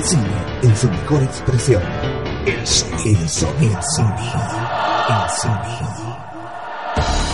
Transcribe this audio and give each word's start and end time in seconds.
El 0.00 0.06
cine 0.06 0.32
en 0.62 0.74
su 0.74 0.88
mejor 0.88 1.22
expresión. 1.22 1.82
El 2.46 2.66
sonido. 2.66 3.20
El 3.20 3.28
sonido. 3.28 3.76
El 3.76 3.82
sonido. 3.82 4.40
El 5.10 5.28
sonido. 5.28 6.16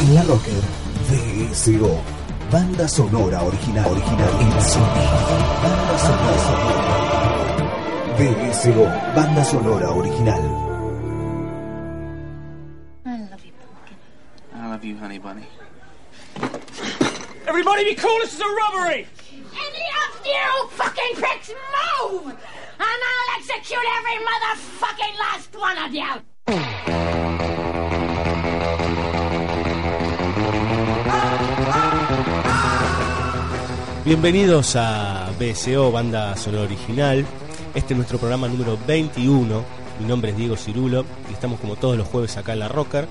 En 0.01 0.15
la 0.17 0.23
Rocker, 0.25 0.65
VSO. 1.09 2.03
Banda 2.51 2.89
sonora 2.89 3.41
original. 3.45 3.87
Original. 3.87 4.31
El 4.41 4.63
sonido. 4.63 5.17
Banda 5.63 5.99
sonora. 6.01 6.43
VSO. 8.19 8.85
Banda 9.15 9.45
sonora 9.45 9.91
original. 9.91 10.43
I 13.05 13.29
love 13.31 13.45
you, 13.45 13.53
Pumpkin. 13.63 13.97
I 14.53 14.69
love 14.69 14.85
you, 14.85 14.99
honey 14.99 15.21
bunny. 15.21 15.47
Everybody 17.47 17.85
be 17.85 17.95
cool, 17.95 18.19
this 18.23 18.35
is 18.35 18.41
a 18.41 18.45
robbery! 18.45 19.07
Any 19.55 19.85
of 20.03 20.27
you 20.27 20.69
fucking 20.71 21.15
pricks 21.15 21.53
move! 22.03 22.35
And 22.79 23.01
I'll 23.11 23.31
execute 23.39 23.87
every 23.99 24.19
motherfucking 24.29 25.17
last 25.19 25.51
one 25.57 25.79
of 25.79 25.93
you! 25.95 26.11
Bienvenidos 34.05 34.77
a 34.77 35.31
BSO, 35.39 35.91
Banda 35.91 36.37
Sonora 36.37 36.65
Original. 36.65 37.25
Este 37.75 37.95
es 37.95 37.97
nuestro 37.97 38.19
programa 38.19 38.47
número 38.47 38.79
21. 38.87 39.65
Mi 40.01 40.07
nombre 40.07 40.33
es 40.33 40.37
Diego 40.37 40.57
Cirulo 40.57 41.07
y 41.31 41.33
estamos 41.33 41.59
como 41.61 41.77
todos 41.77 41.97
los 41.97 42.07
jueves 42.07 42.37
acá 42.37 42.53
en 42.53 42.59
la 42.59 42.69
Rocker. 42.69 43.09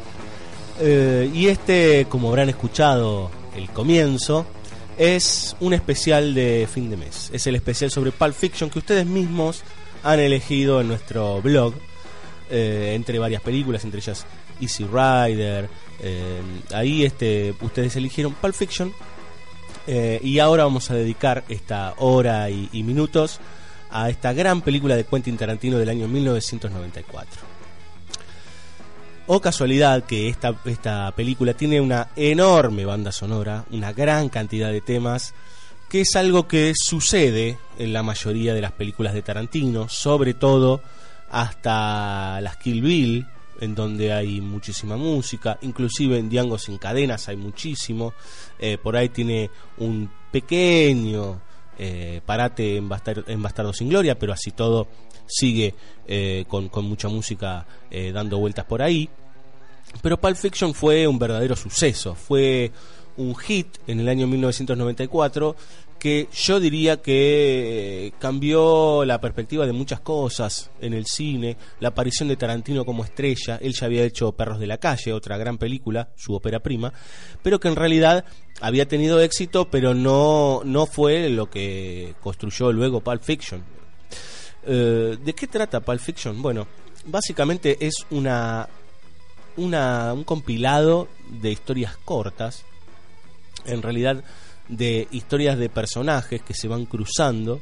Eh, 0.80 1.30
y 1.34 1.48
este, 1.48 2.06
como 2.08 2.30
habrán 2.30 2.50
escuchado 2.50 3.32
el 3.56 3.70
comienzo, 3.72 4.46
es 4.98 5.56
un 5.60 5.74
especial 5.74 6.34
de 6.34 6.68
fin 6.72 6.90
de 6.90 6.98
mes. 6.98 7.30
Es 7.34 7.48
el 7.48 7.56
especial 7.56 7.92
sobre 7.92 8.12
Pulp 8.12 8.34
Fiction 8.34 8.70
que 8.70 8.80
ustedes 8.80 9.06
mismos 9.06 9.64
han 10.04 10.20
elegido 10.20 10.82
en 10.82 10.88
nuestro 10.88 11.42
blog, 11.42 11.74
eh, 12.50 12.94
entre 12.96 13.20
varias 13.20 13.42
películas, 13.42 13.84
entre 13.84 14.00
ellas 14.00 14.26
Easy 14.62 14.86
Rider. 14.86 15.68
eh, 16.02 16.42
ahí 16.74 17.04
este, 17.04 17.54
ustedes 17.62 17.96
eligieron 17.96 18.34
Pulp 18.34 18.54
Fiction 18.54 18.94
eh, 19.88 20.20
y 20.24 20.40
ahora 20.40 20.64
vamos 20.64 20.90
a 20.92 20.96
dedicar 20.96 21.44
esta 21.50 21.94
hora 21.98 22.50
y, 22.50 22.70
y 22.72 22.84
minutos 22.84 23.40
a 23.92 24.10
esta 24.10 24.34
gran 24.34 24.62
película 24.62 24.96
de 24.96 25.06
Quentin 25.06 25.38
Tarantino 25.38 25.78
del 25.78 25.90
año 25.90 26.08
1994. 26.08 27.55
O 29.28 29.42
casualidad 29.42 30.04
que 30.04 30.30
esta, 30.30 30.56
esta 30.66 31.12
película 31.16 31.56
tiene 31.56 31.82
una 31.82 32.10
enorme 32.16 32.86
banda 32.86 33.12
sonora, 33.12 33.66
una 33.72 33.92
gran 33.92 34.30
cantidad 34.30 34.72
de 34.72 34.82
temas, 34.82 35.34
que 35.90 36.02
es 36.02 36.16
algo 36.16 36.48
que 36.48 36.74
sucede 36.76 37.58
en 37.80 37.92
la 37.92 38.04
mayoría 38.04 38.54
de 38.54 38.62
las 38.62 38.74
películas 38.74 39.16
de 39.16 39.24
Tarantino, 39.24 39.90
sobre 39.90 40.36
todo 40.36 40.82
hasta 41.32 42.40
las 42.42 42.58
Kill 42.58 42.84
Bill, 42.84 43.26
en 43.62 43.74
donde 43.74 44.14
hay 44.14 44.42
muchísima 44.42 44.96
música, 44.96 45.58
inclusive 45.64 46.20
en 46.20 46.30
Django 46.30 46.60
sin 46.60 46.78
cadenas 46.78 47.28
hay 47.28 47.38
muchísimo, 47.38 48.14
eh, 48.60 48.78
por 48.78 48.96
ahí 48.96 49.10
tiene 49.10 49.50
un 49.78 50.08
pequeño 50.32 51.42
eh, 51.80 52.22
parate 52.24 52.78
en, 52.78 52.90
en 53.28 53.42
Bastardo 53.42 53.74
sin 53.74 53.90
Gloria, 53.90 54.20
pero 54.20 54.34
así 54.34 54.52
todo 54.52 54.88
sigue 55.28 55.74
eh, 56.08 56.46
con, 56.48 56.70
mucha 56.86 57.08
música 57.08 57.66
eh, 57.92 58.12
dando 58.12 58.38
vueltas 58.38 58.66
por 58.66 58.82
ahí. 58.82 59.10
Pero 60.02 60.20
Pulp 60.20 60.36
Fiction 60.36 60.74
fue 60.74 61.08
un 61.08 61.18
verdadero 61.18 61.56
suceso, 61.56 62.16
fue 62.16 62.72
un 63.18 63.36
hit 63.36 63.78
en 63.88 64.02
el 64.02 64.10
año 64.10 64.28
1994 64.28 65.56
que 66.00 66.28
yo 66.32 66.60
diría 66.60 67.02
que 67.02 68.08
eh, 68.08 68.12
cambió 68.20 69.06
la 69.06 69.20
perspectiva 69.20 69.66
de 69.66 69.72
muchas 69.72 70.02
cosas 70.02 70.70
en 70.82 70.94
el 70.94 71.06
cine, 71.06 71.58
la 71.80 71.90
aparición 71.90 72.30
de 72.30 72.36
Tarantino 72.36 72.86
como 72.86 73.04
estrella, 73.04 73.58
él 73.62 73.74
ya 73.74 73.88
había 73.88 74.04
hecho 74.04 74.32
Perros 74.34 74.60
de 74.60 74.68
la 74.68 74.78
Calle, 74.78 75.14
otra 75.14 75.38
gran 75.38 75.58
película, 75.58 76.10
su 76.16 76.34
ópera 76.36 76.60
prima, 76.60 76.94
pero 77.42 77.60
que 77.60 77.70
en 77.70 77.76
realidad 77.76 78.26
había 78.62 78.88
tenido 78.88 79.20
éxito, 79.20 79.70
pero 79.72 79.94
no, 79.94 80.62
no 80.64 80.86
fue 80.86 81.30
lo 81.30 81.50
que 81.50 82.14
construyó 82.22 82.72
luego 82.72 83.02
Pulp 83.02 83.24
Fiction. 83.24 83.64
Eh, 84.66 85.18
¿De 85.24 85.34
qué 85.34 85.48
trata 85.48 85.80
Pulp 85.80 86.00
Fiction? 86.00 86.42
Bueno, 86.42 86.68
básicamente 87.06 87.78
es 87.86 87.94
una, 88.10 88.68
una, 89.58 90.14
un 90.14 90.24
compilado 90.24 91.08
de 91.30 91.52
historias 91.52 91.98
cortas, 91.98 92.64
en 93.66 93.82
realidad 93.82 94.24
de 94.68 95.08
historias 95.12 95.58
de 95.58 95.70
personajes 95.70 96.42
que 96.42 96.54
se 96.54 96.68
van 96.68 96.86
cruzando 96.86 97.62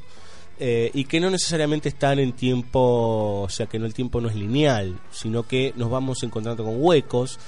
eh, 0.59 0.91
y 0.94 1.06
que 1.06 1.19
no 1.19 1.30
necesariamente 1.30 1.90
están 1.90 2.19
en 2.19 2.34
tiempo, 2.34 3.41
o 3.41 3.50
sea 3.50 3.66
que 3.66 3.80
no 3.80 3.85
el 3.85 3.94
tiempo 3.94 4.22
no 4.22 4.30
es 4.30 4.35
lineal, 4.35 5.00
sino 5.12 5.44
que 5.44 5.74
nos 5.75 5.90
vamos 5.90 6.24
encontrando 6.24 6.64
con 6.64 6.75
huecos 6.78 7.40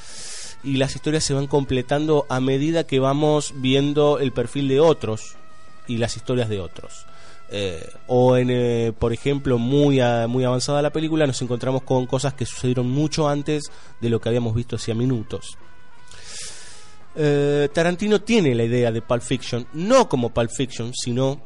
y 0.63 0.77
las 0.77 0.95
historias 0.95 1.23
se 1.23 1.33
van 1.33 1.47
completando 1.47 2.25
a 2.29 2.39
medida 2.39 2.87
que 2.87 2.99
vamos 2.99 3.53
viendo 3.57 4.19
el 4.19 4.31
perfil 4.31 4.67
de 4.67 4.79
otros 4.79 5.35
y 5.87 5.97
las 5.97 6.17
historias 6.17 6.49
de 6.49 6.59
otros. 6.59 7.05
Eh, 7.51 7.87
o 8.07 8.35
en, 8.37 8.49
eh, 8.49 8.91
por 8.97 9.13
ejemplo, 9.13 9.57
muy, 9.59 9.99
a- 9.99 10.27
muy 10.27 10.43
avanzada 10.43 10.81
la 10.81 10.91
película, 10.91 11.27
nos 11.27 11.41
encontramos 11.41 11.83
con 11.83 12.05
cosas 12.07 12.33
que 12.33 12.45
sucedieron 12.45 12.89
mucho 12.89 13.29
antes 13.29 13.65
de 14.01 14.09
lo 14.09 14.19
que 14.19 14.29
habíamos 14.29 14.55
visto 14.55 14.75
hacía 14.77 14.95
minutos. 14.95 15.57
Eh, 17.15 17.69
Tarantino 17.73 18.21
tiene 18.21 18.53
la 18.55 18.63
idea 18.63 18.91
de 18.91 19.01
Pulp 19.01 19.21
Fiction, 19.21 19.67
no 19.73 20.09
como 20.09 20.29
Pulp 20.33 20.49
Fiction, 20.49 20.91
sino 20.93 21.39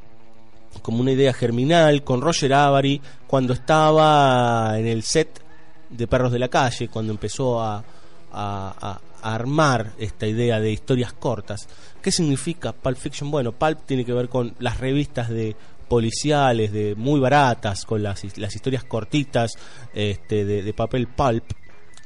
como 0.81 1.01
una 1.01 1.11
idea 1.11 1.33
germinal 1.33 2.03
con 2.03 2.21
Roger 2.21 2.53
Avary 2.53 3.01
cuando 3.27 3.53
estaba 3.53 4.79
en 4.79 4.87
el 4.87 5.03
set 5.03 5.41
de 5.89 6.07
Perros 6.07 6.31
de 6.31 6.39
la 6.39 6.47
Calle, 6.47 6.87
cuando 6.87 7.11
empezó 7.11 7.61
a, 7.61 7.77
a- 7.77 7.83
a- 8.31 9.01
armar 9.21 9.91
esta 9.99 10.25
idea 10.27 10.59
de 10.61 10.71
historias 10.71 11.11
cortas. 11.11 11.67
¿Qué 12.01 12.09
significa 12.11 12.71
Pulp 12.71 12.97
Fiction? 12.97 13.29
Bueno, 13.29 13.51
Pulp 13.51 13.79
tiene 13.85 14.05
que 14.05 14.13
ver 14.13 14.29
con 14.29 14.55
las 14.59 14.79
revistas 14.79 15.27
de 15.29 15.55
policiales, 15.89 16.71
de 16.71 16.95
muy 16.95 17.19
baratas, 17.19 17.83
con 17.83 18.01
las, 18.01 18.37
las 18.37 18.55
historias 18.55 18.85
cortitas 18.85 19.51
este, 19.93 20.45
de, 20.45 20.73
papel 20.73 21.07
pulp 21.07 21.43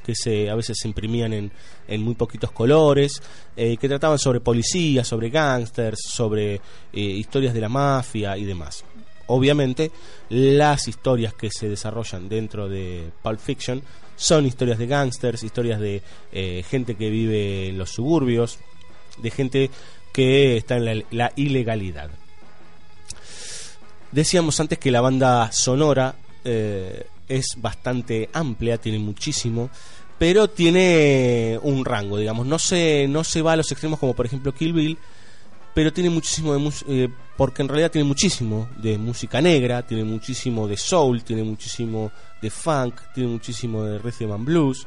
que 0.03 0.15
se, 0.15 0.49
a 0.49 0.55
veces 0.55 0.77
se 0.81 0.87
imprimían 0.87 1.31
en, 1.33 1.51
en 1.87 2.01
muy 2.01 2.15
poquitos 2.15 2.51
colores, 2.51 3.21
eh, 3.55 3.77
que 3.77 3.87
trataban 3.87 4.19
sobre 4.19 4.41
policías, 4.41 5.07
sobre 5.07 5.29
gángsters, 5.29 5.99
sobre 6.09 6.55
eh, 6.55 6.59
historias 6.91 7.53
de 7.53 7.61
la 7.61 7.69
mafia 7.69 8.37
y 8.37 8.43
demás. 8.43 8.83
Obviamente, 9.27 9.91
las 10.29 10.87
historias 10.89 11.33
que 11.33 11.49
se 11.49 11.69
desarrollan 11.69 12.27
dentro 12.27 12.67
de 12.67 13.11
Pulp 13.21 13.39
Fiction 13.39 13.81
son 14.17 14.45
historias 14.45 14.77
de 14.77 14.87
gángsters, 14.87 15.43
historias 15.43 15.79
de 15.79 16.01
eh, 16.33 16.63
gente 16.69 16.95
que 16.95 17.09
vive 17.09 17.69
en 17.69 17.77
los 17.77 17.91
suburbios, 17.91 18.59
de 19.21 19.31
gente 19.31 19.69
que 20.11 20.57
está 20.57 20.75
en 20.75 21.05
la 21.11 21.31
ilegalidad. 21.37 22.09
Decíamos 24.13 24.59
antes 24.59 24.77
que 24.77 24.91
la 24.91 25.01
banda 25.01 25.51
sonora 25.51 26.13
eh, 26.45 27.07
es 27.27 27.55
bastante 27.57 28.29
amplia, 28.31 28.77
tiene 28.77 28.99
muchísimo, 28.99 29.71
pero 30.19 30.47
tiene 30.51 31.59
un 31.63 31.83
rango, 31.83 32.19
digamos, 32.19 32.45
no 32.45 32.59
se, 32.59 33.07
no 33.09 33.23
se 33.23 33.41
va 33.41 33.53
a 33.53 33.55
los 33.55 33.71
extremos 33.71 33.97
como 33.97 34.13
por 34.13 34.27
ejemplo 34.27 34.53
Kill 34.53 34.71
Bill, 34.71 34.99
pero 35.73 35.91
tiene 35.91 36.11
muchísimo 36.11 36.53
de 36.53 36.71
eh, 36.89 37.09
porque 37.35 37.63
en 37.63 37.69
realidad 37.69 37.89
tiene 37.89 38.07
muchísimo 38.07 38.69
de 38.77 38.99
música 38.99 39.41
negra, 39.41 39.81
tiene 39.81 40.03
muchísimo 40.03 40.67
de 40.67 40.77
soul, 40.77 41.23
tiene 41.23 41.43
muchísimo 41.43 42.11
de 42.39 42.51
funk, 42.51 42.93
tiene 43.15 43.31
muchísimo 43.31 43.83
de 43.83 43.97
rhythm 43.97 44.31
and 44.31 44.45
blues, 44.45 44.85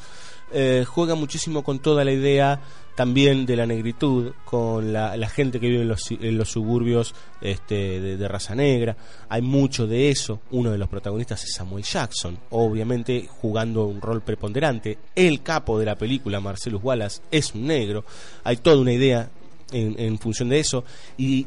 eh, 0.53 0.85
juega 0.87 1.17
muchísimo 1.17 1.65
con 1.65 1.81
toda 1.81 2.05
la 2.05 2.13
idea 2.13 2.61
también 2.97 3.45
de 3.45 3.57
la 3.57 3.67
negritud, 3.67 4.33
con 4.45 4.93
la, 4.93 5.29
gente 5.29 5.61
que 5.61 5.69
vive 5.69 5.83
en 5.83 5.89
los, 5.89 6.11
en 6.11 6.39
los 6.39 6.51
suburbios 6.51 7.15
este, 7.43 8.01
de, 8.01 8.17
de 8.17 8.29
raza 8.29 8.55
negra. 8.55 8.97
Hay 9.29 9.43
mucho 9.43 9.87
de 9.87 10.11
eso. 10.11 10.41
Uno 10.51 10.73
de 10.73 10.79
los 10.79 10.89
protagonistas 10.89 11.45
es 11.45 11.53
Samuel 11.53 11.85
Jackson, 11.85 12.39
obviamente 12.51 13.29
jugando 13.29 13.85
un 13.85 14.01
rol 14.01 14.23
preponderante. 14.23 14.99
El 15.15 15.43
capo 15.43 15.79
de 15.79 15.85
la 15.85 15.97
película, 15.97 16.41
Marcellus 16.41 16.83
Wallace, 16.83 17.21
es 17.31 17.55
un 17.55 17.67
negro. 17.67 18.05
Hay 18.43 18.57
toda 18.57 18.81
una 18.81 18.93
idea 18.93 19.29
en, 19.73 19.95
en 20.01 20.19
función 20.19 20.49
de 20.49 20.61
eso 20.61 20.83
y 21.19 21.47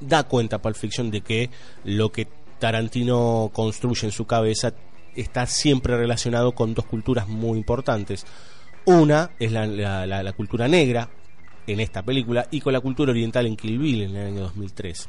da 0.00 0.24
cuenta 0.24 0.58
Pulp 0.58 0.76
Fiction 0.76 1.10
de 1.10 1.20
que 1.20 1.50
lo 1.84 2.10
que 2.10 2.26
Tarantino 2.58 3.50
construye 3.52 4.06
en 4.06 4.12
su 4.12 4.26
cabeza 4.26 4.72
está 5.14 5.46
siempre 5.46 5.96
relacionado 5.96 6.52
con 6.52 6.74
dos 6.74 6.86
culturas 6.86 7.28
muy 7.28 7.58
importantes. 7.58 8.24
Una 8.86 9.30
es 9.38 9.52
la, 9.52 9.66
la- 9.66 10.06
la- 10.06 10.32
cultura 10.32 10.66
negra 10.68 11.08
en 11.66 11.80
esta 11.80 12.02
película 12.02 12.46
y 12.50 12.60
con 12.60 12.72
la 12.72 12.80
cultura 12.80 13.10
oriental 13.10 13.46
en 13.46 13.56
Kill 13.56 13.78
Bill 13.78 14.02
en 14.02 14.16
el 14.16 14.26
año 14.28 14.40
2003. 14.42 15.08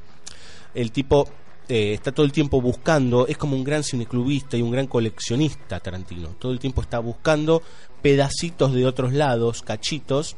El 0.75 0.91
tipo 0.91 1.27
eh, 1.69 1.93
está 1.93 2.11
todo 2.11 2.25
el 2.25 2.31
tiempo 2.31 2.61
buscando, 2.61 3.27
es 3.27 3.37
como 3.37 3.55
un 3.55 3.63
gran 3.63 3.83
cineclubista 3.83 4.57
y 4.57 4.61
un 4.61 4.71
gran 4.71 4.87
coleccionista 4.87 5.79
Tarantino. 5.79 6.29
Todo 6.39 6.51
el 6.51 6.59
tiempo 6.59 6.81
está 6.81 6.99
buscando 6.99 7.61
pedacitos 8.01 8.73
de 8.73 8.85
otros 8.85 9.13
lados, 9.13 9.61
cachitos, 9.61 10.35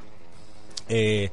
eh, 0.89 1.31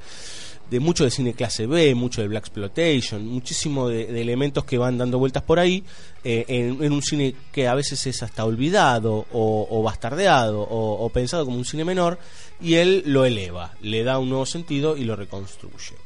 de 0.70 0.80
mucho 0.80 1.04
de 1.04 1.10
cine 1.10 1.34
clase 1.34 1.66
B, 1.66 1.94
mucho 1.94 2.20
de 2.20 2.28
Black 2.28 2.44
Exploitation, 2.44 3.26
muchísimo 3.26 3.88
de, 3.88 4.20
elementos 4.20 4.64
que 4.64 4.78
van 4.78 4.98
dando 4.98 5.18
vueltas 5.18 5.42
por 5.42 5.58
ahí 5.58 5.84
eh, 6.24 6.44
en, 6.48 6.92
un 6.92 7.02
cine 7.02 7.34
que 7.52 7.68
a 7.68 7.74
veces 7.74 8.06
es 8.06 8.22
hasta 8.22 8.44
olvidado 8.44 9.26
o, 9.32 9.66
o 9.70 9.82
bastardeado 9.82 10.60
o, 10.60 11.04
o 11.04 11.08
pensado 11.10 11.44
como 11.44 11.56
un 11.56 11.64
cine 11.64 11.84
menor 11.84 12.18
y 12.60 12.74
él 12.74 13.02
lo 13.06 13.24
eleva, 13.24 13.74
le 13.80 14.04
da 14.04 14.18
un 14.18 14.28
nuevo 14.28 14.46
sentido 14.46 14.96
y 14.96 15.04
lo 15.04 15.16
reconstruye. 15.16 15.96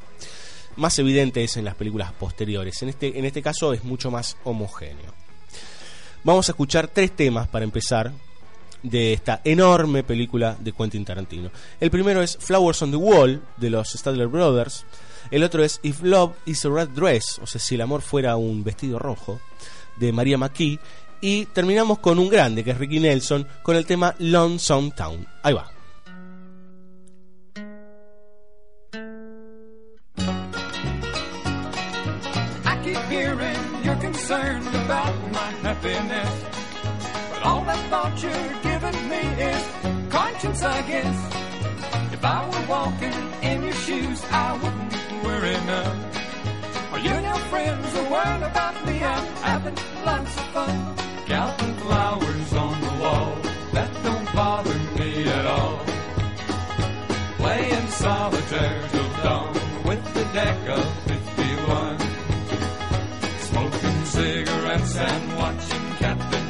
Más 0.76 0.98
evidente 0.98 1.44
es 1.44 1.56
en 1.56 1.64
las 1.64 1.74
películas 1.74 2.12
posteriores, 2.12 2.80
en 2.82 2.88
este, 2.88 3.18
en 3.18 3.24
este 3.24 3.42
caso 3.42 3.72
es 3.72 3.84
mucho 3.84 4.10
más 4.10 4.36
homogéneo. 4.44 5.12
Vamos 6.24 6.48
a 6.48 6.52
escuchar 6.52 6.88
tres 6.88 7.10
temas 7.16 7.48
para 7.48 7.64
empezar 7.64 8.12
de 8.82 9.12
esta 9.12 9.40
enorme 9.44 10.02
película 10.02 10.56
de 10.58 10.72
Quentin 10.72 11.04
Tarantino. 11.04 11.50
El 11.80 11.90
primero 11.90 12.22
es 12.22 12.36
Flowers 12.40 12.82
on 12.82 12.90
the 12.90 12.96
Wall 12.96 13.42
de 13.56 13.70
los 13.70 13.92
Stadler 13.92 14.28
Brothers. 14.28 14.84
El 15.30 15.44
otro 15.44 15.64
es 15.64 15.80
If 15.82 16.02
Love 16.02 16.32
is 16.46 16.64
a 16.64 16.68
Red 16.68 16.88
Dress, 16.90 17.38
o 17.42 17.46
sea, 17.46 17.60
si 17.60 17.76
el 17.76 17.80
amor 17.80 18.02
fuera 18.02 18.36
un 18.36 18.64
vestido 18.64 18.98
rojo, 18.98 19.40
de 19.96 20.12
Maria 20.12 20.38
McKee. 20.38 20.78
Y 21.20 21.46
terminamos 21.46 22.00
con 22.00 22.18
un 22.18 22.28
grande, 22.28 22.64
que 22.64 22.72
es 22.72 22.78
Ricky 22.78 22.98
Nelson, 22.98 23.46
con 23.62 23.76
el 23.76 23.86
tema 23.86 24.14
Lonesome 24.18 24.90
Town. 24.90 25.26
Ahí 25.42 25.54
va. 25.54 25.70
About 34.72 35.32
my 35.32 35.52
happiness. 35.62 36.51
All 37.44 37.64
that 37.64 37.82
thought 37.90 38.22
you're 38.22 38.62
giving 38.62 39.08
me 39.08 39.22
is 39.50 39.62
conscience, 40.10 40.62
I 40.62 40.82
guess. 40.82 41.18
If 42.12 42.24
I 42.24 42.38
were 42.48 42.66
walking 42.68 43.18
in 43.42 43.62
your 43.64 43.72
shoes, 43.72 44.24
I 44.30 44.52
wouldn't 44.62 45.24
worry 45.24 45.56
none. 45.66 45.98
Are 46.92 47.00
you 47.00 47.10
and 47.10 47.26
your 47.26 47.42
friends 47.50 47.96
are 47.96 48.10
worried 48.10 48.44
about 48.50 48.86
me? 48.86 49.02
I'm 49.02 49.26
having 49.42 49.76
lots 50.04 50.36
of 50.36 50.46
fun. 50.54 50.96
Counting 51.26 51.74
flowers 51.84 52.52
on 52.52 52.80
the 52.80 53.02
wall, 53.02 53.36
that 53.72 53.90
don't 54.04 54.32
bother 54.34 54.78
me 54.98 55.26
at 55.26 55.46
all. 55.46 55.80
Playing 57.38 57.88
solitaire 57.88 58.88
till 58.92 59.10
dawn 59.24 59.54
with 59.84 60.04
the 60.14 60.24
deck 60.32 60.58
of 60.68 60.84
51. 61.08 61.98
Smoking 63.48 64.04
cigarettes 64.04 64.96
and 64.96 65.38
watching 65.38 65.86
Captain 65.98 66.41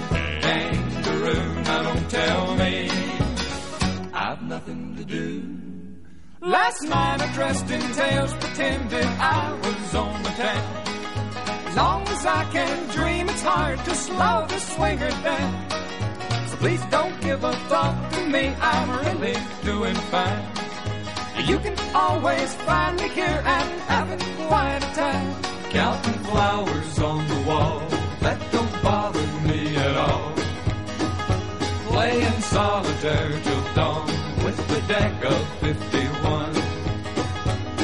tell 2.12 2.54
me 2.56 2.90
I've 4.12 4.42
nothing 4.42 4.96
to 4.98 5.04
do. 5.04 5.28
Last 6.42 6.82
night 6.82 7.22
I 7.22 7.32
dressed 7.32 7.70
in 7.70 7.80
tails, 7.92 8.32
pretended 8.34 9.06
I 9.06 9.52
was 9.64 9.94
on 9.94 10.22
the 10.22 10.34
town. 10.44 10.68
As 11.68 11.76
long 11.76 12.02
as 12.08 12.26
I 12.26 12.44
can 12.52 12.76
dream, 12.96 13.28
it's 13.30 13.42
hard 13.42 13.78
to 13.86 13.94
slow 13.94 14.46
the 14.46 14.58
swinger 14.58 15.14
down. 15.30 15.52
So 16.48 16.56
please 16.56 16.84
don't 16.90 17.18
give 17.22 17.44
a 17.44 17.54
thought 17.70 17.96
to 18.14 18.20
me, 18.34 18.44
I'm 18.60 18.88
really 19.04 19.36
doing 19.64 19.98
fine. 20.12 20.44
You 21.50 21.58
can 21.60 21.76
always 21.94 22.54
find 22.66 23.00
me 23.00 23.08
here 23.08 23.42
and 23.56 23.70
having 23.94 24.22
quite 24.48 24.82
a 24.88 24.92
time. 25.04 25.28
Counting 25.70 26.20
flowers 26.30 26.98
on 26.98 27.26
the 27.32 27.40
wall, 27.48 27.80
that 28.20 28.38
don't 28.52 28.82
bother 28.82 29.26
me 29.48 29.76
at 29.76 29.96
all. 29.96 30.32
Playing 31.92 32.40
solitaire 32.40 33.40
till 33.44 33.74
dawn 33.74 34.06
with 34.44 34.56
the 34.68 34.80
deck 34.88 35.24
of 35.24 35.48
51. 35.60 36.54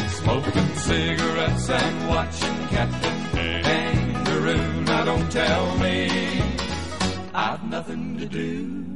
Smoking 0.08 0.74
cigarettes 0.76 1.68
and 1.68 2.08
watching 2.08 2.58
Captain 2.68 3.18
Kangaroo. 3.62 4.80
Now 4.84 5.04
don't 5.04 5.30
tell 5.30 5.78
me 5.78 6.42
I've 7.34 7.62
nothing 7.64 8.18
to 8.18 8.26
do. 8.26 8.88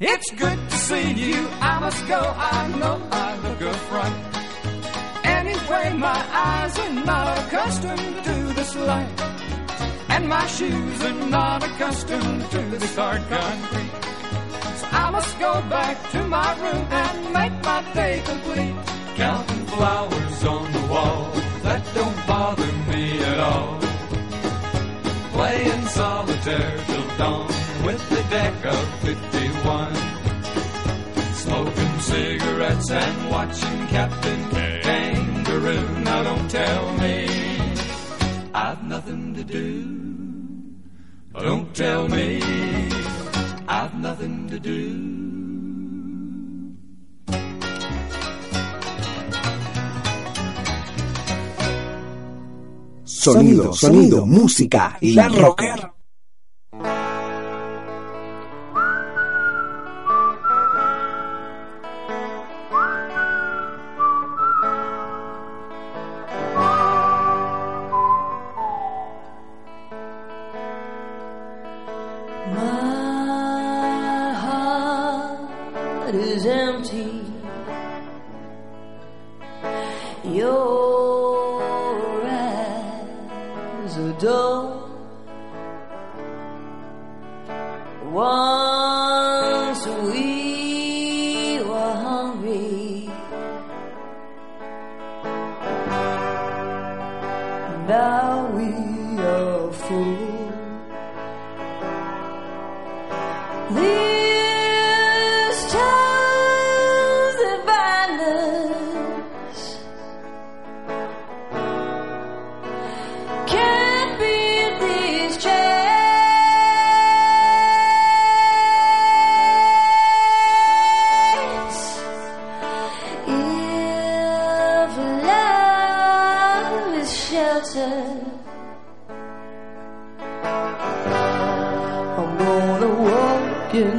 It's 0.00 0.30
good 0.32 0.58
to 0.68 0.76
see 0.76 1.12
you. 1.12 1.48
I 1.60 1.78
must 1.78 2.06
go. 2.08 2.18
I 2.18 2.68
know 2.80 3.00
I 3.12 3.36
look 3.38 3.60
a 3.60 3.72
fright. 3.88 4.20
Anyway, 5.24 5.92
my 5.96 6.26
eyes 6.48 6.78
are 6.78 6.92
not 7.06 7.38
accustomed 7.38 8.24
to 8.24 8.34
this 8.58 8.74
light. 8.74 9.20
And 10.08 10.28
my 10.28 10.46
shoes 10.48 11.04
are 11.04 11.28
not 11.30 11.62
accustomed 11.62 12.50
to 12.50 12.58
this 12.76 12.96
hard 12.96 13.22
concrete. 13.28 14.03
I 15.02 15.10
must 15.10 15.38
go 15.40 15.52
back 15.68 15.96
to 16.12 16.22
my 16.28 16.50
room 16.62 16.86
and 17.02 17.32
make 17.32 17.56
my 17.64 17.80
day 17.94 18.22
complete. 18.24 18.76
Counting 19.16 19.66
flowers 19.66 20.44
on 20.44 20.72
the 20.72 20.84
wall, 20.92 21.30
that 21.64 21.82
don't 21.94 22.26
bother 22.28 22.72
me 22.90 23.18
at 23.18 23.38
all. 23.40 23.80
Playing 25.32 25.86
solitaire 25.86 26.78
till 26.86 27.08
dawn 27.18 27.48
with 27.84 28.02
the 28.08 28.22
deck 28.30 28.64
of 28.64 28.84
51. 29.00 29.94
Smoking 31.44 31.98
cigarettes 31.98 32.90
and 32.90 33.30
watching 33.30 33.86
Captain 33.88 34.50
Kangaroo. 34.50 35.88
Now 36.04 36.22
don't 36.22 36.48
tell 36.48 36.92
me 36.98 37.26
I've 38.54 38.84
nothing 38.84 39.34
to 39.34 39.42
do. 39.42 40.04
Don't 41.34 41.74
tell 41.74 42.06
me 42.08 42.83
I've 43.74 43.94
nothing 43.96 44.48
to 44.50 44.58
do. 44.60 44.80
Sonido, 53.04 53.72
sonido, 53.72 54.26
música, 54.26 54.96
la 55.00 55.28
rocker. 55.28 55.93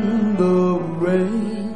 In 0.06 0.38
the 0.38 0.80
rain. 1.04 1.75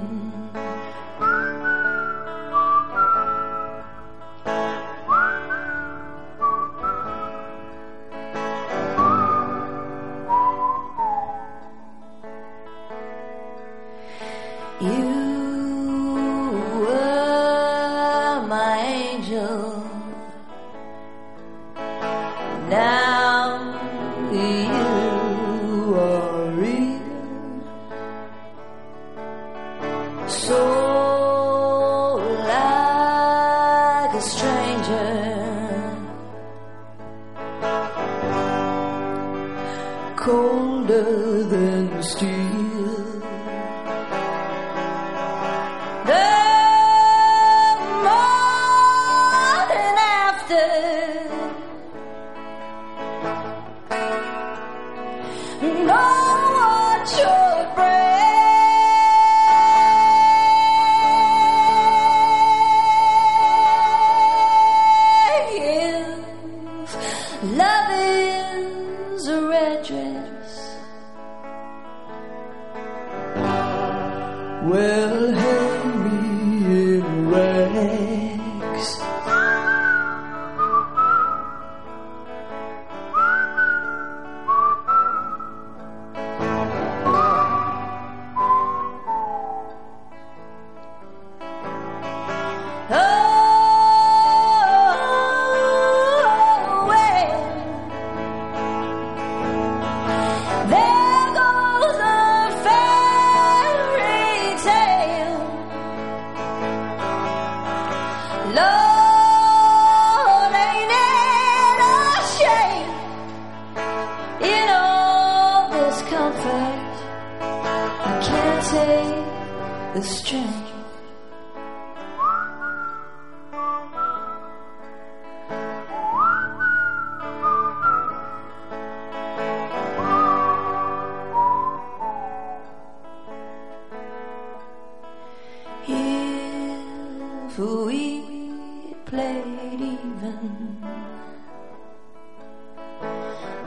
We 138.00 138.94
played 139.06 139.82
even, 139.82 140.78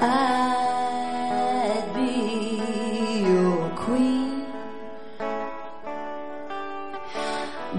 I'd 0.00 1.86
be 1.94 2.14
your 3.28 3.68
queen. 3.84 4.46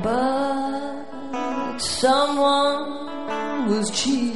But 0.03 1.77
someone 1.79 2.83
was 3.69 3.89
cheating, 3.91 4.32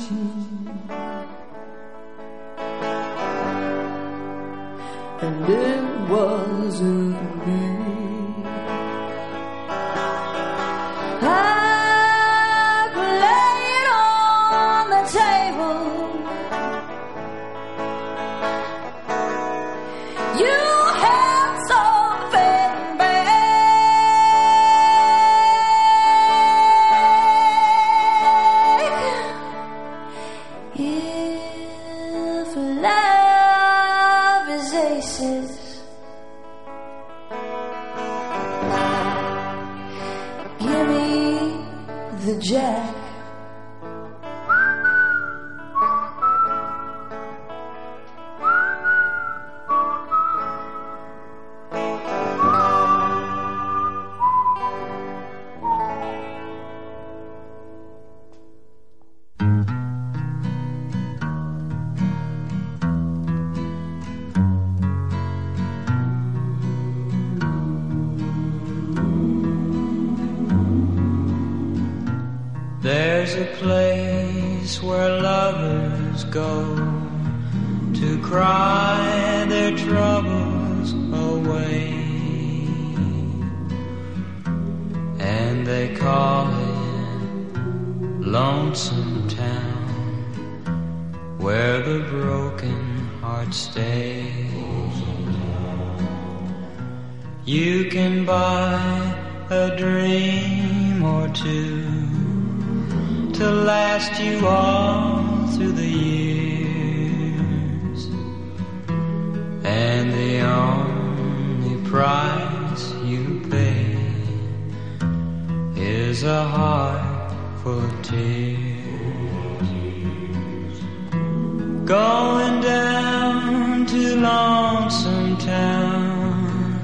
Going 121.87 122.59
down 122.59 123.85
to 123.85 124.15
Lonesome 124.17 125.37
Town, 125.37 126.79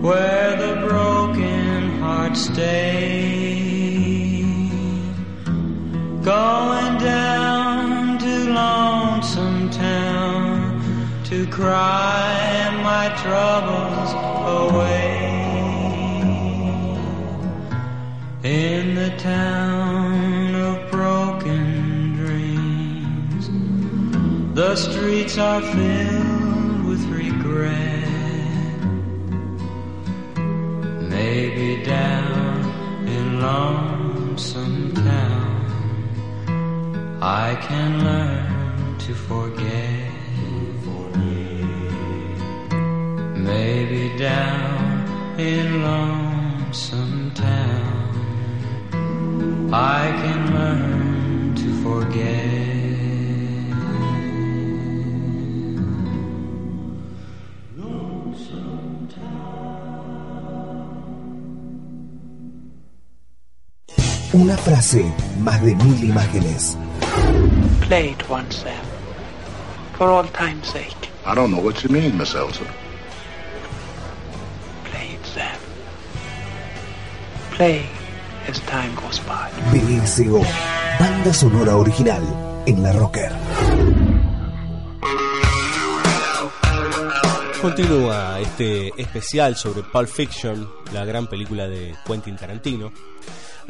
where 0.00 0.56
the 0.56 0.86
broken 0.86 1.98
heart 1.98 2.36
stays. 2.36 2.86
Going 6.22 6.98
down 6.98 8.18
to 8.18 8.52
Lonesome 8.52 9.70
Town 9.70 10.80
to 11.24 11.48
cry 11.48 12.70
my 12.84 13.08
troubles 13.20 14.12
away. 14.70 15.18
In 18.44 18.94
the 18.94 19.10
town 19.18 19.59
the 24.70 24.76
streets 24.76 25.36
are 25.36 25.60
filled 25.60 26.84
with 26.84 27.02
regret. 27.06 28.08
Maybe 31.16 31.82
down 31.82 33.08
in 33.14 33.40
Lonesome 33.40 34.94
Town. 34.94 35.64
I 37.20 37.56
can 37.66 38.04
learn 38.04 38.96
to 38.98 39.12
forget. 39.12 40.12
Maybe 43.50 44.16
down 44.16 45.36
in 45.36 45.82
Lonesome 45.82 47.32
Town, 47.34 48.10
I 49.72 50.02
can 50.22 50.40
learn 50.54 51.54
to 51.56 51.68
forget. 51.82 52.59
Una 64.32 64.56
frase, 64.56 65.12
más 65.40 65.60
de 65.60 65.74
mil 65.74 66.04
imágenes. 66.04 66.78
Play 67.88 68.10
it 68.10 68.30
once, 68.30 68.58
Sam. 68.58 68.72
For 69.98 70.08
all 70.08 70.24
time's 70.28 70.68
sake. 70.68 71.10
I 71.26 71.34
don't 71.34 71.50
know 71.50 71.60
what 71.60 71.82
you 71.82 71.90
mean, 71.90 72.16
Miss 72.16 72.36
Elsa. 72.36 72.62
Play 74.88 75.14
it, 75.14 75.26
Sam. 75.26 75.58
Play 77.56 77.82
as 78.46 78.60
time 78.60 78.94
goes 78.94 79.18
by. 79.26 79.50
BSO, 79.72 80.40
banda 81.00 81.34
sonora 81.34 81.76
original 81.76 82.22
en 82.66 82.82
la 82.84 82.92
Rocker. 82.92 83.32
Continúa 87.60 88.38
este 88.38 88.90
especial 88.96 89.56
sobre 89.56 89.82
Pulp 89.82 90.08
Fiction, 90.08 90.68
la 90.92 91.04
gran 91.04 91.26
película 91.26 91.66
de 91.66 91.96
Quentin 92.06 92.36
Tarantino. 92.36 92.92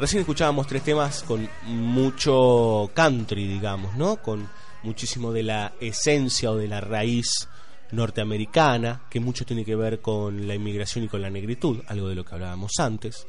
Recién 0.01 0.21
escuchábamos 0.21 0.65
tres 0.65 0.81
temas 0.81 1.21
con 1.21 1.47
mucho 1.67 2.89
country, 2.91 3.47
digamos, 3.47 3.95
¿no? 3.95 4.15
Con 4.19 4.49
muchísimo 4.81 5.31
de 5.31 5.43
la 5.43 5.73
esencia 5.79 6.49
o 6.49 6.57
de 6.57 6.67
la 6.67 6.81
raíz 6.81 7.47
norteamericana, 7.91 9.03
que 9.11 9.19
mucho 9.19 9.45
tiene 9.45 9.63
que 9.63 9.75
ver 9.75 10.01
con 10.01 10.47
la 10.47 10.55
inmigración 10.55 11.05
y 11.05 11.07
con 11.07 11.21
la 11.21 11.29
negritud, 11.29 11.83
algo 11.87 12.09
de 12.09 12.15
lo 12.15 12.25
que 12.25 12.33
hablábamos 12.33 12.71
antes. 12.79 13.27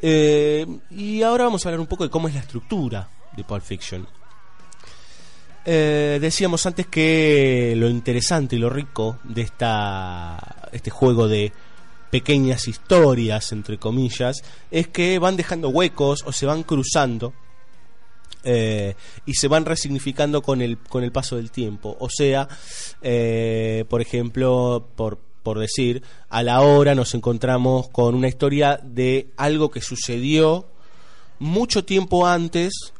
Eh, 0.00 0.64
y 0.92 1.22
ahora 1.22 1.42
vamos 1.42 1.66
a 1.66 1.70
hablar 1.70 1.80
un 1.80 1.88
poco 1.88 2.04
de 2.04 2.10
cómo 2.10 2.28
es 2.28 2.34
la 2.34 2.40
estructura 2.42 3.08
de 3.36 3.42
Pulp 3.42 3.64
Fiction. 3.64 4.06
Eh, 5.64 6.18
decíamos 6.20 6.64
antes 6.66 6.86
que 6.86 7.74
lo 7.76 7.88
interesante 7.88 8.54
y 8.54 8.60
lo 8.60 8.70
rico 8.70 9.18
de 9.24 9.42
esta, 9.42 10.68
este 10.70 10.90
juego 10.90 11.26
de 11.26 11.52
pequeñas 12.14 12.68
historias, 12.68 13.50
entre 13.50 13.76
comillas, 13.76 14.44
es 14.70 14.86
que 14.86 15.18
van 15.18 15.36
dejando 15.36 15.68
huecos 15.70 16.22
o 16.24 16.30
se 16.30 16.46
van 16.46 16.62
cruzando 16.62 17.34
eh, 18.44 18.94
y 19.26 19.34
se 19.34 19.48
van 19.48 19.64
resignificando 19.64 20.40
con 20.40 20.62
el, 20.62 20.78
con 20.78 21.02
el 21.02 21.10
paso 21.10 21.34
del 21.34 21.50
tiempo. 21.50 21.96
O 21.98 22.08
sea, 22.08 22.46
eh, 23.02 23.84
por 23.88 24.00
ejemplo, 24.00 24.90
por, 24.94 25.18
por 25.42 25.58
decir, 25.58 26.04
a 26.28 26.44
la 26.44 26.60
hora 26.60 26.94
nos 26.94 27.16
encontramos 27.16 27.88
con 27.88 28.14
una 28.14 28.28
historia 28.28 28.78
de 28.80 29.32
algo 29.36 29.72
que 29.72 29.80
sucedió 29.80 30.68
mucho 31.40 31.84
tiempo 31.84 32.28
antes 32.28 32.92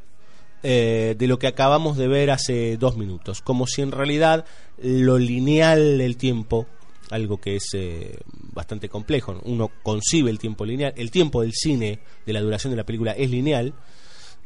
eh, 0.64 1.14
de 1.16 1.28
lo 1.28 1.38
que 1.38 1.46
acabamos 1.46 1.96
de 1.96 2.08
ver 2.08 2.32
hace 2.32 2.78
dos 2.78 2.96
minutos, 2.96 3.42
como 3.42 3.68
si 3.68 3.80
en 3.80 3.92
realidad 3.92 4.44
lo 4.82 5.18
lineal 5.18 5.98
del 5.98 6.16
tiempo, 6.16 6.66
algo 7.10 7.38
que 7.38 7.56
es 7.56 7.68
eh, 7.74 8.18
bastante 8.30 8.88
complejo, 8.88 9.40
uno 9.44 9.70
concibe 9.82 10.30
el 10.30 10.38
tiempo 10.38 10.64
lineal, 10.64 10.94
el 10.96 11.10
tiempo 11.10 11.42
del 11.42 11.52
cine, 11.52 12.00
de 12.24 12.32
la 12.32 12.40
duración 12.40 12.70
de 12.70 12.76
la 12.76 12.84
película 12.84 13.12
es 13.12 13.30
lineal, 13.30 13.74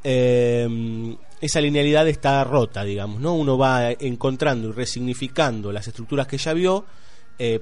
eh, 0.05 1.17
esa 1.41 1.61
linealidad 1.61 2.09
está 2.09 2.43
rota, 2.45 2.85
digamos, 2.85 3.21
¿no? 3.21 3.35
Uno 3.35 3.59
va 3.59 3.93
encontrando 3.93 4.69
y 4.69 4.73
resignificando 4.73 5.73
las 5.73 5.89
estructuras 5.89 6.27
que 6.27 6.39
ya 6.39 6.53
vio 6.53 6.85
eh, 7.39 7.61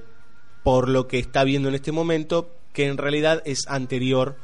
por 0.63 0.89
lo 0.89 1.07
que 1.07 1.19
está 1.19 1.43
viendo 1.43 1.69
en 1.69 1.75
este 1.75 1.91
momento, 1.91 2.51
que 2.73 2.87
en 2.87 2.97
realidad 2.97 3.41
es 3.45 3.67
anterior 3.67 4.37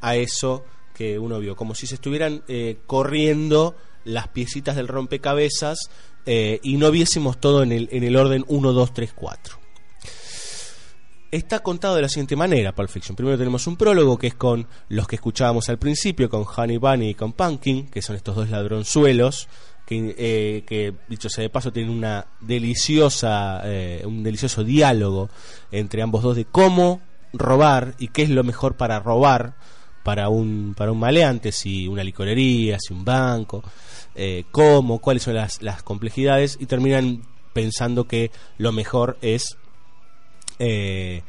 a 0.00 0.16
eso 0.16 0.64
que 0.94 1.18
uno 1.18 1.38
vio, 1.40 1.56
como 1.56 1.74
si 1.74 1.86
se 1.86 1.96
estuvieran 1.96 2.42
eh, 2.48 2.78
corriendo 2.86 3.76
las 4.04 4.28
piecitas 4.28 4.76
del 4.76 4.88
rompecabezas 4.88 5.90
y 6.28 6.76
no 6.76 6.90
viésemos 6.90 7.38
todo 7.38 7.62
en 7.62 7.70
el, 7.70 7.88
en 7.92 8.02
el 8.02 8.16
orden 8.16 8.44
1, 8.48 8.72
2, 8.72 8.94
3, 8.94 9.12
4. 9.12 9.65
Está 11.36 11.58
contado 11.58 11.96
de 11.96 12.00
la 12.00 12.08
siguiente 12.08 12.34
manera, 12.34 12.74
Pulp 12.74 12.88
Fiction. 12.88 13.14
Primero 13.14 13.36
tenemos 13.36 13.66
un 13.66 13.76
prólogo 13.76 14.16
que 14.16 14.28
es 14.28 14.34
con 14.34 14.66
los 14.88 15.06
que 15.06 15.16
escuchábamos 15.16 15.68
al 15.68 15.76
principio, 15.76 16.30
con 16.30 16.46
Honey 16.46 16.78
Bunny 16.78 17.10
y 17.10 17.14
con 17.14 17.34
Pumpkin, 17.34 17.88
que 17.88 18.00
son 18.00 18.16
estos 18.16 18.36
dos 18.36 18.48
ladronzuelos, 18.48 19.46
que, 19.84 20.14
eh, 20.16 20.64
que 20.66 20.94
dicho 21.10 21.28
sea 21.28 21.42
de 21.42 21.50
paso 21.50 21.74
tienen 21.74 21.92
una 21.92 22.24
deliciosa, 22.40 23.60
eh, 23.64 24.02
un 24.06 24.22
delicioso 24.22 24.64
diálogo 24.64 25.28
entre 25.70 26.00
ambos 26.00 26.22
dos 26.22 26.36
de 26.36 26.46
cómo 26.46 27.02
robar 27.34 27.96
y 27.98 28.08
qué 28.08 28.22
es 28.22 28.30
lo 28.30 28.42
mejor 28.42 28.78
para 28.78 28.98
robar 28.98 29.56
para 30.04 30.30
un, 30.30 30.72
para 30.74 30.90
un 30.90 31.00
maleante, 31.00 31.52
si 31.52 31.86
una 31.86 32.02
licorería, 32.02 32.78
si 32.80 32.94
un 32.94 33.04
banco, 33.04 33.62
eh, 34.14 34.44
cómo, 34.50 35.00
cuáles 35.00 35.24
son 35.24 35.34
las, 35.34 35.60
las 35.60 35.82
complejidades, 35.82 36.56
y 36.58 36.64
terminan 36.64 37.24
pensando 37.52 38.08
que 38.08 38.30
lo 38.56 38.72
mejor 38.72 39.18
es, 39.20 39.58
eh, 40.58 41.22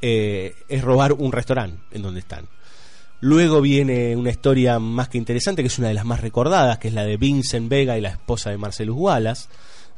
eh, 0.00 0.54
es 0.68 0.82
robar 0.82 1.12
un 1.12 1.32
restaurante 1.32 1.82
en 1.92 2.02
donde 2.02 2.20
están. 2.20 2.48
Luego 3.20 3.60
viene 3.60 4.16
una 4.16 4.30
historia 4.30 4.78
más 4.78 5.08
que 5.08 5.18
interesante, 5.18 5.62
que 5.62 5.68
es 5.68 5.78
una 5.78 5.88
de 5.88 5.94
las 5.94 6.04
más 6.04 6.20
recordadas, 6.20 6.78
que 6.78 6.88
es 6.88 6.94
la 6.94 7.04
de 7.04 7.16
Vincent 7.16 7.70
Vega 7.70 7.96
y 7.96 8.02
la 8.02 8.10
esposa 8.10 8.50
de 8.50 8.58
Marcelus 8.58 8.96
Wallace, 8.96 9.48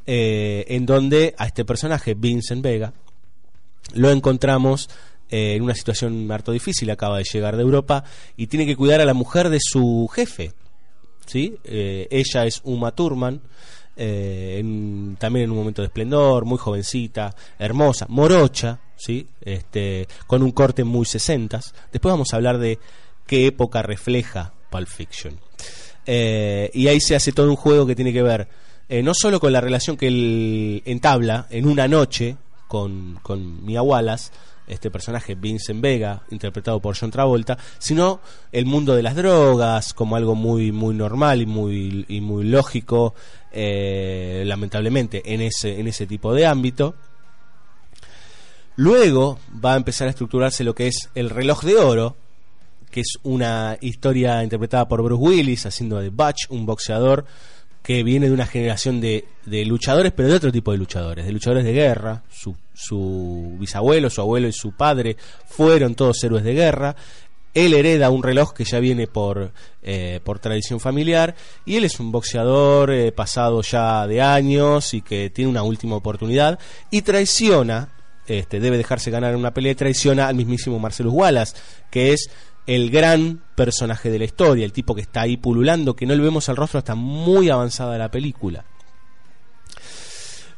eh, 0.06 0.64
en 0.68 0.86
donde 0.86 1.34
a 1.36 1.46
este 1.46 1.64
personaje, 1.64 2.14
Vincent 2.14 2.62
Vega, 2.62 2.92
lo 3.94 4.10
encontramos 4.10 4.88
en 5.28 5.60
una 5.62 5.74
situación 5.74 6.30
harto 6.30 6.52
difícil, 6.52 6.88
acaba 6.90 7.18
de 7.18 7.24
llegar 7.24 7.56
de 7.56 7.62
Europa 7.62 8.04
y 8.36 8.46
tiene 8.46 8.64
que 8.64 8.76
cuidar 8.76 9.00
a 9.00 9.04
la 9.04 9.14
mujer 9.14 9.48
de 9.48 9.58
su 9.60 10.08
jefe. 10.12 10.52
¿sí? 11.26 11.56
Ella 11.64 12.46
es 12.46 12.60
Uma 12.62 12.92
Thurman, 12.92 13.40
eh, 13.96 14.62
también 15.18 15.44
en 15.44 15.50
un 15.50 15.58
momento 15.58 15.82
de 15.82 15.86
esplendor, 15.86 16.44
muy 16.44 16.58
jovencita, 16.58 17.34
hermosa, 17.58 18.06
morocha, 18.08 18.78
¿sí? 18.96 19.26
este, 19.40 20.06
con 20.26 20.42
un 20.42 20.52
corte 20.52 20.84
muy 20.84 21.06
sesentas. 21.06 21.74
Después 21.92 22.12
vamos 22.12 22.32
a 22.32 22.36
hablar 22.36 22.58
de 22.58 22.78
qué 23.26 23.46
época 23.46 23.82
refleja 23.82 24.52
Pulp 24.70 24.88
Fiction. 24.88 25.38
Eh, 26.06 26.70
y 26.72 26.88
ahí 26.88 27.00
se 27.00 27.16
hace 27.16 27.32
todo 27.32 27.50
un 27.50 27.56
juego 27.56 27.86
que 27.86 27.96
tiene 27.96 28.12
que 28.12 28.22
ver 28.22 28.48
eh, 28.88 29.02
no 29.02 29.14
solo 29.14 29.40
con 29.40 29.52
la 29.52 29.60
relación 29.60 29.96
que 29.96 30.06
él 30.06 30.82
entabla 30.84 31.46
en 31.50 31.66
una 31.66 31.88
noche 31.88 32.36
con, 32.68 33.18
con 33.20 33.64
Mia 33.64 33.82
Wallace, 33.82 34.30
este 34.68 34.90
personaje 34.90 35.34
Vincent 35.34 35.80
Vega, 35.80 36.22
interpretado 36.30 36.80
por 36.80 36.96
John 36.96 37.10
Travolta, 37.10 37.58
sino 37.78 38.20
el 38.52 38.64
mundo 38.64 38.94
de 38.94 39.02
las 39.02 39.16
drogas 39.16 39.92
como 39.92 40.14
algo 40.14 40.36
muy 40.36 40.70
muy 40.70 40.94
normal 40.94 41.42
y 41.42 41.46
muy 41.46 42.04
y 42.08 42.20
muy 42.20 42.44
lógico, 42.44 43.14
eh, 43.56 44.44
lamentablemente 44.44 45.22
en 45.32 45.40
ese 45.40 45.80
en 45.80 45.88
ese 45.88 46.06
tipo 46.06 46.34
de 46.34 46.46
ámbito. 46.46 46.94
Luego 48.76 49.38
va 49.64 49.72
a 49.72 49.76
empezar 49.76 50.06
a 50.06 50.10
estructurarse 50.10 50.62
lo 50.62 50.74
que 50.74 50.86
es 50.88 51.08
el 51.14 51.30
reloj 51.30 51.62
de 51.64 51.76
oro, 51.76 52.16
que 52.90 53.00
es 53.00 53.14
una 53.22 53.78
historia 53.80 54.42
interpretada 54.44 54.86
por 54.86 55.02
Bruce 55.02 55.22
Willis 55.22 55.64
haciendo 55.64 55.98
de 55.98 56.10
Butch, 56.10 56.50
un 56.50 56.66
boxeador 56.66 57.24
que 57.82 58.02
viene 58.02 58.26
de 58.26 58.34
una 58.34 58.46
generación 58.46 59.00
de, 59.00 59.24
luchadores, 59.46 60.12
pero 60.12 60.28
de 60.28 60.34
otro 60.34 60.52
tipo 60.52 60.72
de 60.72 60.78
luchadores, 60.78 61.24
de 61.24 61.32
luchadores 61.32 61.64
de 61.64 61.72
guerra. 61.72 62.24
Su 62.74 63.56
bisabuelo, 63.58 64.10
su 64.10 64.20
abuelo 64.20 64.48
y 64.48 64.52
su 64.52 64.72
padre 64.72 65.16
fueron 65.46 65.94
todos 65.94 66.22
héroes 66.24 66.44
de 66.44 66.52
guerra. 66.52 66.96
Él 67.56 67.72
hereda 67.72 68.10
un 68.10 68.22
reloj 68.22 68.52
que 68.52 68.64
ya 68.64 68.80
viene 68.80 69.06
por, 69.06 69.50
eh, 69.80 70.20
por 70.22 70.38
tradición 70.40 70.78
familiar 70.78 71.34
y 71.64 71.76
él 71.76 71.84
es 71.84 71.98
un 71.98 72.12
boxeador 72.12 72.90
eh, 72.90 73.12
pasado 73.12 73.62
ya 73.62 74.06
de 74.06 74.20
años 74.20 74.92
y 74.92 75.00
que 75.00 75.30
tiene 75.30 75.52
una 75.52 75.62
última 75.62 75.96
oportunidad 75.96 76.58
y 76.90 77.00
traiciona, 77.00 77.88
este, 78.26 78.60
debe 78.60 78.76
dejarse 78.76 79.10
ganar 79.10 79.32
en 79.32 79.38
una 79.38 79.54
pelea, 79.54 79.72
y 79.72 79.74
traiciona 79.74 80.28
al 80.28 80.34
mismísimo 80.34 80.78
Marcelus 80.78 81.14
Wallace, 81.14 81.56
que 81.90 82.12
es 82.12 82.28
el 82.66 82.90
gran 82.90 83.42
personaje 83.54 84.10
de 84.10 84.18
la 84.18 84.26
historia, 84.26 84.66
el 84.66 84.74
tipo 84.74 84.94
que 84.94 85.00
está 85.00 85.22
ahí 85.22 85.38
pululando, 85.38 85.96
que 85.96 86.04
no 86.04 86.14
le 86.14 86.22
vemos 86.22 86.50
al 86.50 86.56
rostro 86.56 86.76
hasta 86.76 86.94
muy 86.94 87.48
avanzada 87.48 87.96
la 87.96 88.10
película. 88.10 88.66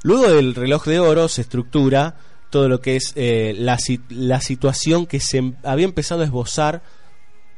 Luego 0.03 0.33
del 0.33 0.57
reloj 0.57 0.85
de 0.85 0.99
oro 0.99 1.29
se 1.29 1.43
estructura 1.43 2.17
todo 2.51 2.69
lo 2.69 2.81
que 2.81 2.97
es 2.97 3.13
eh, 3.17 3.55
la, 3.57 3.79
la 4.09 4.41
situación 4.41 5.07
que 5.07 5.21
se 5.21 5.39
em- 5.39 5.57
había 5.63 5.85
empezado 5.85 6.23
a 6.23 6.25
esbozar 6.25 6.83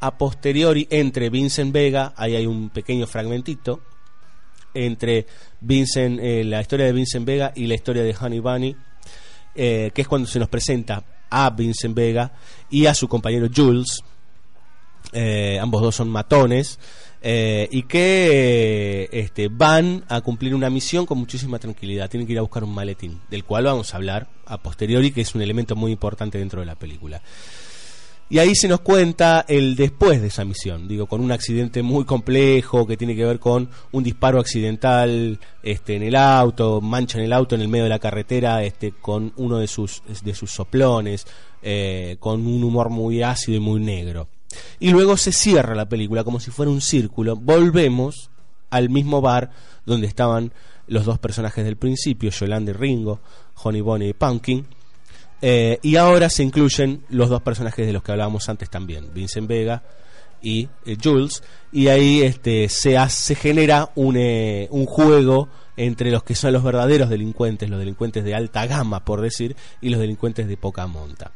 a 0.00 0.16
posteriori 0.16 0.86
entre 0.90 1.30
Vincent 1.30 1.72
Vega, 1.72 2.14
ahí 2.16 2.34
hay 2.34 2.46
un 2.46 2.70
pequeño 2.70 3.06
fragmentito, 3.06 3.82
entre 4.74 5.26
Vincent, 5.60 6.18
eh, 6.20 6.44
la 6.44 6.60
historia 6.60 6.86
de 6.86 6.92
Vincent 6.92 7.26
Vega 7.26 7.52
y 7.54 7.66
la 7.66 7.74
historia 7.74 8.02
de 8.02 8.16
Honey 8.18 8.40
Bunny, 8.40 8.76
eh, 9.54 9.90
que 9.94 10.02
es 10.02 10.08
cuando 10.08 10.28
se 10.28 10.38
nos 10.38 10.48
presenta 10.48 11.04
a 11.28 11.50
Vincent 11.50 11.94
Vega 11.94 12.32
y 12.70 12.86
a 12.86 12.94
su 12.94 13.08
compañero 13.08 13.48
Jules, 13.54 14.02
eh, 15.12 15.58
ambos 15.60 15.82
dos 15.82 15.96
son 15.96 16.08
matones 16.08 16.78
eh, 17.22 17.68
y 17.70 17.82
que 17.82 19.08
este, 19.12 19.48
van 19.48 20.04
a 20.08 20.20
cumplir 20.22 20.54
una 20.54 20.70
misión 20.70 21.06
con 21.06 21.18
muchísima 21.18 21.58
tranquilidad. 21.58 22.08
Tienen 22.08 22.26
que 22.26 22.32
ir 22.32 22.38
a 22.38 22.42
buscar 22.42 22.64
un 22.64 22.74
maletín, 22.74 23.20
del 23.30 23.44
cual 23.44 23.64
vamos 23.64 23.92
a 23.92 23.98
hablar 23.98 24.28
a 24.46 24.58
posteriori, 24.58 25.12
que 25.12 25.20
es 25.20 25.34
un 25.34 25.42
elemento 25.42 25.76
muy 25.76 25.92
importante 25.92 26.38
dentro 26.38 26.60
de 26.60 26.66
la 26.66 26.76
película. 26.76 27.20
Y 28.32 28.38
ahí 28.38 28.54
se 28.54 28.68
nos 28.68 28.80
cuenta 28.80 29.44
el 29.48 29.74
después 29.74 30.22
de 30.22 30.28
esa 30.28 30.44
misión, 30.44 30.86
digo, 30.86 31.06
con 31.06 31.20
un 31.20 31.32
accidente 31.32 31.82
muy 31.82 32.04
complejo 32.04 32.86
que 32.86 32.96
tiene 32.96 33.16
que 33.16 33.24
ver 33.24 33.40
con 33.40 33.68
un 33.90 34.04
disparo 34.04 34.38
accidental 34.38 35.40
este, 35.64 35.96
en 35.96 36.04
el 36.04 36.14
auto, 36.14 36.80
mancha 36.80 37.18
en 37.18 37.24
el 37.24 37.32
auto 37.32 37.56
en 37.56 37.60
el 37.60 37.66
medio 37.66 37.84
de 37.84 37.90
la 37.90 37.98
carretera 37.98 38.62
este, 38.62 38.92
con 38.92 39.32
uno 39.36 39.58
de 39.58 39.66
sus, 39.66 40.04
de 40.22 40.32
sus 40.32 40.52
soplones, 40.52 41.26
eh, 41.60 42.18
con 42.20 42.46
un 42.46 42.62
humor 42.62 42.88
muy 42.88 43.20
ácido 43.20 43.56
y 43.56 43.60
muy 43.60 43.80
negro. 43.80 44.28
Y 44.78 44.90
luego 44.90 45.16
se 45.16 45.32
cierra 45.32 45.74
la 45.74 45.88
película 45.88 46.24
como 46.24 46.40
si 46.40 46.50
fuera 46.50 46.70
un 46.70 46.80
círculo. 46.80 47.36
Volvemos 47.36 48.30
al 48.70 48.88
mismo 48.88 49.20
bar 49.20 49.50
donde 49.86 50.06
estaban 50.06 50.52
los 50.86 51.04
dos 51.04 51.18
personajes 51.18 51.64
del 51.64 51.76
principio, 51.76 52.30
Yolanda 52.30 52.70
y 52.72 52.74
Ringo, 52.74 53.20
Honey 53.62 53.80
Bonnie 53.80 54.08
y 54.08 54.12
Pumpkin. 54.12 54.66
Eh, 55.42 55.78
y 55.82 55.96
ahora 55.96 56.28
se 56.28 56.42
incluyen 56.42 57.04
los 57.08 57.28
dos 57.28 57.42
personajes 57.42 57.86
de 57.86 57.92
los 57.92 58.02
que 58.02 58.12
hablábamos 58.12 58.48
antes 58.48 58.68
también, 58.68 59.12
Vincent 59.14 59.48
Vega 59.48 59.82
y 60.42 60.68
eh, 60.84 60.96
Jules. 61.02 61.42
Y 61.72 61.88
ahí 61.88 62.22
este, 62.22 62.68
se, 62.68 62.98
hace, 62.98 63.34
se 63.34 63.34
genera 63.36 63.90
un, 63.94 64.16
eh, 64.16 64.68
un 64.70 64.86
juego 64.86 65.48
entre 65.76 66.10
los 66.10 66.22
que 66.24 66.34
son 66.34 66.52
los 66.52 66.62
verdaderos 66.62 67.08
delincuentes, 67.08 67.70
los 67.70 67.78
delincuentes 67.78 68.24
de 68.24 68.34
alta 68.34 68.66
gama, 68.66 69.04
por 69.04 69.20
decir, 69.20 69.56
y 69.80 69.88
los 69.88 70.00
delincuentes 70.00 70.46
de 70.46 70.56
poca 70.56 70.86
monta. 70.86 71.32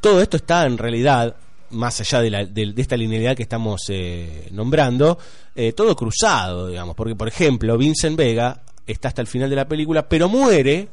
Todo 0.00 0.20
esto 0.20 0.36
está 0.36 0.66
en 0.66 0.76
realidad, 0.76 1.36
más 1.70 2.00
allá 2.00 2.20
de, 2.20 2.30
la- 2.30 2.44
de- 2.44 2.72
de 2.72 2.82
esta 2.82 2.96
linealidad 2.96 3.36
que 3.36 3.42
estamos 3.44 3.82
eh, 3.88 4.48
nombrando, 4.52 5.18
eh, 5.54 5.72
todo 5.72 5.94
cruzado, 5.96 6.68
digamos, 6.68 6.94
porque 6.96 7.14
por 7.16 7.28
ejemplo, 7.28 7.76
Vincent 7.78 8.16
Vega 8.16 8.62
está 8.86 9.08
hasta 9.08 9.20
el 9.22 9.26
final 9.28 9.48
de 9.50 9.56
la 9.56 9.68
película, 9.68 10.08
pero 10.08 10.28
muere 10.28 10.88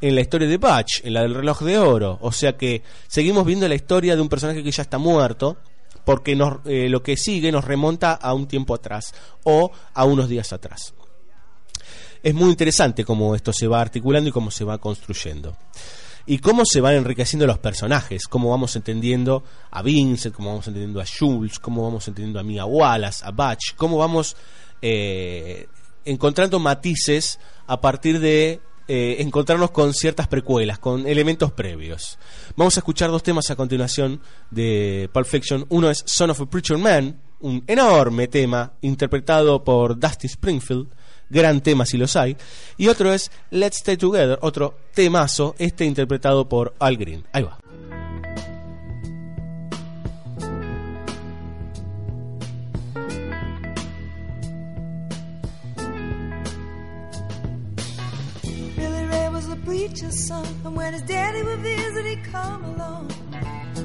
en 0.00 0.14
la 0.14 0.20
historia 0.20 0.46
de 0.48 0.58
Batch, 0.58 1.00
en 1.04 1.14
la 1.14 1.22
del 1.22 1.34
reloj 1.34 1.62
de 1.62 1.78
oro. 1.78 2.18
O 2.20 2.32
sea 2.32 2.56
que 2.56 2.82
seguimos 3.08 3.46
viendo 3.46 3.66
la 3.66 3.74
historia 3.74 4.14
de 4.16 4.20
un 4.22 4.28
personaje 4.28 4.62
que 4.62 4.70
ya 4.70 4.82
está 4.82 4.98
muerto, 4.98 5.56
porque 6.04 6.36
nos, 6.36 6.58
eh, 6.66 6.88
lo 6.90 7.02
que 7.02 7.16
sigue 7.16 7.50
nos 7.50 7.64
remonta 7.64 8.12
a 8.12 8.34
un 8.34 8.46
tiempo 8.46 8.74
atrás 8.74 9.14
o 9.44 9.70
a 9.94 10.04
unos 10.04 10.28
días 10.28 10.52
atrás. 10.52 10.92
Es 12.22 12.34
muy 12.34 12.50
interesante 12.50 13.04
cómo 13.04 13.34
esto 13.34 13.52
se 13.52 13.66
va 13.66 13.80
articulando 13.80 14.28
y 14.28 14.32
cómo 14.32 14.50
se 14.50 14.64
va 14.64 14.78
construyendo. 14.78 15.56
Y 16.26 16.38
cómo 16.38 16.64
se 16.64 16.80
van 16.80 16.94
enriqueciendo 16.94 17.46
los 17.46 17.58
personajes, 17.58 18.26
cómo 18.26 18.50
vamos 18.50 18.74
entendiendo 18.76 19.44
a 19.70 19.82
Vincent, 19.82 20.34
cómo 20.34 20.50
vamos 20.50 20.66
entendiendo 20.66 21.00
a 21.00 21.04
Jules, 21.06 21.58
cómo 21.58 21.82
vamos 21.82 22.08
entendiendo 22.08 22.40
a 22.40 22.42
Mia 22.42 22.64
Wallace, 22.64 23.24
a 23.26 23.30
Batch, 23.30 23.74
cómo 23.76 23.98
vamos 23.98 24.36
eh, 24.80 25.66
encontrando 26.04 26.58
matices 26.58 27.38
a 27.66 27.80
partir 27.80 28.20
de 28.20 28.60
eh, 28.86 29.16
encontrarnos 29.20 29.70
con 29.70 29.94
ciertas 29.94 30.28
precuelas, 30.28 30.78
con 30.78 31.06
elementos 31.06 31.52
previos. 31.52 32.18
Vamos 32.54 32.76
a 32.76 32.80
escuchar 32.80 33.10
dos 33.10 33.22
temas 33.22 33.50
a 33.50 33.56
continuación 33.56 34.20
de 34.50 35.08
Pulp 35.12 35.26
Fiction. 35.26 35.64
Uno 35.70 35.88
es 35.88 36.02
Son 36.06 36.28
of 36.28 36.40
a 36.42 36.46
Preacher 36.46 36.76
Man, 36.76 37.18
un 37.40 37.64
enorme 37.66 38.28
tema 38.28 38.74
interpretado 38.82 39.64
por 39.64 39.98
Dusty 39.98 40.26
Springfield, 40.26 40.88
gran 41.30 41.60
tema 41.60 41.86
si 41.86 41.96
los 41.96 42.16
hay. 42.16 42.36
Y 42.76 42.88
otro 42.88 43.12
es 43.12 43.30
Let's 43.50 43.78
Stay 43.78 43.96
Together, 43.96 44.38
otro 44.42 44.78
temazo, 44.94 45.54
este 45.58 45.84
interpretado 45.84 46.48
por 46.48 46.74
Al 46.78 46.96
Green. 46.96 47.24
Ahí 47.32 47.42
va. 47.42 47.58
Preacher's 59.64 60.26
son, 60.26 60.46
and 60.76 61.08
daddy. 61.08 61.34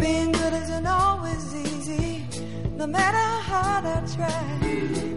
Being 0.00 0.32
good 0.32 0.52
isn't 0.52 0.86
always 0.86 1.54
easy, 1.54 2.24
no 2.76 2.86
matter 2.86 3.18
how 3.18 3.80
hard 3.82 3.84
I 3.86 4.06
try. 4.16 4.44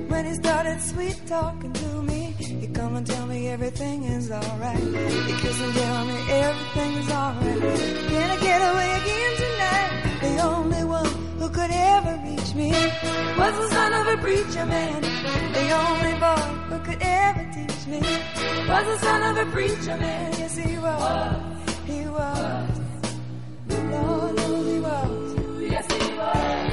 When 0.09 0.25
he 0.25 0.33
started 0.33 0.81
sweet 0.81 1.19
talking 1.27 1.73
to 1.73 2.01
me, 2.03 2.35
he 2.37 2.67
come 2.67 2.95
and 2.95 3.05
tell 3.07 3.25
me 3.27 3.47
everything 3.49 4.03
is 4.03 4.31
alright. 4.31 4.77
He 4.79 5.33
kiss 5.41 5.61
and 5.61 5.73
tell 5.73 6.05
me 6.05 6.17
everything 6.31 6.93
is 7.01 7.09
alright. 7.11 7.61
Can 8.11 8.29
I 8.29 8.37
get 8.39 8.61
away 8.71 8.89
again 9.01 9.33
tonight? 9.43 10.12
The 10.23 10.39
only 10.41 10.83
one 10.85 11.11
who 11.37 11.49
could 11.49 11.69
ever 11.69 12.13
reach 12.25 12.55
me 12.55 12.71
was 13.37 13.53
the 13.61 13.69
son 13.71 13.91
of 13.93 14.07
a 14.07 14.17
preacher 14.21 14.65
man. 14.65 15.01
The 15.57 15.67
only 15.85 16.13
boy 16.23 16.47
who 16.69 16.79
could 16.87 17.01
ever 17.01 17.43
teach 17.53 17.87
me 17.87 17.99
was 18.69 18.85
the 18.91 18.97
son 18.99 19.21
of 19.29 19.47
a 19.47 19.51
preacher 19.51 19.97
man. 19.97 20.31
Yes, 20.39 20.55
he 20.55 20.77
was. 20.77 21.75
He 21.85 22.05
was. 22.07 22.79
The 23.67 23.79
Lord 23.91 24.39
he 24.39 24.79
was. 24.79 25.71
Yes, 25.71 25.91
he 25.91 26.17
was. 26.17 26.72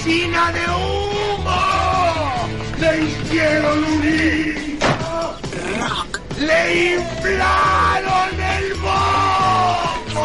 cocina 0.00 0.52
de 0.52 0.60
humo. 0.60 1.60
Le 2.78 3.04
hicieron 3.04 3.84
un 3.84 4.00
Rock. 5.78 6.20
Le 6.38 6.94
inflaron 6.94 8.40
el 8.40 8.76
moco. 8.76 10.22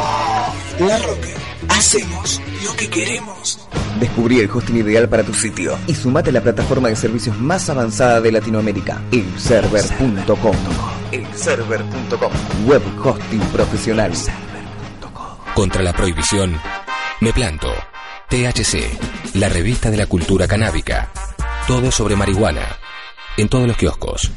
La 0.79 0.97
Rocker. 0.99 1.35
Hacemos 1.69 2.41
lo 2.63 2.75
que 2.75 2.89
queremos. 2.89 3.59
Descubrí 3.99 4.39
el 4.39 4.49
hosting 4.49 4.77
ideal 4.77 5.07
para 5.09 5.23
tu 5.23 5.33
sitio 5.33 5.77
y 5.88 5.95
sumate 5.95 6.29
a 6.29 6.33
la 6.33 6.41
plataforma 6.41 6.89
de 6.89 6.95
servicios 6.95 7.38
más 7.38 7.69
avanzada 7.69 8.21
de 8.21 8.31
Latinoamérica, 8.31 9.01
elserver.com. 9.11 10.55
Elserver.com. 11.11 12.31
Web 12.65 12.81
hosting 13.03 13.39
profesional. 13.51 14.11
Contra 15.53 15.81
la 15.81 15.93
prohibición, 15.93 16.59
me 17.21 17.31
planto. 17.31 17.71
THC, 18.27 18.89
la 19.36 19.50
revista 19.50 19.91
de 19.91 19.98
la 19.98 20.06
cultura 20.06 20.48
canábica. 20.48 21.12
Todo 21.67 21.91
sobre 21.91 22.15
marihuana. 22.15 22.78
En 23.36 23.50
todos 23.50 23.67
los 23.67 23.76
kioscos. 23.76 24.32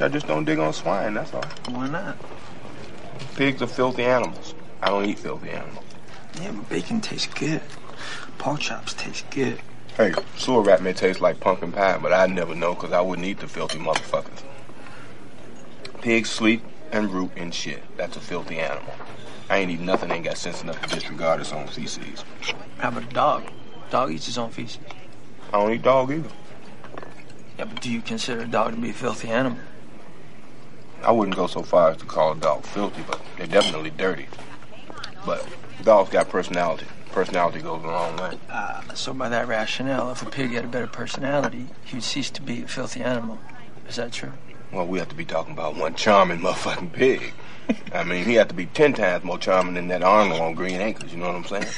I 0.00 0.06
ain't 0.06 0.12
Jewish. 0.12 0.12
I 0.12 0.12
just 0.12 0.26
don't 0.26 0.44
dig 0.44 0.58
on 0.58 0.72
swine, 0.72 1.14
that's 1.14 1.32
all. 1.34 1.44
Why 1.70 1.88
not? 1.88 2.16
Pigs 3.36 3.62
are 3.62 3.66
filthy 3.66 4.04
animals. 4.04 4.54
I 4.82 4.88
don't 4.88 5.04
eat 5.04 5.18
filthy 5.18 5.50
animals. 5.50 5.84
Yeah, 6.40 6.52
but 6.52 6.68
bacon 6.68 7.00
tastes 7.00 7.32
good. 7.32 7.60
Pork 8.38 8.60
chops 8.60 8.94
taste 8.94 9.24
good. 9.30 9.60
Hey, 9.96 10.12
sewer 10.36 10.62
rat 10.62 10.82
may 10.82 10.92
taste 10.92 11.20
like 11.20 11.38
pumpkin 11.38 11.72
pie, 11.72 11.98
but 11.98 12.12
I'd 12.12 12.30
never 12.30 12.54
know 12.54 12.74
because 12.74 12.92
I 12.92 13.00
wouldn't 13.00 13.26
eat 13.26 13.38
the 13.38 13.46
filthy 13.46 13.78
motherfuckers. 13.78 14.42
Pigs 16.00 16.30
sleep 16.30 16.62
and 16.90 17.10
root 17.12 17.30
and 17.36 17.54
shit. 17.54 17.82
That's 17.96 18.16
a 18.16 18.20
filthy 18.20 18.58
animal. 18.58 18.94
I 19.48 19.58
ain't 19.58 19.70
eat 19.70 19.80
nothing 19.80 20.10
ain't 20.10 20.24
got 20.24 20.38
sense 20.38 20.62
enough 20.62 20.80
to 20.82 20.94
disregard 20.94 21.40
its 21.40 21.52
own 21.52 21.68
feces. 21.68 22.24
How 22.78 22.88
about 22.88 23.04
a 23.04 23.14
dog? 23.14 23.44
Dog 23.90 24.10
eats 24.10 24.26
his 24.26 24.38
own 24.38 24.50
feces. 24.50 24.78
I 25.52 25.58
don't 25.58 25.72
eat 25.72 25.82
dog 25.82 26.10
either. 26.10 26.30
Yeah, 27.58 27.66
but 27.66 27.80
do 27.80 27.90
you 27.90 28.00
consider 28.00 28.40
a 28.40 28.46
dog 28.46 28.74
to 28.74 28.80
be 28.80 28.90
a 28.90 28.92
filthy 28.92 29.28
animal? 29.28 29.58
I 31.06 31.10
wouldn't 31.12 31.36
go 31.36 31.46
so 31.46 31.62
far 31.62 31.90
as 31.90 31.96
to 31.98 32.04
call 32.06 32.32
a 32.32 32.36
dog 32.36 32.64
filthy, 32.64 33.02
but 33.06 33.20
they're 33.36 33.46
definitely 33.46 33.90
dirty. 33.90 34.26
But 35.26 35.46
dogs 35.82 36.10
got 36.10 36.28
personality. 36.28 36.86
personality 37.14 37.60
goes 37.60 37.82
a 37.84 37.86
long 37.86 38.16
way. 38.16 38.38
Uh, 38.50 38.82
so 38.94 39.14
by 39.14 39.28
that 39.28 39.46
rationale, 39.46 40.10
if 40.10 40.22
a 40.22 40.26
pig 40.30 40.50
had 40.50 40.64
a 40.64 40.68
better 40.68 40.88
personality, 40.88 41.66
he 41.84 41.96
would 41.96 42.02
cease 42.02 42.28
to 42.30 42.42
be 42.42 42.62
a 42.62 42.68
filthy 42.68 43.02
animal. 43.02 43.38
Is 43.88 43.96
that 43.96 44.12
true? 44.12 44.32
Well, 44.72 44.86
we 44.86 44.98
have 44.98 45.08
to 45.10 45.14
be 45.14 45.24
talking 45.24 45.52
about 45.52 45.76
one 45.76 45.94
charming 45.94 46.40
motherfucking 46.40 46.92
pig. 46.92 47.32
I 47.94 48.02
mean, 48.02 48.24
he 48.24 48.34
had 48.34 48.48
to 48.48 48.54
be 48.54 48.66
ten 48.66 48.92
times 48.92 49.24
more 49.24 49.38
charming 49.38 49.74
than 49.74 49.88
that 49.88 50.02
Arnold 50.02 50.40
on 50.40 50.54
Green 50.54 50.80
Acres. 50.80 51.12
You 51.12 51.18
know 51.18 51.32
what 51.32 51.36
I'm 51.36 51.44
saying? 51.44 51.72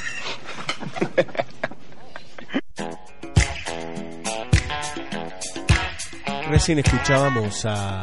Recién 6.49 6.79
escuchábamos 6.79 7.65
a 7.65 8.01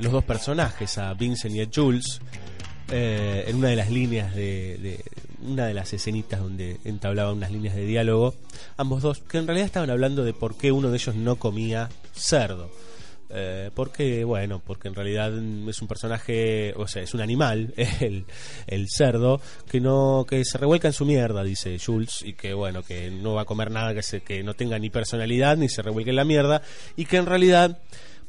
los 0.00 0.12
dos 0.12 0.24
personajes, 0.24 0.98
a 0.98 1.12
Vincent 1.14 1.54
y 1.54 1.62
a 1.62 1.68
Jules, 1.72 2.20
eh, 2.90 3.44
en 3.46 3.56
una 3.56 3.68
de 3.68 3.76
las 3.76 3.90
líneas 3.90 4.34
de, 4.34 5.00
una 5.42 5.66
de 5.66 5.74
las 5.74 5.92
escenitas 5.92 6.40
donde 6.40 6.78
entablaban 6.84 7.36
unas 7.36 7.52
líneas 7.52 7.74
de 7.74 7.84
diálogo, 7.84 8.34
ambos 8.76 9.02
dos, 9.02 9.20
que 9.20 9.38
en 9.38 9.46
realidad 9.46 9.66
estaban 9.66 9.90
hablando 9.90 10.24
de 10.24 10.32
por 10.32 10.56
qué 10.56 10.72
uno 10.72 10.90
de 10.90 10.96
ellos 10.96 11.14
no 11.14 11.36
comía 11.36 11.88
cerdo. 12.12 12.70
Eh, 13.32 13.70
porque, 13.74 14.24
bueno, 14.24 14.60
porque 14.64 14.88
en 14.88 14.94
realidad 14.96 15.32
es 15.68 15.80
un 15.80 15.86
personaje, 15.86 16.74
o 16.76 16.88
sea, 16.88 17.02
es 17.02 17.14
un 17.14 17.20
animal, 17.20 17.72
el, 18.00 18.24
el 18.66 18.88
cerdo, 18.88 19.40
que 19.70 19.80
no 19.80 20.26
que 20.28 20.44
se 20.44 20.58
revuelca 20.58 20.88
en 20.88 20.94
su 20.94 21.06
mierda, 21.06 21.44
dice 21.44 21.78
Jules, 21.78 22.22
y 22.24 22.32
que, 22.32 22.54
bueno, 22.54 22.82
que 22.82 23.08
no 23.10 23.34
va 23.34 23.42
a 23.42 23.44
comer 23.44 23.70
nada 23.70 23.94
que, 23.94 24.02
se, 24.02 24.22
que 24.22 24.42
no 24.42 24.54
tenga 24.54 24.80
ni 24.80 24.90
personalidad, 24.90 25.56
ni 25.56 25.68
se 25.68 25.80
revuelque 25.80 26.10
en 26.10 26.16
la 26.16 26.24
mierda, 26.24 26.62
y 26.96 27.04
que 27.04 27.18
en 27.18 27.26
realidad, 27.26 27.78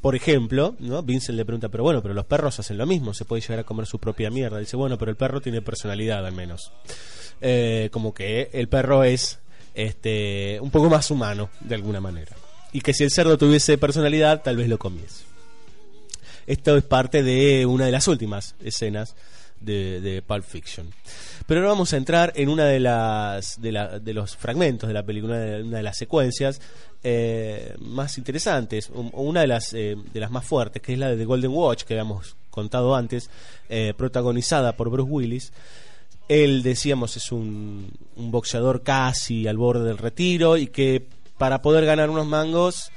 por 0.02 0.16
ejemplo, 0.16 0.74
¿no? 0.80 1.02
Vincent 1.04 1.36
le 1.36 1.44
pregunta, 1.44 1.68
pero 1.68 1.84
bueno, 1.84 2.02
pero 2.02 2.12
los 2.12 2.26
perros 2.26 2.58
hacen 2.58 2.76
lo 2.76 2.86
mismo, 2.86 3.14
se 3.14 3.24
puede 3.24 3.40
llegar 3.40 3.60
a 3.60 3.64
comer 3.64 3.86
su 3.86 4.00
propia 4.00 4.30
mierda. 4.30 4.58
Dice, 4.58 4.76
bueno, 4.76 4.98
pero 4.98 5.12
el 5.12 5.16
perro 5.16 5.40
tiene 5.40 5.62
personalidad 5.62 6.26
al 6.26 6.32
menos. 6.32 6.72
Eh, 7.40 7.88
como 7.92 8.12
que 8.12 8.50
el 8.52 8.68
perro 8.68 9.04
es 9.04 9.38
este 9.74 10.58
un 10.60 10.72
poco 10.72 10.90
más 10.90 11.08
humano, 11.12 11.50
de 11.60 11.76
alguna 11.76 12.00
manera. 12.00 12.34
Y 12.72 12.80
que 12.80 12.92
si 12.92 13.04
el 13.04 13.12
cerdo 13.12 13.38
tuviese 13.38 13.78
personalidad, 13.78 14.42
tal 14.42 14.56
vez 14.56 14.68
lo 14.68 14.76
comiese. 14.76 15.22
Esto 16.48 16.76
es 16.76 16.82
parte 16.82 17.22
de 17.22 17.64
una 17.64 17.86
de 17.86 17.92
las 17.92 18.08
últimas 18.08 18.56
escenas 18.60 19.14
de, 19.60 20.00
de 20.00 20.20
Pulp 20.20 20.44
Fiction. 20.44 20.92
Pero 21.52 21.60
ahora 21.60 21.72
vamos 21.72 21.92
a 21.92 21.98
entrar 21.98 22.32
en 22.34 22.48
una 22.48 22.64
de 22.64 22.80
las 22.80 23.60
de, 23.60 23.72
la- 23.72 23.98
de 23.98 24.14
los 24.14 24.34
fragmentos 24.36 24.88
de 24.88 24.94
la 24.94 25.02
película, 25.02 25.34
una 25.62 25.76
de, 25.76 25.82
las 25.82 25.98
secuencias 25.98 26.62
eh, 27.02 27.74
más 27.78 28.16
interesantes, 28.16 28.88
un- 28.88 29.10
una 29.12 29.42
de 29.42 29.48
las 29.48 29.74
eh, 29.74 29.98
de 30.14 30.18
las 30.20 30.30
más 30.30 30.46
fuertes, 30.46 30.80
que 30.80 30.94
es 30.94 30.98
la 30.98 31.10
de 31.10 31.18
The 31.18 31.26
Golden 31.26 31.50
Watch 31.50 31.82
que 31.82 31.92
habíamos 31.92 32.36
contado 32.48 32.94
antes, 32.94 33.28
eh, 33.68 33.92
protagonizada 33.94 34.78
por 34.78 34.88
Bruce 34.88 35.10
Willis. 35.10 35.52
Él, 36.26 36.62
decíamos, 36.62 37.18
es 37.18 37.30
un, 37.30 37.92
un 38.16 38.30
boxeador 38.30 38.82
casi 38.82 39.46
al 39.46 39.58
borde 39.58 39.84
del 39.84 39.98
retiro 39.98 40.56
y 40.56 40.68
que 40.68 41.04
para 41.36 41.60
poder 41.60 41.84
ganar 41.84 42.08
unos 42.08 42.26
mangos, 42.26 42.90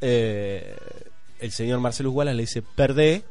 eh, 0.00 0.74
el 1.40 1.50
señor 1.52 1.80
Marcelo 1.80 2.10
Wallace 2.12 2.36
le 2.36 2.42
dice, 2.44 2.62
perdé, 2.62 3.22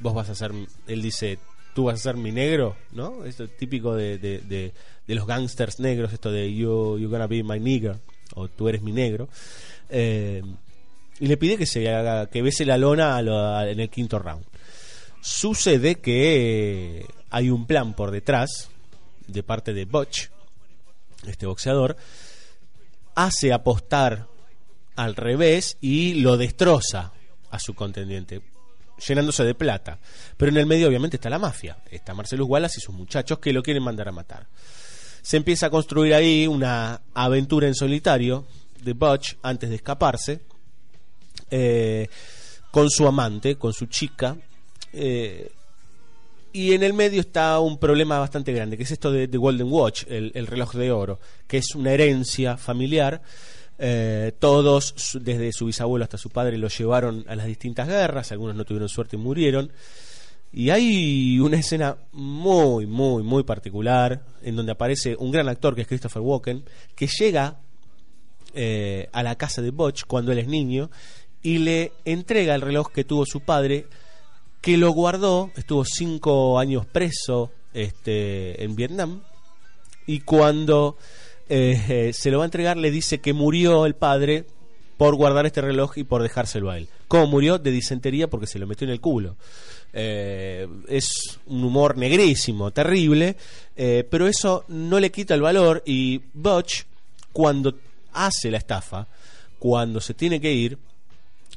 vos 0.00 0.12
vas 0.12 0.28
a 0.28 0.34
ser, 0.34 0.50
él 0.88 1.02
dice, 1.02 1.38
tú 1.74 1.84
vas 1.84 1.94
a 2.00 2.02
ser 2.02 2.16
mi 2.16 2.32
negro, 2.32 2.76
¿no? 2.92 3.24
Esto 3.24 3.44
es 3.44 3.56
típico 3.56 3.94
de, 3.94 4.18
de, 4.18 4.38
de- 4.40 4.72
los 5.14 5.26
gangsters 5.26 5.78
negros, 5.78 6.12
esto 6.12 6.30
de 6.32 6.54
you, 6.54 6.98
gonna 7.10 7.26
be 7.26 7.42
my 7.42 7.60
nigger, 7.60 7.96
o 8.34 8.48
tú 8.48 8.68
eres 8.68 8.80
mi 8.82 8.92
negro. 8.92 9.28
Eh, 9.90 10.42
y 11.20 11.26
le 11.26 11.36
pide 11.36 11.58
que 11.58 11.66
se 11.66 11.88
haga, 11.92 12.26
que 12.30 12.40
bese 12.40 12.64
la 12.64 12.78
lona 12.78 13.16
a 13.16 13.22
lo- 13.22 13.62
en 13.62 13.78
el 13.80 13.90
quinto 13.90 14.18
round. 14.18 14.44
Sucede 15.20 15.96
que 15.96 17.06
hay 17.30 17.50
un 17.50 17.66
plan 17.66 17.94
por 17.94 18.10
detrás 18.10 18.70
de 19.26 19.42
parte 19.42 19.72
de 19.74 19.84
Butch, 19.84 20.28
este 21.26 21.46
boxeador, 21.46 21.96
hace 23.14 23.52
apostar 23.52 24.26
al 24.96 25.14
revés 25.14 25.76
y 25.80 26.14
lo 26.14 26.36
destroza 26.36 27.12
a 27.50 27.58
su 27.58 27.74
contendiente, 27.74 28.40
llenándose 29.06 29.44
de 29.44 29.54
plata. 29.54 29.98
Pero 30.36 30.50
en 30.50 30.58
el 30.58 30.66
medio 30.66 30.88
obviamente 30.88 31.16
está 31.16 31.30
la 31.30 31.38
mafia, 31.38 31.76
está 31.90 32.14
Marcelo 32.14 32.46
Wallace 32.46 32.78
y 32.78 32.82
sus 32.82 32.94
muchachos 32.94 33.38
que 33.38 33.52
lo 33.52 33.62
quieren 33.62 33.82
mandar 33.82 34.08
a 34.08 34.12
matar. 34.12 34.46
Se 35.22 35.36
empieza 35.36 35.66
a 35.66 35.70
construir 35.70 36.14
ahí 36.14 36.46
una 36.46 37.00
aventura 37.14 37.66
en 37.66 37.74
solitario 37.74 38.46
de 38.82 38.92
Butch 38.92 39.36
antes 39.42 39.70
de 39.70 39.76
escaparse, 39.76 40.40
eh, 41.50 42.08
con 42.70 42.90
su 42.90 43.06
amante, 43.06 43.56
con 43.56 43.72
su 43.72 43.86
chica, 43.86 44.36
eh, 44.92 45.52
y 46.54 46.72
en 46.72 46.82
el 46.82 46.92
medio 46.92 47.20
está 47.20 47.58
un 47.60 47.78
problema 47.78 48.18
bastante 48.18 48.52
grande, 48.52 48.76
que 48.76 48.82
es 48.82 48.90
esto 48.90 49.10
de, 49.10 49.26
de 49.26 49.38
Golden 49.38 49.72
Watch, 49.72 50.04
el 50.08 50.46
reloj 50.46 50.74
de 50.74 50.90
oro, 50.90 51.18
que 51.46 51.56
es 51.58 51.74
una 51.74 51.92
herencia 51.92 52.58
familiar. 52.58 53.22
Eh, 53.84 54.30
todos, 54.38 55.18
desde 55.20 55.50
su 55.52 55.66
bisabuelo 55.66 56.04
hasta 56.04 56.16
su 56.16 56.30
padre, 56.30 56.56
lo 56.56 56.68
llevaron 56.68 57.24
a 57.26 57.34
las 57.34 57.46
distintas 57.46 57.88
guerras, 57.88 58.30
algunos 58.30 58.54
no 58.54 58.64
tuvieron 58.64 58.88
suerte 58.88 59.16
y 59.16 59.18
murieron. 59.18 59.72
Y 60.52 60.70
hay 60.70 61.40
una 61.40 61.56
escena 61.56 61.96
muy, 62.12 62.86
muy, 62.86 63.24
muy 63.24 63.42
particular, 63.42 64.24
en 64.40 64.54
donde 64.54 64.70
aparece 64.70 65.16
un 65.18 65.32
gran 65.32 65.48
actor 65.48 65.74
que 65.74 65.80
es 65.80 65.88
Christopher 65.88 66.22
Walken, 66.22 66.64
que 66.94 67.08
llega 67.08 67.58
eh, 68.54 69.08
a 69.12 69.24
la 69.24 69.34
casa 69.34 69.60
de 69.62 69.72
Butch 69.72 70.04
cuando 70.06 70.30
él 70.30 70.38
es 70.38 70.46
niño 70.46 70.88
y 71.42 71.58
le 71.58 71.92
entrega 72.04 72.54
el 72.54 72.60
reloj 72.60 72.92
que 72.92 73.02
tuvo 73.02 73.26
su 73.26 73.40
padre, 73.40 73.88
que 74.60 74.76
lo 74.76 74.92
guardó, 74.92 75.50
estuvo 75.56 75.84
cinco 75.84 76.60
años 76.60 76.86
preso 76.86 77.50
este, 77.74 78.62
en 78.62 78.76
Vietnam, 78.76 79.22
y 80.06 80.20
cuando 80.20 80.96
eh, 81.48 81.80
eh, 81.88 82.12
se 82.12 82.30
lo 82.30 82.38
va 82.38 82.44
a 82.44 82.46
entregar 82.46 82.76
le 82.76 82.90
dice 82.90 83.20
que 83.20 83.32
murió 83.32 83.86
el 83.86 83.94
padre 83.94 84.44
por 84.96 85.16
guardar 85.16 85.46
este 85.46 85.60
reloj 85.60 85.98
y 85.98 86.04
por 86.04 86.22
dejárselo 86.22 86.70
a 86.70 86.78
él. 86.78 86.88
¿Cómo 87.08 87.26
murió? 87.26 87.58
De 87.58 87.70
disentería 87.70 88.28
porque 88.28 88.46
se 88.46 88.58
lo 88.58 88.66
metió 88.66 88.86
en 88.86 88.92
el 88.92 89.00
culo. 89.00 89.36
Eh, 89.92 90.66
es 90.88 91.40
un 91.46 91.64
humor 91.64 91.98
negrísimo, 91.98 92.70
terrible, 92.70 93.36
pero 93.74 94.26
eso 94.26 94.64
no 94.68 95.00
le 95.00 95.10
quita 95.10 95.34
el 95.34 95.42
valor 95.42 95.82
y 95.84 96.20
Butch, 96.32 96.84
cuando 97.32 97.74
hace 98.12 98.50
la 98.50 98.58
estafa, 98.58 99.06
cuando 99.58 100.00
se 100.00 100.14
tiene 100.14 100.40
que 100.40 100.52
ir, 100.52 100.78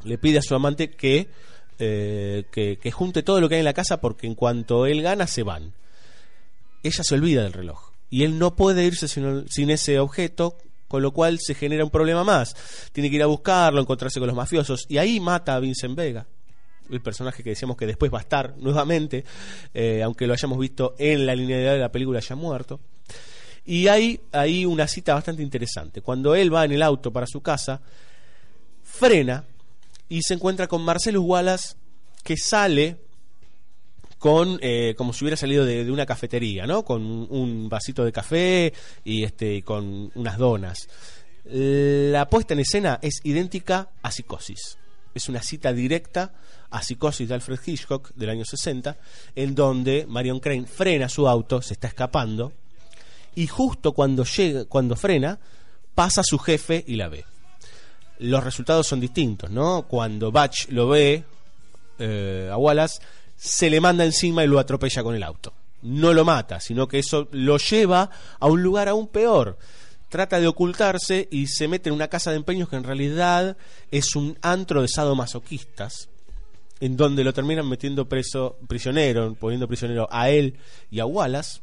le 0.03 0.17
pide 0.17 0.39
a 0.39 0.41
su 0.41 0.55
amante 0.55 0.89
que, 0.89 1.27
que 1.77 2.91
junte 2.91 3.23
todo 3.23 3.39
lo 3.39 3.47
que 3.47 3.55
hay 3.55 3.59
en 3.59 3.65
la 3.65 3.73
casa 3.73 4.01
porque 4.01 4.27
en 4.27 4.35
cuanto 4.35 4.85
él 4.85 5.01
gana 5.01 5.27
se 5.27 5.43
van. 5.43 5.71
Ella 6.83 7.03
se 7.03 7.15
olvida 7.15 7.43
del 7.43 7.53
reloj 7.53 7.94
y 8.15 8.23
él 8.23 8.39
no 8.39 8.55
puede 8.55 8.85
irse 8.85 9.09
sin, 9.09 9.45
sin 9.49 9.69
ese 9.69 9.99
objeto, 9.99 10.57
con 10.87 11.01
lo 11.01 11.11
cual 11.11 11.37
se 11.37 11.53
genera 11.53 11.83
un 11.83 11.89
problema 11.89 12.23
más. 12.23 12.55
Tiene 12.93 13.09
que 13.09 13.17
ir 13.17 13.23
a 13.23 13.25
buscarlo, 13.25 13.81
encontrarse 13.81 14.21
con 14.21 14.27
los 14.27 14.35
mafiosos 14.37 14.85
y 14.87 14.99
ahí 14.99 15.19
mata 15.19 15.53
a 15.53 15.59
Vincent 15.59 15.97
Vega. 15.97 16.25
El 16.89 17.01
personaje 17.01 17.43
que 17.43 17.49
decíamos 17.49 17.75
que 17.75 17.85
después 17.85 18.13
va 18.13 18.19
a 18.19 18.21
estar 18.21 18.55
nuevamente, 18.55 19.25
eh, 19.73 20.01
aunque 20.01 20.27
lo 20.27 20.31
hayamos 20.31 20.57
visto 20.59 20.95
en 20.97 21.25
la 21.25 21.35
linealidad 21.35 21.73
de 21.73 21.79
la 21.79 21.91
película 21.91 22.21
ya 22.21 22.37
muerto. 22.37 22.79
Y 23.65 23.89
hay 23.89 24.21
ahí 24.31 24.63
una 24.63 24.87
cita 24.87 25.13
bastante 25.13 25.43
interesante. 25.43 25.99
Cuando 25.99 26.35
él 26.35 26.55
va 26.55 26.63
en 26.63 26.71
el 26.71 26.83
auto 26.83 27.11
para 27.11 27.27
su 27.27 27.41
casa, 27.41 27.81
frena 28.81 29.43
y 30.07 30.21
se 30.21 30.35
encuentra 30.35 30.67
con 30.67 30.85
Marcelo 30.85 31.21
Wallace 31.21 31.75
que 32.23 32.37
sale 32.37 32.95
con 34.25 34.57
eh, 34.59 34.95
como 34.97 35.13
si 35.13 35.23
hubiera 35.23 35.37
salido 35.37 35.65
de, 35.65 35.91
una 35.91 36.07
cafetería, 36.07 36.65
¿no? 36.65 36.83
Con 36.83 37.03
un, 37.29 37.69
vasito 37.69 38.03
de 38.03 38.11
café 38.11 38.73
y 39.03 39.23
este 39.23 39.61
con 39.61 40.11
unas 40.15 40.39
donas. 40.39 40.89
La 41.43 42.27
puesta 42.27 42.55
en 42.55 42.61
escena 42.61 42.97
es 43.03 43.19
idéntica 43.23 43.91
a 44.01 44.09
Psicosis. 44.09 44.79
Es 45.13 45.29
una 45.29 45.43
cita 45.43 45.73
directa 45.73 46.33
a 46.71 46.81
Psicosis 46.81 47.27
de 47.27 47.35
Alfred 47.35 47.59
Hitchcock 47.63 48.15
del 48.15 48.31
año 48.31 48.45
60, 48.45 48.97
en 49.35 49.53
donde 49.53 50.07
Marion 50.07 50.39
Crane 50.39 50.65
frena 50.65 51.07
su 51.07 51.27
auto, 51.27 51.61
se 51.61 51.75
está 51.75 51.87
escapando, 51.87 52.51
y 53.35 53.45
justo 53.45 53.91
cuando 53.91 54.23
llega, 54.23 54.65
cuando 54.65 54.95
frena, 54.95 55.37
pasa 55.93 56.23
su 56.23 56.39
jefe 56.39 56.83
y 56.87 56.95
la 56.95 57.09
ve. 57.09 57.25
Los 58.17 58.43
resultados 58.43 58.87
son 58.87 58.99
distintos, 58.99 59.51
¿no? 59.51 59.83
Cuando 59.83 60.31
Batch 60.31 60.69
lo 60.69 60.87
ve 60.87 61.23
eh, 61.99 62.49
a 62.51 62.57
Wallace, 62.57 62.99
se 63.35 63.69
le 63.69 63.81
manda 63.81 64.05
encima 64.05 64.43
y 64.43 64.47
lo 64.47 64.59
atropella 64.59 65.03
con 65.03 65.15
el 65.15 65.23
auto. 65.23 65.53
No 65.81 66.13
lo 66.13 66.25
mata, 66.25 66.59
sino 66.59 66.87
que 66.87 66.99
eso 66.99 67.27
lo 67.31 67.57
lleva 67.57 68.09
a 68.39 68.47
un 68.47 68.63
lugar 68.63 68.87
aún 68.87 69.07
peor. 69.07 69.57
Trata 70.09 70.39
de 70.39 70.47
ocultarse 70.47 71.27
y 71.31 71.47
se 71.47 71.67
mete 71.67 71.89
en 71.89 71.95
una 71.95 72.07
casa 72.07 72.31
de 72.31 72.37
empeños 72.37 72.69
que 72.69 72.75
en 72.75 72.83
realidad 72.83 73.57
es 73.91 74.15
un 74.15 74.37
antro 74.41 74.81
de 74.81 74.87
sadomasoquistas, 74.87 76.09
en 76.79 76.97
donde 76.97 77.23
lo 77.23 77.33
terminan 77.33 77.67
metiendo 77.67 78.07
preso, 78.07 78.57
prisionero, 78.67 79.35
poniendo 79.35 79.67
prisionero 79.67 80.07
a 80.11 80.29
él 80.29 80.57
y 80.89 80.99
a 80.99 81.05
Wallace. 81.05 81.59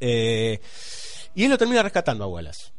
Eh, 0.00 0.60
y 1.34 1.44
él 1.44 1.50
lo 1.50 1.58
termina 1.58 1.82
rescatando 1.82 2.24
a 2.24 2.28
Wallace. 2.28 2.70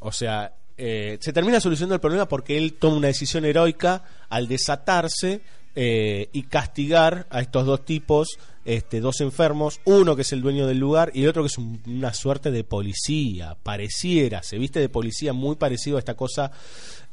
O 0.00 0.10
sea, 0.10 0.54
eh, 0.76 1.18
se 1.20 1.32
termina 1.32 1.60
solucionando 1.60 1.94
el 1.94 2.00
problema 2.00 2.26
porque 2.26 2.56
él 2.56 2.74
toma 2.74 2.96
una 2.96 3.06
decisión 3.08 3.44
heroica 3.44 4.02
al 4.28 4.48
desatarse 4.48 5.42
eh, 5.74 6.28
y 6.32 6.42
castigar 6.44 7.26
a 7.30 7.40
estos 7.40 7.64
dos 7.66 7.84
tipos, 7.84 8.38
este, 8.64 9.00
dos 9.00 9.20
enfermos, 9.20 9.80
uno 9.84 10.14
que 10.16 10.22
es 10.22 10.32
el 10.32 10.40
dueño 10.42 10.66
del 10.66 10.78
lugar 10.78 11.10
y 11.14 11.22
el 11.22 11.28
otro 11.30 11.42
que 11.42 11.48
es 11.48 11.58
un- 11.58 11.80
una 11.86 12.12
suerte 12.14 12.50
de 12.50 12.62
policía, 12.64 13.56
pareciera, 13.62 14.42
se 14.42 14.58
viste 14.58 14.80
de 14.80 14.88
policía 14.88 15.32
muy 15.32 15.56
parecido 15.56 15.96
a 15.96 16.00
esta 16.00 16.14
cosa 16.14 16.50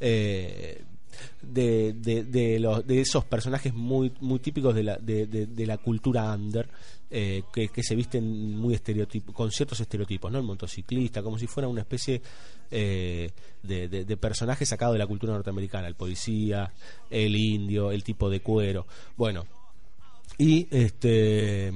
eh, 0.00 0.82
de, 1.42 1.92
de, 1.94 2.24
de 2.24 2.60
los- 2.60 2.86
de 2.86 3.00
esos 3.00 3.24
personajes 3.24 3.74
muy, 3.74 4.12
muy 4.20 4.38
típicos 4.38 4.74
de 4.74 4.82
la, 4.84 4.96
de, 4.96 5.48
la 5.66 5.78
cultura 5.78 6.32
under. 6.32 6.68
eh, 7.12 7.42
que, 7.52 7.66
que 7.70 7.82
se 7.82 7.96
visten 7.96 8.54
muy 8.56 8.72
estereotipo, 8.74 9.32
con 9.32 9.50
ciertos 9.50 9.80
estereotipos, 9.80 10.30
¿no? 10.30 10.38
El 10.38 10.44
motociclista, 10.44 11.22
como 11.24 11.38
si 11.40 11.48
fuera 11.48 11.66
una 11.68 11.80
especie 11.80 12.22
eh, 12.70 13.30
de, 13.62 13.88
de- 13.88 14.04
de 14.04 14.16
personaje 14.16 14.64
sacado 14.66 14.92
de 14.92 14.98
la 14.98 15.06
cultura 15.06 15.32
norteamericana, 15.32 15.86
el 15.88 15.94
policía, 15.94 16.72
el 17.10 17.36
indio, 17.36 17.90
el 17.92 18.02
tipo 18.04 18.30
de 18.30 18.40
cuero. 18.40 18.86
Bueno, 19.16 19.46
y 20.38 20.66
este 20.70 21.72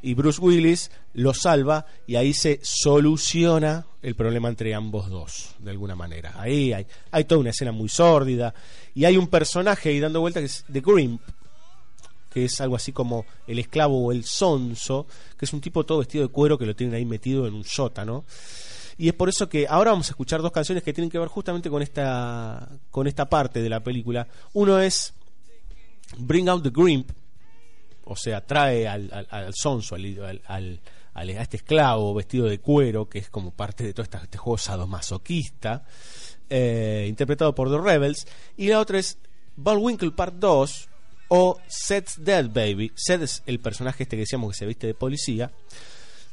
y 0.00 0.14
Bruce 0.14 0.40
Willis 0.40 0.90
lo 1.14 1.34
salva 1.34 1.84
y 2.06 2.14
ahí 2.14 2.32
se 2.32 2.60
soluciona 2.62 3.84
el 4.00 4.14
problema 4.14 4.48
entre 4.48 4.72
ambos 4.72 5.10
dos 5.10 5.56
de 5.58 5.72
alguna 5.72 5.96
manera 5.96 6.40
ahí 6.40 6.72
hay, 6.72 6.86
hay 7.10 7.24
toda 7.24 7.40
una 7.40 7.50
escena 7.50 7.72
muy 7.72 7.88
sórdida 7.88 8.54
y 8.94 9.04
hay 9.06 9.16
un 9.16 9.26
personaje 9.26 9.88
ahí 9.88 9.98
dando 9.98 10.20
vuelta 10.20 10.38
que 10.38 10.46
es 10.46 10.64
The 10.72 10.80
Grimp 10.82 11.20
que 12.32 12.44
es 12.44 12.60
algo 12.60 12.76
así 12.76 12.92
como 12.92 13.26
el 13.48 13.58
esclavo 13.58 14.06
o 14.06 14.12
el 14.12 14.22
sonso 14.24 15.06
que 15.36 15.44
es 15.46 15.52
un 15.52 15.60
tipo 15.60 15.84
todo 15.84 15.98
vestido 15.98 16.24
de 16.28 16.32
cuero 16.32 16.56
que 16.56 16.66
lo 16.66 16.76
tienen 16.76 16.94
ahí 16.94 17.04
metido 17.04 17.48
en 17.48 17.54
un 17.54 17.64
sótano 17.64 18.24
y 18.98 19.08
es 19.08 19.14
por 19.14 19.28
eso 19.28 19.48
que 19.48 19.66
ahora 19.68 19.92
vamos 19.92 20.08
a 20.08 20.10
escuchar 20.10 20.42
dos 20.42 20.52
canciones 20.52 20.82
que 20.82 20.92
tienen 20.92 21.10
que 21.10 21.18
ver 21.18 21.28
justamente 21.28 21.70
con 21.70 21.82
esta 21.82 22.68
con 22.90 23.06
esta 23.06 23.28
parte 23.28 23.62
de 23.62 23.68
la 23.68 23.80
película. 23.80 24.26
Uno 24.52 24.78
es 24.78 25.14
Bring 26.18 26.48
Out 26.48 26.64
the 26.64 26.70
Grimp 26.70 27.10
o 28.10 28.16
sea, 28.16 28.40
trae 28.40 28.88
al, 28.88 29.26
al, 29.30 29.52
sonso, 29.54 29.94
al, 29.94 30.80
a 31.14 31.24
este 31.24 31.58
esclavo 31.58 32.14
vestido 32.14 32.46
de 32.46 32.58
cuero, 32.58 33.06
que 33.06 33.18
es 33.18 33.28
como 33.28 33.50
parte 33.50 33.84
de 33.84 33.92
todo 33.92 34.04
este 34.04 34.38
juego 34.38 34.56
sadomasoquista, 34.56 35.84
eh, 36.48 37.04
interpretado 37.06 37.54
por 37.54 37.70
The 37.70 37.78
Rebels, 37.78 38.26
y 38.56 38.68
la 38.68 38.80
otra 38.80 38.98
es 38.98 39.18
Bullwinkle 39.56 40.12
Part 40.12 40.36
2 40.36 40.88
o 41.28 41.58
Seth's 41.66 42.24
Dead 42.24 42.46
Baby. 42.48 42.92
Seth 42.94 43.22
es 43.22 43.42
el 43.44 43.60
personaje 43.60 44.04
este 44.04 44.16
que 44.16 44.20
decíamos 44.20 44.52
que 44.52 44.58
se 44.58 44.66
viste 44.66 44.86
de 44.86 44.94
policía, 44.94 45.52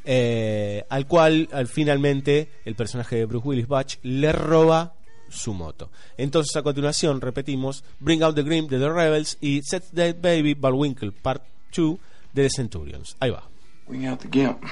eh, 0.05 0.85
al 0.89 1.07
cual 1.07 1.49
al, 1.51 1.67
finalmente 1.67 2.49
el 2.63 2.75
personaje 2.75 3.17
de 3.17 3.25
Bruce 3.25 3.47
Willis 3.47 3.67
Batch 3.67 3.97
le 4.03 4.31
roba 4.31 4.93
su 5.29 5.53
moto. 5.53 5.89
Entonces 6.17 6.55
a 6.55 6.63
continuación 6.63 7.21
repetimos 7.21 7.83
Bring 7.99 8.23
Out 8.23 8.35
the 8.35 8.43
Grim 8.43 8.67
de 8.67 8.79
The 8.79 8.89
Rebels 8.89 9.37
y 9.41 9.61
Seth's 9.63 9.93
Dead 9.93 10.15
Baby 10.15 10.53
Bullwinkle 10.53 11.11
Part 11.11 11.43
2 11.75 11.97
de 12.33 12.43
The 12.43 12.49
Centurions. 12.49 13.15
Ahí 13.19 13.31
va. 13.31 13.43
Bring 13.87 14.07
out 14.07 14.19
the 14.19 14.29
gimp. 14.31 14.63
I 14.63 14.67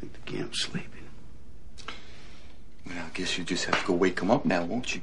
think 0.00 0.12
the 0.12 0.30
gimp's 0.30 0.62
sleeping. 0.62 0.90
Well, 2.86 2.96
I 2.98 3.10
guess 3.14 3.38
you 3.38 3.44
just 3.44 3.66
have 3.66 3.80
to 3.80 3.86
go 3.86 3.94
wake 3.94 4.20
him 4.20 4.30
up 4.30 4.44
now, 4.44 4.64
won't 4.64 4.94
you? 4.94 5.02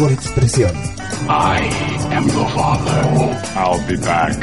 En 0.00 0.06
mejor 0.06 0.12
expresión. 0.12 0.74
I 1.28 1.68
am 2.12 2.26
your 2.28 2.48
father. 2.50 3.00
I'll 3.56 3.86
be 3.86 3.96
back. 3.96 4.36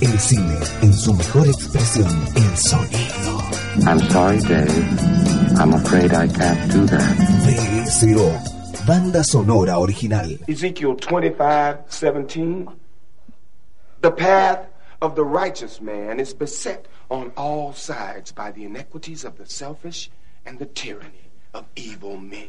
El 0.00 0.18
cine 0.18 0.58
en 0.82 0.92
su 0.92 1.14
mejor 1.14 1.46
expresión. 1.46 2.10
El 2.36 2.56
sonido. 2.56 3.40
I'm 3.86 4.00
sorry, 4.10 4.40
Dave. 4.40 5.58
I'm 5.58 5.72
afraid 5.74 6.12
I 6.12 6.26
can't 6.26 6.72
do 6.72 6.86
that. 6.86 7.16
VSO. 7.46 8.86
Banda 8.86 9.22
sonora 9.22 9.78
original. 9.78 10.38
Ezekiel 10.48 10.96
25, 10.96 11.78
17. 11.88 12.68
The 14.00 14.10
path 14.10 14.66
of 15.00 15.14
the 15.14 15.24
righteous 15.24 15.80
man 15.80 16.18
is 16.18 16.34
beset 16.34 16.86
on 17.08 17.32
all 17.36 17.72
sides 17.72 18.32
by 18.32 18.50
the 18.50 18.64
iniquities 18.64 19.24
of 19.24 19.36
the 19.36 19.46
selfish 19.46 20.10
and 20.44 20.58
the 20.58 20.66
tyranny 20.66 21.30
of 21.54 21.66
evil 21.76 22.16
men. 22.16 22.48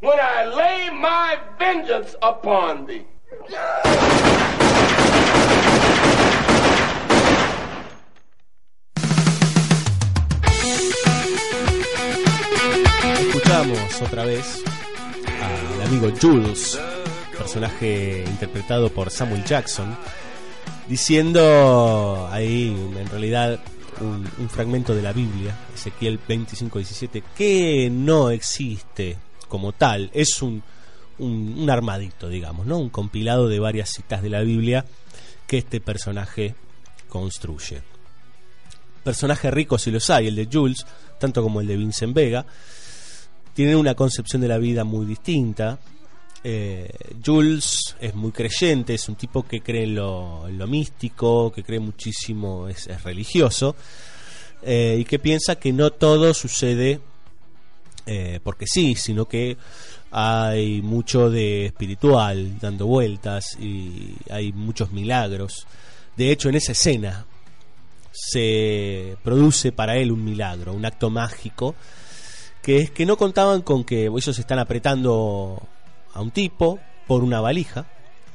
when 0.00 0.18
I 0.18 0.44
lay 0.46 0.90
my 0.90 1.38
vengeance 1.58 2.16
upon 2.22 2.86
thee. 2.86 3.04
Escuchamos 13.28 14.02
otra 14.02 14.24
vez 14.24 14.64
al 15.40 15.86
amigo 15.86 16.10
Jules, 16.20 16.80
personaje 17.36 18.24
interpretado 18.26 18.90
por 18.90 19.10
Samuel 19.10 19.44
Jackson, 19.44 19.96
diciendo 20.88 22.28
ahí 22.30 22.68
en 22.98 23.08
realidad 23.10 23.60
un, 24.00 24.48
fragmento 24.48 24.94
de 24.94 25.02
la 25.02 25.12
Biblia, 25.12 25.54
Ezequiel 25.74 26.18
25:17, 26.26 27.22
que 27.36 27.90
no 27.92 28.30
existe 28.30 29.18
como 29.50 29.72
tal, 29.72 30.10
es 30.14 30.40
un, 30.40 30.62
un, 31.18 31.68
armadito, 31.68 32.30
digamos, 32.30 32.66
¿no? 32.66 32.78
Un 32.78 32.88
compilado 32.88 33.48
de 33.48 33.58
varias 33.58 33.90
citas 33.90 34.22
de 34.22 34.30
la 34.30 34.40
Biblia 34.40 34.86
que 35.46 35.58
este 35.58 35.80
personaje 35.80 36.54
construye. 37.08 37.82
Personaje 39.04 39.50
rico 39.50 39.76
si 39.76 39.90
los 39.90 40.08
hay, 40.08 40.28
el 40.28 40.36
de 40.36 40.48
Jules, 40.50 40.86
tanto 41.18 41.42
como 41.42 41.60
el 41.60 41.66
de 41.66 41.76
Vincent 41.76 42.14
Vega, 42.14 42.46
tienen 43.52 43.76
una 43.76 43.94
concepción 43.94 44.40
de 44.40 44.48
la 44.48 44.58
vida 44.58 44.84
muy 44.84 45.04
distinta. 45.04 45.78
Eh, 46.42 46.88
Jules 47.24 47.96
es 48.00 48.14
muy 48.14 48.32
creyente, 48.32 48.94
es 48.94 49.08
un 49.08 49.16
tipo 49.16 49.42
que 49.42 49.60
cree 49.60 49.82
en 49.82 49.96
lo, 49.96 50.48
lo 50.48 50.66
místico, 50.66 51.52
que 51.52 51.62
cree 51.62 51.80
muchísimo, 51.80 52.68
es, 52.68 52.86
es 52.86 53.02
religioso, 53.02 53.76
eh, 54.62 54.96
y 55.00 55.04
que 55.04 55.18
piensa 55.18 55.56
que 55.56 55.72
no 55.72 55.90
todo 55.90 56.32
sucede 56.32 57.00
eh, 58.06 58.40
porque 58.42 58.66
sí, 58.66 58.94
sino 58.94 59.26
que 59.26 59.56
hay 60.10 60.82
mucho 60.82 61.30
de 61.30 61.66
espiritual 61.66 62.58
dando 62.58 62.86
vueltas 62.86 63.56
y 63.60 64.16
hay 64.30 64.52
muchos 64.52 64.92
milagros. 64.92 65.66
De 66.16 66.30
hecho, 66.32 66.48
en 66.48 66.56
esa 66.56 66.72
escena 66.72 67.26
se 68.12 69.16
produce 69.22 69.72
para 69.72 69.96
él 69.96 70.12
un 70.12 70.24
milagro, 70.24 70.72
un 70.72 70.84
acto 70.84 71.10
mágico, 71.10 71.74
que 72.62 72.78
es 72.78 72.90
que 72.90 73.06
no 73.06 73.16
contaban 73.16 73.62
con 73.62 73.84
que 73.84 74.06
ellos 74.06 74.38
están 74.38 74.58
apretando 74.58 75.62
a 76.12 76.20
un 76.20 76.30
tipo 76.30 76.78
por 77.06 77.22
una 77.22 77.40
valija, 77.40 77.86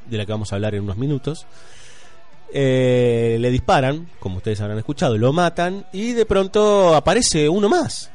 de 0.08 0.18
la 0.18 0.26
que 0.26 0.32
vamos 0.32 0.52
a 0.52 0.56
hablar 0.56 0.76
en 0.76 0.84
unos 0.84 0.98
minutos. 0.98 1.46
Eh, 2.54 3.38
le 3.40 3.52
disparan, 3.52 4.10
como 4.20 4.38
ustedes 4.38 4.62
habrán 4.62 4.78
escuchado, 4.78 5.18
lo 5.18 5.34
matan 5.34 5.86
y 5.92 6.14
de 6.14 6.26
pronto 6.26 6.96
aparece 6.96 7.50
uno 7.50 7.68
más, 7.68 8.12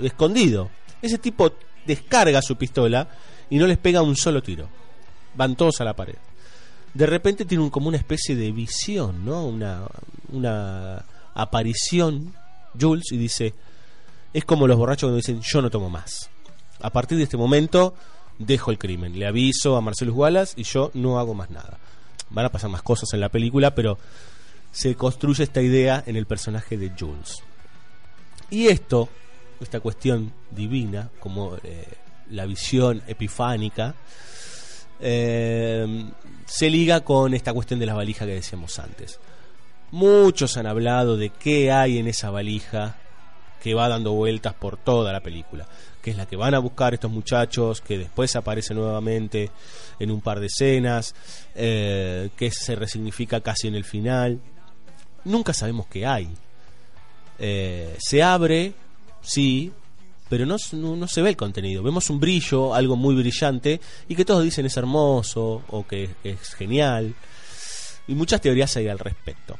escondido. 0.00 0.70
Ese 1.02 1.18
tipo 1.18 1.52
descarga 1.86 2.42
su 2.42 2.56
pistola 2.56 3.08
y 3.48 3.58
no 3.58 3.66
les 3.66 3.78
pega 3.78 4.02
un 4.02 4.16
solo 4.16 4.42
tiro. 4.42 4.68
Van 5.34 5.56
todos 5.56 5.80
a 5.80 5.84
la 5.84 5.94
pared. 5.94 6.16
De 6.94 7.06
repente 7.06 7.44
tiene 7.44 7.64
un, 7.64 7.70
como 7.70 7.88
una 7.88 7.96
especie 7.96 8.34
de 8.34 8.50
visión, 8.50 9.24
¿no? 9.24 9.46
Una, 9.46 9.82
una 10.32 11.04
aparición, 11.34 12.34
Jules, 12.78 13.12
y 13.12 13.16
dice, 13.16 13.54
es 14.32 14.44
como 14.44 14.66
los 14.66 14.76
borrachos 14.76 15.08
cuando 15.08 15.16
dicen, 15.16 15.40
yo 15.40 15.62
no 15.62 15.70
tomo 15.70 15.88
más. 15.88 16.30
A 16.80 16.90
partir 16.90 17.18
de 17.18 17.24
este 17.24 17.36
momento, 17.36 17.94
dejo 18.38 18.70
el 18.70 18.78
crimen. 18.78 19.18
Le 19.18 19.26
aviso 19.26 19.76
a 19.76 19.80
Marcelo 19.80 20.14
Wallace 20.14 20.60
y 20.60 20.64
yo 20.64 20.90
no 20.94 21.18
hago 21.18 21.34
más 21.34 21.50
nada. 21.50 21.78
Van 22.30 22.46
a 22.46 22.52
pasar 22.52 22.70
más 22.70 22.82
cosas 22.82 23.12
en 23.12 23.20
la 23.20 23.28
película, 23.28 23.74
pero 23.74 23.98
se 24.72 24.94
construye 24.94 25.44
esta 25.44 25.62
idea 25.62 26.02
en 26.06 26.16
el 26.16 26.26
personaje 26.26 26.76
de 26.76 26.92
Jules. 26.98 27.42
Y 28.50 28.68
esto, 28.68 29.08
esta 29.60 29.80
cuestión 29.80 30.32
divina, 30.50 31.10
como 31.20 31.56
eh, 31.62 31.86
la 32.30 32.46
visión 32.46 33.02
epifánica, 33.06 33.94
eh, 35.00 36.06
se 36.46 36.70
liga 36.70 37.00
con 37.00 37.34
esta 37.34 37.52
cuestión 37.52 37.78
de 37.80 37.86
la 37.86 37.94
valija 37.94 38.26
que 38.26 38.34
decíamos 38.34 38.78
antes. 38.78 39.20
Muchos 39.90 40.56
han 40.56 40.66
hablado 40.66 41.16
de 41.16 41.30
qué 41.30 41.72
hay 41.72 41.98
en 41.98 42.08
esa 42.08 42.30
valija 42.30 42.96
que 43.62 43.74
va 43.74 43.88
dando 43.88 44.12
vueltas 44.12 44.54
por 44.54 44.78
toda 44.78 45.12
la 45.12 45.20
película, 45.20 45.66
que 46.00 46.10
es 46.12 46.16
la 46.16 46.26
que 46.26 46.36
van 46.36 46.54
a 46.54 46.58
buscar 46.58 46.94
estos 46.94 47.10
muchachos, 47.10 47.82
que 47.82 47.98
después 47.98 48.34
aparece 48.36 48.72
nuevamente 48.72 49.50
en 49.98 50.10
un 50.10 50.22
par 50.22 50.40
de 50.40 50.46
escenas, 50.46 51.14
eh, 51.54 52.30
que 52.36 52.50
se 52.50 52.74
resignifica 52.76 53.40
casi 53.40 53.68
en 53.68 53.74
el 53.74 53.84
final. 53.84 54.40
Nunca 55.24 55.52
sabemos 55.52 55.86
qué 55.88 56.06
hay. 56.06 56.28
Se 57.38 58.22
abre, 58.22 58.74
sí, 59.22 59.72
pero 60.28 60.46
no, 60.46 60.56
no, 60.72 61.08
se 61.08 61.22
ve 61.22 61.30
el 61.30 61.36
contenido. 61.36 61.82
Vemos 61.82 62.08
un 62.10 62.20
brillo, 62.20 62.74
algo 62.74 62.96
muy 62.96 63.14
brillante, 63.14 63.80
y 64.08 64.14
que 64.14 64.24
todos 64.24 64.44
dicen 64.44 64.66
es 64.66 64.76
hermoso 64.76 65.62
o 65.68 65.86
que 65.86 66.10
es 66.22 66.54
genial. 66.54 67.14
Y 68.06 68.14
muchas 68.14 68.40
teorías 68.40 68.76
hay 68.76 68.88
al 68.88 68.98
respecto. 68.98 69.58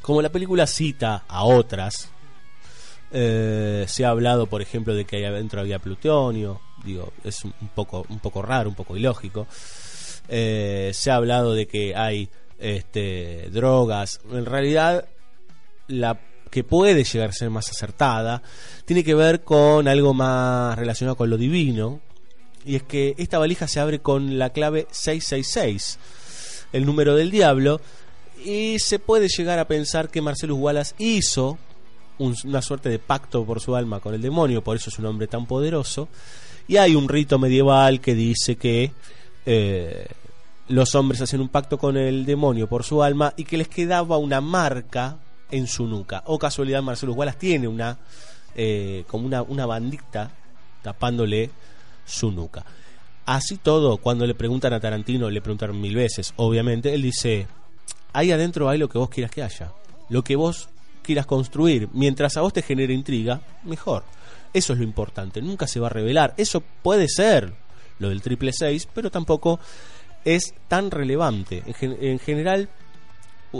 Como 0.00 0.22
la 0.22 0.30
película 0.30 0.66
cita 0.66 1.24
a 1.28 1.44
otras, 1.44 2.10
eh, 3.10 3.84
se 3.86 4.04
ha 4.04 4.10
hablado, 4.10 4.46
por 4.46 4.62
ejemplo, 4.62 4.94
de 4.94 5.04
que 5.04 5.16
ahí 5.16 5.24
adentro 5.24 5.60
había 5.60 5.78
plutonio. 5.78 6.60
Digo, 6.84 7.12
es 7.22 7.44
un, 7.44 7.54
un 7.60 7.68
poco, 7.68 8.04
un 8.08 8.18
poco 8.18 8.42
raro, 8.42 8.68
un 8.68 8.74
poco 8.74 8.96
ilógico. 8.96 9.46
Eh, 10.28 10.90
se 10.94 11.10
ha 11.10 11.16
hablado 11.16 11.54
de 11.54 11.66
que 11.66 11.94
hay 11.94 12.28
este, 12.58 13.48
drogas. 13.50 14.20
En 14.32 14.46
realidad, 14.46 15.06
la 15.86 16.18
que 16.54 16.62
puede 16.62 17.02
llegar 17.02 17.30
a 17.30 17.32
ser 17.32 17.50
más 17.50 17.68
acertada 17.68 18.40
tiene 18.84 19.02
que 19.02 19.16
ver 19.16 19.42
con 19.42 19.88
algo 19.88 20.14
más 20.14 20.78
relacionado 20.78 21.16
con 21.16 21.28
lo 21.28 21.36
divino. 21.36 22.00
Y 22.64 22.76
es 22.76 22.84
que 22.84 23.16
esta 23.18 23.40
valija 23.40 23.66
se 23.66 23.80
abre 23.80 23.98
con 23.98 24.38
la 24.38 24.50
clave 24.50 24.86
666, 24.92 25.98
el 26.72 26.86
número 26.86 27.16
del 27.16 27.32
diablo. 27.32 27.80
Y 28.44 28.78
se 28.78 29.00
puede 29.00 29.26
llegar 29.26 29.58
a 29.58 29.66
pensar 29.66 30.10
que 30.10 30.22
Marcellus 30.22 30.56
Wallace 30.56 30.94
hizo 30.98 31.58
un, 32.18 32.36
una 32.44 32.62
suerte 32.62 32.88
de 32.88 33.00
pacto 33.00 33.44
por 33.44 33.60
su 33.60 33.74
alma 33.74 33.98
con 33.98 34.14
el 34.14 34.22
demonio, 34.22 34.62
por 34.62 34.76
eso 34.76 34.90
es 34.90 34.98
un 35.00 35.06
hombre 35.06 35.26
tan 35.26 35.46
poderoso. 35.46 36.08
Y 36.68 36.76
hay 36.76 36.94
un 36.94 37.08
rito 37.08 37.36
medieval 37.36 38.00
que 38.00 38.14
dice 38.14 38.54
que 38.54 38.92
eh, 39.44 40.06
los 40.68 40.94
hombres 40.94 41.20
hacen 41.20 41.40
un 41.40 41.48
pacto 41.48 41.78
con 41.78 41.96
el 41.96 42.24
demonio 42.24 42.68
por 42.68 42.84
su 42.84 43.02
alma 43.02 43.34
y 43.36 43.42
que 43.42 43.58
les 43.58 43.66
quedaba 43.66 44.18
una 44.18 44.40
marca 44.40 45.18
en 45.54 45.66
su 45.66 45.86
nuca. 45.86 46.22
O 46.26 46.38
casualidad, 46.38 46.82
Marcelo 46.82 47.12
Wallace 47.12 47.38
tiene 47.38 47.68
una 47.68 47.96
eh, 48.56 49.04
como 49.06 49.26
una, 49.26 49.42
una 49.42 49.66
bandita 49.66 50.30
tapándole 50.82 51.50
su 52.04 52.30
nuca. 52.30 52.64
Así 53.24 53.56
todo, 53.56 53.96
cuando 53.98 54.26
le 54.26 54.34
preguntan 54.34 54.72
a 54.72 54.80
Tarantino, 54.80 55.30
le 55.30 55.40
preguntaron 55.40 55.80
mil 55.80 55.94
veces, 55.94 56.34
obviamente, 56.36 56.92
él 56.92 57.02
dice, 57.02 57.46
ahí 58.12 58.32
adentro 58.32 58.68
hay 58.68 58.78
lo 58.78 58.88
que 58.88 58.98
vos 58.98 59.08
quieras 59.08 59.30
que 59.30 59.42
haya, 59.42 59.72
lo 60.10 60.22
que 60.22 60.36
vos 60.36 60.68
quieras 61.02 61.24
construir, 61.24 61.88
mientras 61.92 62.36
a 62.36 62.42
vos 62.42 62.52
te 62.52 62.62
genere 62.62 62.92
intriga, 62.92 63.40
mejor. 63.64 64.04
Eso 64.52 64.72
es 64.72 64.78
lo 64.78 64.84
importante, 64.84 65.40
nunca 65.40 65.66
se 65.66 65.80
va 65.80 65.86
a 65.86 65.90
revelar. 65.90 66.34
Eso 66.36 66.62
puede 66.82 67.08
ser 67.08 67.54
lo 67.98 68.08
del 68.10 68.22
triple 68.22 68.52
6, 68.52 68.88
pero 68.92 69.10
tampoco 69.10 69.58
es 70.24 70.54
tan 70.68 70.90
relevante. 70.90 71.62
En, 71.66 71.74
gen 71.74 71.96
en 72.00 72.18
general, 72.18 72.68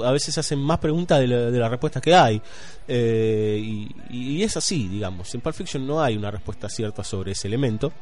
a 0.05 0.11
veces 0.11 0.36
hacen 0.38 0.59
más 0.59 0.78
preguntas 0.78 1.20
de, 1.20 1.26
la, 1.26 1.36
de 1.51 1.59
las 1.59 1.70
respuestas 1.70 2.03
que 2.03 2.14
hay. 2.14 2.40
Eh, 2.88 3.88
y, 4.11 4.42
es 4.42 4.57
así, 4.57 4.88
digamos. 4.88 5.34
En 5.34 5.40
Pulp 5.40 5.55
Fiction 5.55 5.86
no 5.86 6.03
hay 6.03 6.16
una 6.16 6.30
respuesta 6.30 6.68
cierta 6.68 7.05
sobre 7.05 7.32
ese 7.32 7.49
elemento. 7.49 7.92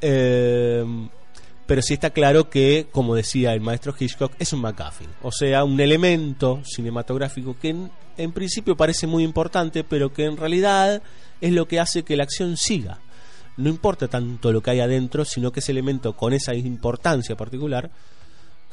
Eh, 0.00 0.84
pero 1.66 1.80
sí 1.80 1.94
está 1.94 2.10
claro 2.10 2.50
que, 2.50 2.88
como 2.92 3.14
decía 3.14 3.54
el 3.54 3.60
maestro 3.60 3.94
Hitchcock, 3.98 4.32
es 4.38 4.52
un 4.52 4.60
MacGuffin. 4.60 5.08
O 5.22 5.32
sea, 5.32 5.64
un 5.64 5.80
elemento 5.80 6.60
cinematográfico 6.64 7.56
que 7.58 7.70
en, 7.70 7.90
en 8.18 8.32
principio 8.32 8.76
parece 8.76 9.06
muy 9.06 9.24
importante, 9.24 9.82
pero 9.82 10.12
que 10.12 10.26
en 10.26 10.36
realidad 10.36 11.02
es 11.40 11.52
lo 11.52 11.66
que 11.66 11.80
hace 11.80 12.02
que 12.02 12.16
la 12.16 12.24
acción 12.24 12.56
siga. 12.56 13.00
No 13.56 13.70
importa 13.70 14.08
tanto 14.08 14.52
lo 14.52 14.62
que 14.62 14.72
hay 14.72 14.80
adentro, 14.80 15.24
sino 15.24 15.52
que 15.52 15.60
ese 15.60 15.72
elemento 15.72 16.14
con 16.14 16.32
esa 16.32 16.54
importancia 16.54 17.36
particular 17.36 17.90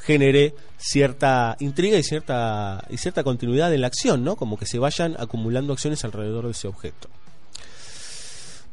genere 0.02 0.56
cierta 0.78 1.56
intriga 1.60 1.98
y 1.98 2.04
cierta, 2.04 2.84
y 2.90 2.98
cierta 2.98 3.24
continuidad 3.24 3.74
en 3.74 3.82
la 3.82 3.88
acción, 3.88 4.24
¿no? 4.24 4.36
Como 4.36 4.58
que 4.58 4.66
se 4.66 4.80
vayan 4.80 5.16
acumulando 5.20 5.74
acciones 5.74 6.04
alrededor 6.04 6.46
de 6.46 6.52
ese 6.52 6.68
objeto. 6.68 7.10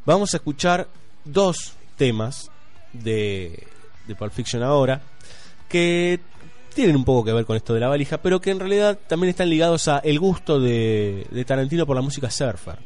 Vamos 0.07 0.33
a 0.33 0.39
escuchar 0.39 0.89
dos 1.24 1.74
temas 1.97 2.51
de, 2.93 3.66
de 4.07 4.14
Pulp 4.14 4.33
Fiction 4.33 4.62
ahora 4.62 5.03
que 5.68 6.20
tienen 6.74 6.97
un 6.97 7.05
poco 7.05 7.24
que 7.24 7.33
ver 7.33 7.45
con 7.45 7.57
esto 7.57 7.74
de 7.74 7.81
la 7.81 7.89
valija, 7.89 8.18
pero 8.18 8.41
que 8.41 8.51
en 8.51 8.61
realidad 8.61 8.99
también 9.07 9.31
están 9.31 9.51
ligados 9.51 9.89
a 9.89 9.99
el 9.99 10.18
gusto 10.18 10.61
de, 10.61 11.26
de 11.31 11.45
Tarantino 11.45 11.85
por 11.87 11.97
la 11.97 12.03
música 12.03 12.31
surfer. 12.31 12.79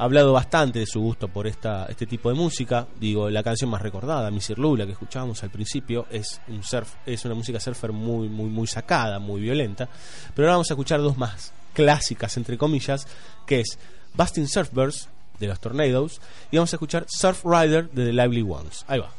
Ha 0.00 0.04
hablado 0.04 0.32
bastante 0.32 0.78
de 0.78 0.86
su 0.86 1.00
gusto 1.00 1.26
por 1.26 1.48
esta, 1.48 1.86
este 1.86 2.06
tipo 2.06 2.28
de 2.28 2.36
música. 2.36 2.86
Digo, 3.00 3.28
la 3.30 3.42
canción 3.42 3.68
más 3.68 3.82
recordada, 3.82 4.30
Missy 4.30 4.54
Lula, 4.54 4.86
que 4.86 4.92
escuchábamos 4.92 5.42
al 5.42 5.50
principio, 5.50 6.06
es 6.08 6.40
un 6.46 6.62
surf, 6.62 6.94
es 7.04 7.24
una 7.24 7.34
música 7.34 7.58
surfer 7.58 7.90
muy, 7.90 8.28
muy, 8.28 8.48
muy 8.48 8.68
sacada, 8.68 9.18
muy 9.18 9.40
violenta. 9.40 9.88
Pero 10.36 10.46
ahora 10.46 10.54
vamos 10.54 10.70
a 10.70 10.74
escuchar 10.74 11.00
dos 11.00 11.18
más 11.18 11.52
clásicas, 11.74 12.36
entre 12.36 12.56
comillas, 12.56 13.08
que 13.44 13.58
es 13.58 13.76
Busting 14.14 14.46
Surfbirds 14.46 15.08
de 15.40 15.48
los 15.48 15.58
Tornadoes 15.58 16.20
y 16.52 16.56
vamos 16.58 16.72
a 16.72 16.76
escuchar 16.76 17.04
Surf 17.08 17.44
Rider 17.44 17.90
de 17.90 18.06
The 18.06 18.12
Lively 18.12 18.42
Ones. 18.42 18.84
Ahí 18.86 19.00
va. 19.00 19.17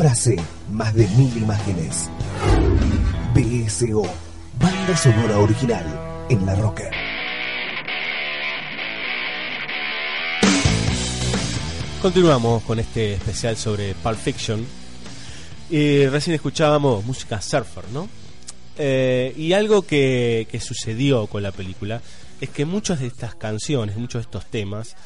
Frase, 0.00 0.36
más 0.70 0.94
de 0.94 1.06
mil 1.08 1.36
imágenes. 1.36 2.08
BSO, 3.34 4.02
banda 4.58 4.96
sonora 4.96 5.38
original 5.38 6.26
en 6.30 6.46
la 6.46 6.54
Rocker. 6.54 6.90
Continuamos 12.00 12.62
con 12.62 12.78
este 12.78 13.12
especial 13.12 13.58
sobre 13.58 13.92
Pulp 13.92 14.16
Fiction. 14.16 14.66
Recién 15.68 16.34
escuchábamos 16.34 17.04
música 17.04 17.42
surfer, 17.42 17.84
¿no? 17.92 18.08
Eh, 18.78 19.34
y 19.36 19.52
algo 19.52 19.82
que, 19.82 20.48
que 20.50 20.60
sucedió 20.60 21.26
con 21.26 21.42
la 21.42 21.52
película 21.52 22.00
es 22.40 22.48
que 22.48 22.64
muchas 22.64 23.00
de 23.00 23.06
estas 23.06 23.34
canciones, 23.34 23.98
muchos 23.98 24.22
de 24.22 24.24
estos 24.24 24.46
temas, 24.46 24.96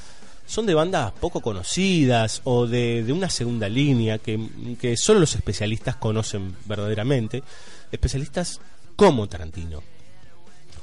son 0.46 0.66
de 0.66 0.74
bandas 0.74 1.12
poco 1.12 1.40
conocidas 1.40 2.40
o 2.44 2.66
de, 2.66 3.02
de 3.02 3.12
una 3.12 3.30
segunda 3.30 3.68
línea 3.68 4.18
que, 4.18 4.38
que 4.80 4.96
solo 4.96 5.20
los 5.20 5.34
especialistas 5.34 5.96
conocen 5.96 6.54
verdaderamente. 6.66 7.42
Especialistas 7.90 8.60
como 8.96 9.28
Tarantino. 9.28 9.82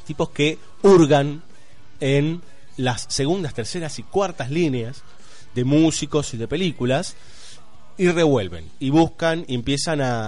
Tipos 0.05 0.29
que 0.31 0.57
hurgan 0.81 1.43
en 1.99 2.41
las 2.77 3.05
segundas, 3.09 3.53
terceras 3.53 3.99
y 3.99 4.03
cuartas 4.03 4.49
líneas 4.49 5.03
de 5.53 5.63
músicos 5.63 6.33
y 6.33 6.37
de 6.37 6.47
películas 6.47 7.15
y 7.97 8.07
revuelven 8.07 8.69
y 8.79 8.89
buscan 8.89 9.45
y 9.47 9.53
empiezan 9.55 10.01
a, 10.01 10.27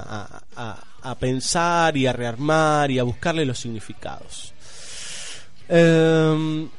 a- 0.55 0.84
a- 1.01 1.15
pensar 1.15 1.97
y 1.97 2.05
a 2.05 2.13
rearmar 2.13 2.91
y 2.91 2.99
a 2.99 3.03
buscarle 3.03 3.45
los 3.45 3.59
significados. 3.59 4.53
Em, 5.69 6.69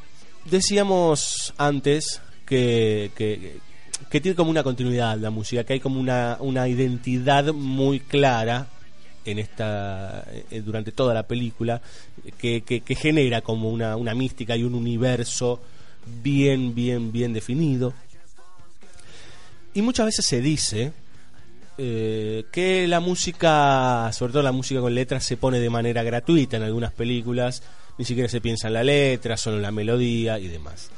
decíamos 0.44 1.52
antes 1.56 2.20
que, 2.54 3.60
que, 4.10 4.20
tiene 4.20 4.34
como 4.36 4.50
una 4.50 4.62
continuidad 4.62 5.18
la 5.18 5.30
música, 5.30 5.64
que 5.64 5.72
hay 5.74 5.80
como 5.80 5.98
una, 5.98 6.36
una 6.40 6.68
identidad 6.68 7.52
muy 7.52 8.00
clara 8.00 8.68
en 9.24 9.38
esta 9.38 10.24
eh, 10.50 10.60
durante 10.64 10.92
toda 10.92 11.14
la 11.14 11.24
película 11.26 11.80
que, 12.38 12.62
que- 12.62 12.82
que 12.82 12.94
genera 12.94 13.40
como 13.40 13.70
una, 13.70 13.96
una 13.96 14.14
mística 14.14 14.56
y 14.56 14.62
un 14.62 14.74
universo 14.74 15.60
bien, 16.22 16.74
bien, 16.74 17.10
bien 17.10 17.32
definido. 17.32 17.92
Y 19.72 19.82
muchas 19.82 20.06
veces 20.06 20.26
se 20.26 20.40
dice 20.40 20.92
eh, 21.78 22.44
que 22.52 22.86
la 22.86 23.00
música, 23.00 24.10
sobre 24.12 24.32
todo 24.32 24.42
la 24.42 24.52
música 24.52 24.80
con 24.80 24.94
letras, 24.94 25.24
se 25.24 25.36
pone 25.36 25.58
de 25.58 25.70
manera 25.70 26.02
gratuita 26.04 26.56
en 26.58 26.62
algunas 26.62 26.92
películas, 26.92 27.62
ni 27.98 28.04
siquiera 28.04 28.28
se 28.28 28.40
piensa 28.40 28.68
en 28.68 28.74
la 28.74 28.84
letra, 28.84 29.36
solo 29.36 29.56
en 29.56 29.62
la 29.62 29.72
melodía 29.72 30.38
y 30.38 30.46
demás. 30.48 30.90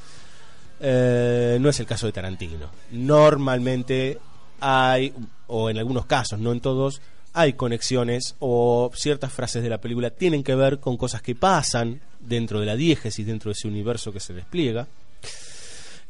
Eh, 0.80 1.58
no 1.60 1.68
es 1.68 1.80
el 1.80 1.86
caso 1.86 2.06
de 2.06 2.12
Tarantino. 2.12 2.70
Normalmente 2.90 4.18
hay, 4.60 5.12
o 5.46 5.70
en 5.70 5.78
algunos 5.78 6.06
casos, 6.06 6.38
no 6.38 6.52
en 6.52 6.60
todos, 6.60 7.00
hay 7.32 7.52
conexiones 7.52 8.34
o 8.38 8.90
ciertas 8.94 9.32
frases 9.32 9.62
de 9.62 9.68
la 9.68 9.78
película 9.78 10.10
tienen 10.10 10.42
que 10.42 10.54
ver 10.54 10.80
con 10.80 10.96
cosas 10.96 11.20
que 11.20 11.34
pasan 11.34 12.00
dentro 12.18 12.60
de 12.60 12.66
la 12.66 12.76
diégesis, 12.76 13.26
dentro 13.26 13.50
de 13.50 13.52
ese 13.52 13.68
universo 13.68 14.12
que 14.12 14.20
se 14.20 14.32
despliega. 14.32 14.86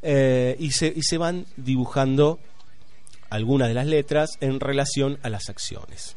Eh, 0.02 0.56
y, 0.60 0.70
se, 0.70 0.92
y 0.94 1.02
se 1.02 1.18
van 1.18 1.46
dibujando 1.56 2.38
algunas 3.28 3.66
de 3.68 3.74
las 3.74 3.86
letras 3.86 4.38
en 4.40 4.60
relación 4.60 5.18
a 5.22 5.28
las 5.28 5.48
acciones. 5.48 6.14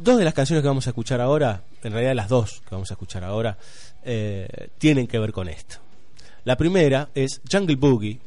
Dos 0.00 0.18
de 0.18 0.24
las 0.24 0.34
canciones 0.34 0.62
que 0.62 0.68
vamos 0.68 0.86
a 0.86 0.90
escuchar 0.90 1.20
ahora, 1.20 1.62
en 1.82 1.92
realidad 1.92 2.14
las 2.14 2.28
dos 2.28 2.62
que 2.68 2.74
vamos 2.74 2.90
a 2.90 2.94
escuchar 2.94 3.22
ahora, 3.22 3.56
eh, 4.02 4.68
tienen 4.78 5.06
que 5.06 5.18
ver 5.18 5.32
con 5.32 5.48
esto. 5.48 5.85
La 6.46 6.56
primera 6.56 7.10
es 7.14 7.40
Jungle 7.50 7.74
Boogie, 7.76 8.20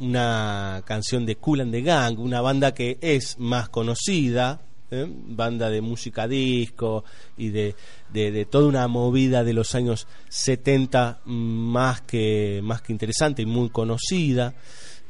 una 0.00 0.82
canción 0.84 1.24
de 1.24 1.36
Cool 1.36 1.60
and 1.60 1.72
the 1.72 1.82
Gang, 1.82 2.18
una 2.18 2.40
banda 2.40 2.74
que 2.74 2.98
es 3.00 3.38
más 3.38 3.68
conocida, 3.68 4.60
¿eh? 4.90 5.06
banda 5.08 5.70
de 5.70 5.80
música 5.80 6.26
disco 6.26 7.04
y 7.38 7.50
de, 7.50 7.76
de- 8.12 8.44
toda 8.46 8.66
una 8.66 8.88
movida 8.88 9.44
de 9.44 9.52
los 9.52 9.74
años 9.76 10.08
70 10.30 11.20
más 11.26 12.00
que, 12.00 12.60
más 12.64 12.82
que 12.82 12.92
interesante 12.92 13.42
y 13.42 13.46
muy 13.46 13.70
conocida. 13.70 14.52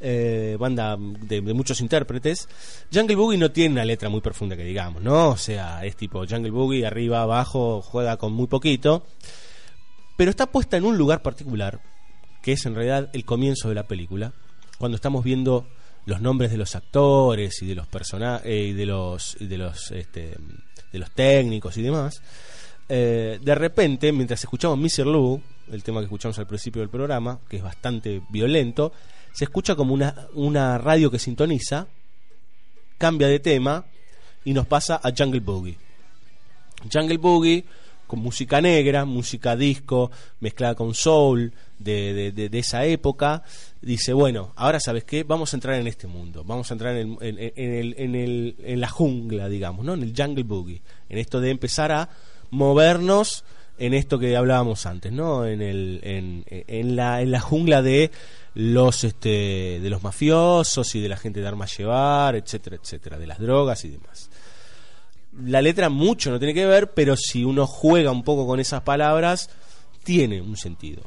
eh, 0.03 0.57
banda 0.61 0.97
de, 0.99 1.41
de 1.41 1.55
muchos 1.55 1.81
intérpretes. 1.81 2.47
Jungle 2.93 3.17
Boogie 3.17 3.39
no 3.39 3.51
tiene 3.53 3.73
una 3.75 3.85
letra 3.87 4.09
muy 4.11 4.21
profunda 4.21 4.55
que 4.57 4.65
digamos, 4.65 5.03
¿no? 5.03 5.31
O 5.31 5.37
sea, 5.39 5.83
es 5.87 5.97
tipo 5.97 6.27
Jungle 6.29 6.51
Boogie, 6.51 6.85
arriba, 6.87 7.23
abajo, 7.23 7.81
juega 7.83 8.19
con 8.19 8.33
muy 8.35 8.47
poquito. 8.49 9.03
Pero 10.19 10.31
está 10.31 10.47
puesta 10.47 10.77
en 10.77 10.85
un 10.85 10.99
lugar 10.99 11.21
particular, 11.23 11.81
que 12.43 12.53
es 12.53 12.67
en 12.67 12.75
realidad 12.75 13.11
el 13.13 13.25
comienzo 13.25 13.69
de 13.69 13.75
la 13.75 13.87
película, 13.87 14.33
cuando 14.79 14.97
estamos 14.97 15.25
viendo 15.25 15.67
los 16.07 16.21
nombres 16.21 16.51
de 16.51 16.57
los 16.57 16.75
actores 16.75 17.63
y 17.63 17.67
de 17.67 17.75
los 17.75 17.87
personajes 17.87 18.51
y 18.51 18.73
de 18.73 18.87
los 18.87 19.37
de 19.39 19.59
los 19.59 19.91
este, 19.91 20.37
de 20.93 20.99
los 20.99 21.11
técnicos 21.11 21.77
y 21.77 21.83
demás. 21.83 22.23
Eh, 22.89 23.39
de 23.41 23.55
repente, 23.55 24.11
mientras 24.11 24.43
escuchamos 24.43 24.79
Mr. 24.79 25.07
Lou, 25.07 25.41
el 25.71 25.83
tema 25.83 26.01
que 26.01 26.07
escuchamos 26.07 26.39
al 26.39 26.47
principio 26.47 26.81
del 26.81 26.89
programa, 26.89 27.39
que 27.49 27.59
es 27.59 27.63
bastante 27.63 28.21
violento, 28.31 28.93
se 29.33 29.45
escucha 29.45 29.77
como 29.77 29.95
una, 29.95 30.27
una 30.35 30.77
radio 30.79 31.11
que 31.11 31.19
sintoniza, 31.19 31.87
cambia 32.99 33.29
de 33.29 33.39
tema 33.39 33.85
y 34.45 34.53
nos 34.53 34.67
pasa 34.67 35.01
a 35.03 35.13
Jungle 35.17 35.41
Boogie. 35.41 35.79
Jungle 36.93 37.19
Boogie 37.19 37.65
con 38.11 38.19
música 38.19 38.61
negra, 38.61 39.05
música 39.05 39.55
disco, 39.55 40.11
mezclada 40.41 40.75
con 40.75 40.95
soul 40.95 41.53
de, 41.79 42.33
de- 42.33 42.49
de- 42.49 42.59
esa 42.59 42.85
época, 42.85 43.45
dice, 43.81 44.13
bueno, 44.13 44.53
ahora 44.57 44.81
sabes 44.81 45.05
qué, 45.05 45.23
vamos 45.23 45.53
a 45.53 45.57
entrar 45.57 45.77
en 45.81 45.87
este 45.87 46.09
mundo, 46.09 46.43
vamos 46.45 46.69
a 46.71 46.75
entrar 46.75 46.97
en, 46.97 47.17
el- 47.21 47.39
en- 47.39 47.53
en 47.57 47.73
el- 47.75 47.95
en 47.97 48.15
el- 48.17 48.57
en 48.65 48.81
la 48.81 48.89
jungla, 48.89 49.49
digamos, 49.49 49.85
¿no? 49.87 49.95
en 49.95 50.03
el 50.03 50.13
jungle 50.17 50.43
boogie, 50.43 50.83
en 51.09 51.19
esto 51.19 51.41
de 51.41 51.51
empezar 51.51 51.93
a 51.93 52.09
movernos 52.51 53.45
en 53.79 53.95
esto 53.95 54.19
que 54.19 54.37
hablábamos 54.37 54.85
antes, 54.87 55.11
¿no? 55.13 55.47
En, 55.47 55.63
el, 55.63 56.01
en, 56.03 56.45
en 56.49 56.97
la, 56.97 57.23
en 57.23 57.31
la 57.31 57.41
jungla 57.41 57.81
de 57.81 58.11
los 58.55 59.05
este, 59.05 59.79
de 59.81 59.89
los 59.89 60.03
mafiosos 60.03 60.95
y 60.97 61.01
de 61.01 61.09
la 61.09 61.17
gente 61.17 61.41
de 61.41 61.47
armas 61.49 61.79
llevar, 61.79 62.35
etcétera, 62.35 62.77
etcétera, 62.77 63.19
de 63.19 63.27
las 63.29 63.39
drogas 63.39 63.85
y 63.87 63.89
demás 63.89 64.29
la 65.33 65.63
letra 65.63 65.89
mucho 65.89 66.31
no 66.31 66.39
tiene 66.39 66.55
que 66.55 66.67
ver, 66.67 66.93
pero 66.93 67.17
si 67.17 67.45
uno 67.45 67.67
juega 67.67 68.11
un 68.11 68.23
poco 68.23 68.47
con 68.47 68.61
esas 68.61 68.83
palabras, 68.83 69.51
tiene 70.03 70.41
un 70.41 70.57
sentido. 70.57 71.03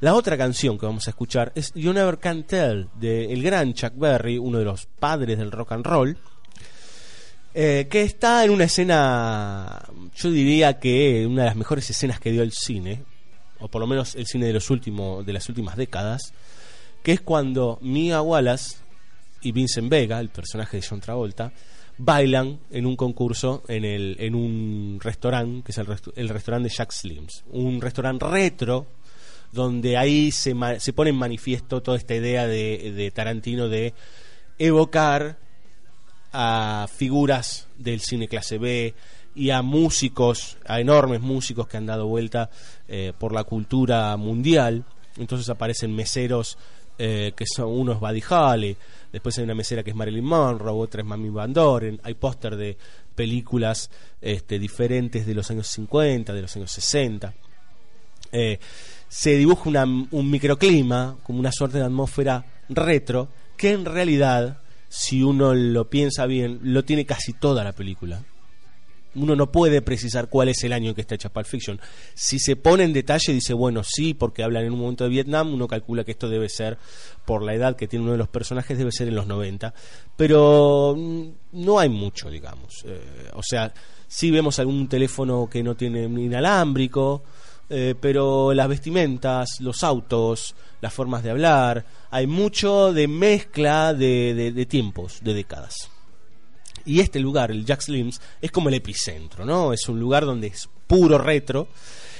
La 0.00 0.14
otra 0.14 0.36
canción 0.36 0.78
que 0.78 0.86
vamos 0.86 1.06
a 1.06 1.10
escuchar 1.10 1.52
es 1.54 1.72
You 1.74 1.92
Never 1.92 2.18
Can 2.18 2.44
Tell, 2.44 2.88
de 2.94 3.32
el 3.32 3.42
gran 3.42 3.74
Chuck 3.74 3.94
Berry, 3.96 4.38
uno 4.38 4.58
de 4.58 4.64
los 4.64 4.86
padres 4.86 5.38
del 5.38 5.50
rock 5.50 5.72
and 5.72 5.86
roll, 5.86 6.18
eh, 7.54 7.86
que 7.90 8.02
está 8.02 8.44
en 8.44 8.50
una 8.50 8.64
escena, 8.64 9.82
yo 10.14 10.30
diría 10.30 10.78
que 10.78 11.26
una 11.26 11.42
de 11.42 11.48
las 11.48 11.56
mejores 11.56 11.88
escenas 11.90 12.20
que 12.20 12.32
dio 12.32 12.42
el 12.42 12.52
cine, 12.52 13.04
o 13.60 13.68
por 13.68 13.80
lo 13.80 13.86
menos 13.86 14.14
el 14.14 14.26
cine 14.26 14.46
de, 14.46 14.52
los 14.52 14.70
últimos, 14.70 15.24
de 15.26 15.32
las 15.32 15.48
últimas 15.48 15.76
décadas, 15.76 16.32
que 17.02 17.12
es 17.12 17.20
cuando 17.20 17.78
Mia 17.82 18.22
Wallace 18.22 18.76
y 19.42 19.52
Vincent 19.52 19.88
Vega, 19.90 20.20
el 20.20 20.30
personaje 20.30 20.78
de 20.78 20.86
John 20.88 21.00
Travolta, 21.00 21.52
bailan 21.98 22.58
en 22.70 22.86
un 22.86 22.96
concurso 22.96 23.62
en, 23.68 23.84
el, 23.84 24.16
en 24.18 24.34
un 24.34 24.98
restaurante, 25.00 25.62
que 25.64 25.72
es 25.72 25.78
el, 25.78 26.28
restaurante 26.28 26.68
de 26.68 26.74
Jack 26.74 26.90
Slims. 26.92 27.44
Un 27.52 27.80
restaurante 27.80 28.26
retro, 28.26 28.86
donde 29.52 29.96
ahí 29.96 30.30
se, 30.32 30.54
ma- 30.54 30.80
se 30.80 30.92
pone 30.92 31.10
en 31.10 31.16
manifiesto 31.16 31.82
toda 31.82 31.96
esta 31.96 32.14
idea 32.14 32.46
de, 32.46 32.92
de 32.92 33.10
Tarantino 33.10 33.68
de 33.68 33.94
evocar 34.58 35.36
a 36.32 36.86
figuras 36.92 37.68
del 37.76 38.00
cine 38.00 38.26
clase 38.28 38.58
B 38.58 38.94
y 39.34 39.50
a 39.50 39.62
músicos, 39.62 40.56
a 40.66 40.80
enormes 40.80 41.20
músicos 41.20 41.68
que 41.68 41.76
han 41.76 41.86
dado 41.86 42.06
vuelta 42.06 42.50
eh, 42.88 43.12
por 43.18 43.32
la 43.32 43.44
cultura 43.44 44.16
mundial. 44.16 44.84
Entonces 45.18 45.48
aparecen 45.50 45.94
meseros 45.94 46.56
eh, 46.98 47.32
que 47.36 47.44
son 47.46 47.68
unos 47.68 48.00
Buddy 48.00 48.22
Holly, 48.28 48.76
después 49.12 49.36
hay 49.38 49.44
una 49.44 49.54
mesera 49.54 49.82
que 49.82 49.90
es 49.90 49.96
Marilyn 49.96 50.24
Monroe, 50.24 50.72
otra 50.72 51.02
es 51.02 51.06
Mami 51.06 51.28
Van 51.28 51.52
Doren, 51.52 52.00
hay 52.02 52.14
póster 52.14 52.56
de 52.56 52.76
películas 53.14 53.90
este, 54.20 54.58
diferentes 54.58 55.26
de 55.26 55.34
los 55.34 55.50
años 55.50 55.66
50, 55.68 56.32
de 56.32 56.42
los 56.42 56.56
años 56.56 56.72
60. 56.72 57.34
Eh, 58.32 58.58
se 59.08 59.36
dibuja 59.36 59.84
un 59.84 60.30
microclima, 60.30 61.18
como 61.22 61.38
una 61.38 61.52
suerte 61.52 61.78
de 61.78 61.84
atmósfera 61.84 62.44
retro, 62.70 63.28
que 63.56 63.70
en 63.70 63.84
realidad, 63.84 64.58
si 64.88 65.22
uno 65.22 65.54
lo 65.54 65.90
piensa 65.90 66.24
bien, 66.24 66.60
lo 66.62 66.84
tiene 66.84 67.04
casi 67.04 67.34
toda 67.34 67.62
la 67.62 67.72
película. 67.72 68.22
Uno 69.14 69.36
no 69.36 69.52
puede 69.52 69.82
precisar 69.82 70.28
cuál 70.28 70.48
es 70.48 70.64
el 70.64 70.72
año 70.72 70.88
en 70.88 70.94
que 70.94 71.02
está 71.02 71.14
hecha 71.14 71.28
Pulp 71.28 71.46
Fiction. 71.46 71.80
Si 72.14 72.38
se 72.38 72.56
pone 72.56 72.84
en 72.84 72.92
detalle, 72.92 73.32
dice, 73.32 73.52
bueno, 73.52 73.82
sí, 73.84 74.14
porque 74.14 74.42
hablan 74.42 74.64
en 74.64 74.72
un 74.72 74.80
momento 74.80 75.04
de 75.04 75.10
Vietnam, 75.10 75.52
uno 75.52 75.68
calcula 75.68 76.04
que 76.04 76.12
esto 76.12 76.28
debe 76.28 76.48
ser, 76.48 76.78
por 77.26 77.42
la 77.42 77.54
edad 77.54 77.76
que 77.76 77.88
tiene 77.88 78.04
uno 78.04 78.12
de 78.12 78.18
los 78.18 78.28
personajes, 78.28 78.78
debe 78.78 78.90
ser 78.90 79.08
en 79.08 79.14
los 79.14 79.26
90. 79.26 79.74
Pero 80.16 80.94
mm, 80.96 81.28
no 81.52 81.78
hay 81.78 81.90
mucho, 81.90 82.30
digamos. 82.30 82.84
Eh, 82.86 83.30
o 83.34 83.42
sea, 83.42 83.72
sí 84.08 84.30
vemos 84.30 84.58
algún 84.58 84.88
teléfono 84.88 85.48
que 85.50 85.62
no 85.62 85.74
tiene 85.74 86.04
inalámbrico, 86.04 87.22
eh, 87.68 87.94
pero 88.00 88.54
las 88.54 88.68
vestimentas, 88.68 89.60
los 89.60 89.84
autos, 89.84 90.54
las 90.80 90.92
formas 90.92 91.22
de 91.22 91.30
hablar, 91.30 91.84
hay 92.10 92.26
mucho 92.26 92.92
de 92.92 93.08
mezcla 93.08 93.92
de 93.92 94.66
tiempos, 94.68 95.20
de 95.22 95.34
décadas. 95.34 95.91
Y 96.84 97.00
este 97.00 97.20
lugar, 97.20 97.50
el 97.50 97.64
Jack 97.64 97.80
Slims, 97.82 98.20
es 98.40 98.50
como 98.50 98.68
el 98.68 98.74
epicentro, 98.74 99.44
¿no? 99.44 99.72
Es 99.72 99.88
un 99.88 100.00
lugar 100.00 100.24
donde 100.24 100.48
es 100.48 100.68
puro 100.86 101.18
retro, 101.18 101.68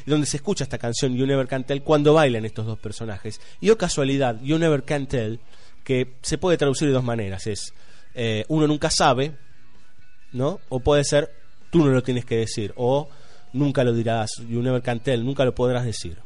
donde 0.06 0.26
se 0.26 0.36
escucha 0.36 0.64
esta 0.64 0.78
canción 0.78 1.16
You 1.16 1.26
Never 1.26 1.46
Can 1.46 1.64
Tell 1.64 1.82
cuando 1.82 2.14
bailan 2.14 2.44
estos 2.44 2.66
dos 2.66 2.78
personajes. 2.78 3.40
Y 3.60 3.70
oh 3.70 3.78
casualidad, 3.78 4.40
You 4.42 4.58
Never 4.58 4.82
Can 4.84 5.06
Tell, 5.06 5.40
que 5.84 6.14
se 6.22 6.38
puede 6.38 6.56
traducir 6.56 6.88
de 6.88 6.94
dos 6.94 7.04
maneras, 7.04 7.46
es 7.46 7.72
eh, 8.14 8.44
uno 8.48 8.66
nunca 8.66 8.90
sabe, 8.90 9.36
¿no? 10.32 10.60
O 10.68 10.80
puede 10.80 11.04
ser 11.04 11.30
tú 11.70 11.78
no 11.78 11.90
lo 11.90 12.02
tienes 12.02 12.26
que 12.26 12.36
decir, 12.36 12.72
o 12.76 13.08
nunca 13.54 13.82
lo 13.82 13.94
dirás, 13.94 14.30
You 14.48 14.60
Never 14.62 14.82
Can 14.82 15.00
Tell, 15.00 15.24
nunca 15.24 15.44
lo 15.44 15.54
podrás 15.54 15.84
decir. 15.84 16.18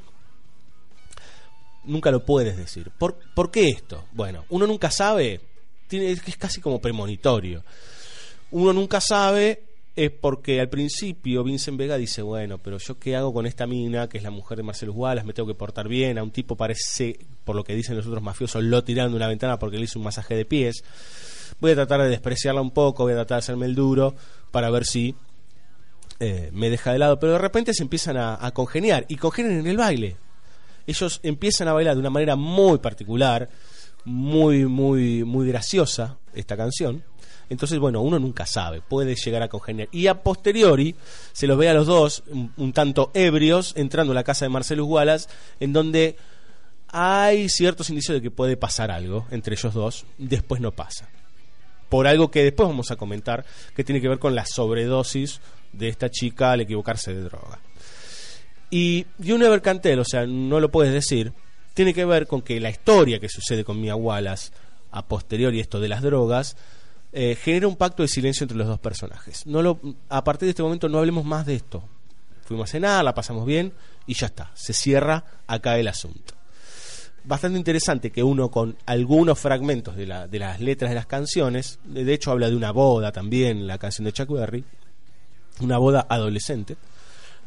Nunca 1.84 2.11
lo 2.11 2.24
puedes 2.24 2.57
decir. 2.57 2.91
¿Por, 2.99 3.16
por 3.32 3.53
qué 3.53 3.68
esto? 3.68 4.07
Bueno, 4.11 4.45
uno 4.49 4.66
nunca 4.66 4.91
sabe, 4.91 5.41
tiene, 5.87 6.11
es 6.11 6.37
casi 6.37 6.61
como 6.61 6.80
premonitorio 6.80 7.62
uno 8.51 8.72
nunca 8.72 9.01
sabe 9.01 9.66
es 9.97 10.11
porque 10.11 10.61
al 10.61 10.68
principio 10.68 11.42
Vincent 11.42 11.78
Vega 11.78 11.97
dice, 11.97 12.20
bueno, 12.20 12.59
pero 12.59 12.76
yo 12.76 12.99
qué 12.99 13.16
hago 13.16 13.32
con 13.32 13.47
esta 13.47 13.66
mina, 13.66 14.09
que 14.09 14.18
es 14.18 14.22
la 14.22 14.30
mujer 14.30 14.59
de 14.59 14.62
Marcelo 14.62 14.92
Wallace, 14.92 15.26
me 15.26 15.32
tengo 15.32 15.49
que 15.49 15.55
portar 15.55 15.88
bien, 15.88 16.18
a 16.18 16.22
un 16.22 16.30
tipo 16.30 16.55
parece, 16.55 17.18
por 17.44 17.57
lo 17.57 17.64
que 17.64 17.74
dicen 17.74 17.97
los 17.97 18.07
otros 18.07 18.22
mafiosos, 18.22 18.62
lo 18.62 18.84
tiraron 18.84 19.12
de 19.12 19.16
una 19.16 19.26
ventana 19.26 19.59
porque 19.59 19.78
le 19.78 19.84
hizo 19.84 19.99
un 19.99 20.05
masaje 20.05 20.36
de 20.36 20.44
pies. 20.44 20.84
Voy 21.61 21.70
a 21.70 21.74
tratar 21.74 22.03
de 22.03 22.11
despreciarla 22.11 22.61
un 22.61 22.72
poco, 22.72 23.05
voy 23.05 23.12
a 23.12 23.16
tratar 23.16 23.36
de 23.36 23.38
hacerme 23.38 23.64
el 23.64 23.74
duro 23.74 24.14
para 24.51 24.68
ver 24.68 24.84
si 24.84 25.14
eh, 26.20 26.51
me 26.53 26.68
deja 26.68 26.92
de 26.92 26.99
lado, 26.99 27.18
pero 27.18 27.32
de 27.32 27.38
repente 27.38 27.72
se 27.72 27.82
empiezan 27.82 28.18
a, 28.18 28.44
a 28.44 28.51
congeniar 28.53 29.07
y 29.09 29.16
congenian 29.16 29.61
en 29.61 29.66
el 29.66 29.78
baile. 29.78 30.18
Ellos 30.86 31.20
empiezan 31.22 31.68
a 31.68 31.72
bailar 31.72 31.94
de 31.94 32.01
una 32.01 32.11
manera 32.11 32.36
muy 32.36 32.78
particular, 32.78 33.49
muy, 34.05 34.66
muy, 34.66 35.24
muy 35.24 35.49
graciosa 35.49 36.18
esta 36.34 36.55
canción. 36.55 37.03
Entonces, 37.49 37.78
bueno, 37.78 38.01
uno 38.01 38.18
nunca 38.18 38.44
sabe, 38.47 38.80
puede 38.80 39.14
llegar 39.14 39.42
a 39.42 39.49
congeniar. 39.49 39.88
Y 39.92 40.09
a 40.09 40.22
posteriori 40.22 40.94
se 41.32 41.47
los 41.47 41.57
ve 41.57 41.68
a 41.68 41.74
los 41.74 41.86
dos, 41.86 42.24
un, 42.28 42.53
un 42.57 42.72
tanto 42.72 43.11
ebrios, 43.14 43.72
entrando 43.76 44.12
a 44.12 44.14
la 44.14 44.24
casa 44.24 44.44
de 44.44 44.49
Marcelus 44.49 44.86
Wallace, 44.86 45.28
en 45.61 45.72
donde 45.72 46.16
hay 46.88 47.49
ciertos 47.49 47.90
indicios 47.90 48.16
de 48.16 48.22
que 48.22 48.30
puede 48.30 48.57
pasar 48.57 48.90
algo 48.90 49.26
entre 49.30 49.55
ellos 49.55 49.74
dos, 49.74 50.07
después 50.18 50.61
no 50.61 50.72
pasa. 50.72 51.09
Por 51.88 52.07
algo 52.07 52.30
que 52.30 52.42
después 52.42 52.68
vamos 52.68 52.90
a 52.90 52.97
comentar, 52.97 53.44
que 53.74 53.84
tiene 53.84 54.01
que 54.01 54.09
ver 54.09 54.18
con 54.18 54.34
la 54.34 54.44
sobredosis 54.44 55.40
de 55.72 55.88
esta 55.88 56.11
chica 56.11 56.53
al 56.53 56.62
equivocarse 56.62 57.14
de 57.14 57.22
droga. 57.22 57.61
Y 58.70 59.07
You 59.18 59.38
Never 59.38 59.62
Can 59.62 59.80
Tell, 59.80 60.01
o 60.01 60.05
sea, 60.05 60.26
no 60.26 60.59
lo 60.59 60.70
puedes 60.70 60.92
decir, 60.92 61.32
tiene 61.74 61.94
que 61.94 62.05
ver 62.05 62.26
con 62.26 62.42
que 62.42 62.59
la 62.59 62.70
historia 62.70 63.20
que 63.20 63.28
sucede 63.28 63.64
con 63.64 63.80
Mia 63.80 63.94
Wallace, 63.94 64.51
a 64.90 65.07
posteriori 65.07 65.61
esto 65.61 65.78
de 65.78 65.88
las 65.88 66.03
drogas, 66.03 66.57
eh, 67.19 67.35
genera 67.35 67.67
un 67.67 67.77
pacto 67.77 68.03
de 68.03 68.09
silencio 68.09 68.45
entre 68.45 68.59
los 68.59 68.67
dos 68.67 68.79
personajes. 68.79 69.47
No 69.47 69.62
lo, 69.62 69.81
a 70.11 70.23
partir 70.23 70.47
de 70.47 70.51
este 70.51 70.62
momento 70.62 70.89
no 70.89 70.99
hablemos 70.99 71.25
más 71.25 71.47
de 71.47 71.55
esto. 71.55 71.83
Fuimos 72.45 72.69
a 72.69 72.73
cenar, 72.73 73.03
la 73.05 73.14
pasamos 73.14 73.47
bien 73.47 73.73
y 74.07 74.12
ya 74.14 74.27
está. 74.27 74.51
Se 74.55 74.73
cierra 74.75 75.25
acá 75.47 75.79
el 75.79 75.89
asunto. 75.89 76.35
Bastante 77.25 77.59
interesante 77.59 78.12
que 78.12 78.23
uno 78.23 78.51
con 78.51 78.77
algunos 78.87 79.39
fragmentos 79.39 79.97
de, 79.97 80.07
la- 80.07 80.29
de 80.29 80.39
las 80.39 80.61
letras 80.61 80.91
de 80.91 80.95
las 80.95 81.07
canciones, 81.07 81.79
de 81.85 82.12
hecho 82.12 82.31
habla 82.31 82.49
de 82.51 82.55
una 82.55 82.71
boda 82.71 83.11
también, 83.12 83.67
la 83.67 83.79
canción 83.79 84.05
de 84.05 84.12
Chuck 84.12 84.31
Berry, 84.31 84.62
una 85.61 85.79
boda 85.79 86.07
adolescente. 86.09 86.77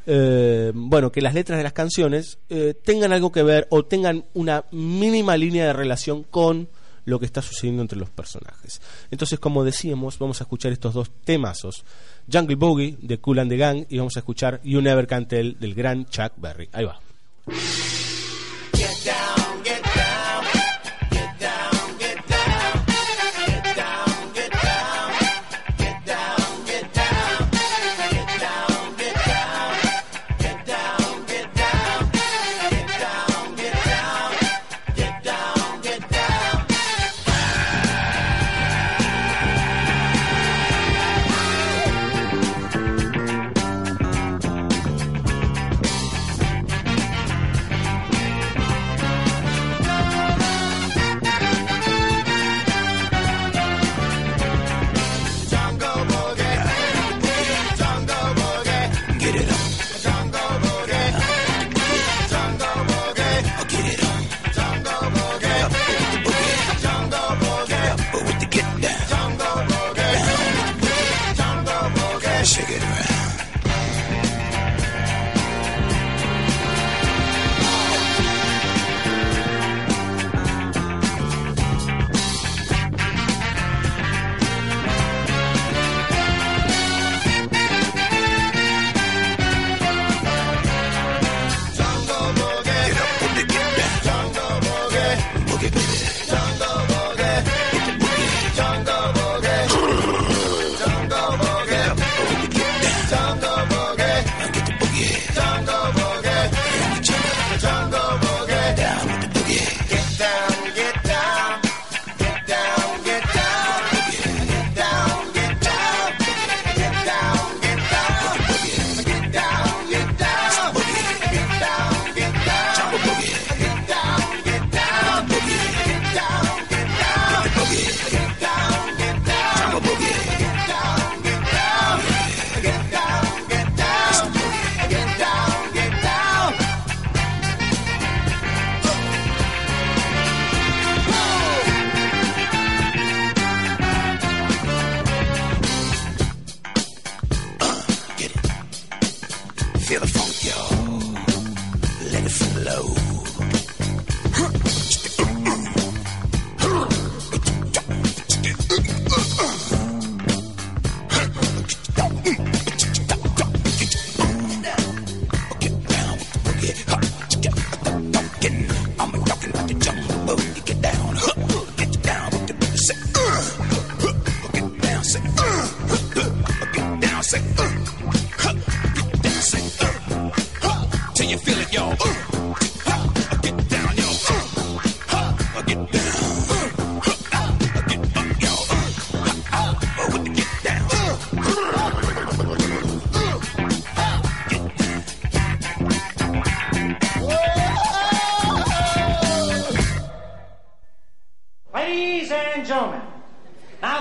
Eh, 0.05 0.71
bueno, 0.73 1.11
que 1.11 1.21
las 1.21 1.33
letras 1.35 1.57
de 1.59 1.63
las 1.63 1.73
canciones 1.73 2.39
eh, 2.49 2.73
tengan 2.83 3.13
algo 3.13 3.31
que 3.31 3.43
ver 3.43 3.67
o 3.69 3.85
tengan 3.85 4.25
una 4.33 4.65
mínima 4.71 5.37
línea 5.37 5.65
de 5.67 5.73
relación 5.73 6.23
con 6.23 6.67
lo 7.09 7.19
que 7.19 7.25
está 7.25 7.41
sucediendo 7.41 7.81
entre 7.81 7.99
los 7.99 8.09
personajes. 8.09 8.81
Entonces, 9.11 9.39
como 9.39 9.63
decíamos, 9.63 10.19
vamos 10.19 10.41
a 10.41 10.43
escuchar 10.43 10.71
estos 10.71 10.93
dos 10.93 11.11
temazos. 11.23 11.83
Jungle 12.31 12.55
Boogie 12.55 12.97
de 13.01 13.17
Cool 13.19 13.39
and 13.39 13.51
the 13.51 13.57
Gang 13.57 13.85
y 13.89 13.97
vamos 13.97 14.15
a 14.15 14.19
escuchar 14.19 14.61
You 14.63 14.81
Never 14.81 15.07
Can 15.07 15.27
Tell 15.27 15.59
del 15.59 15.73
gran 15.73 16.05
Chuck 16.05 16.33
Berry. 16.37 16.69
Ahí 16.71 16.85
va. 16.85 16.99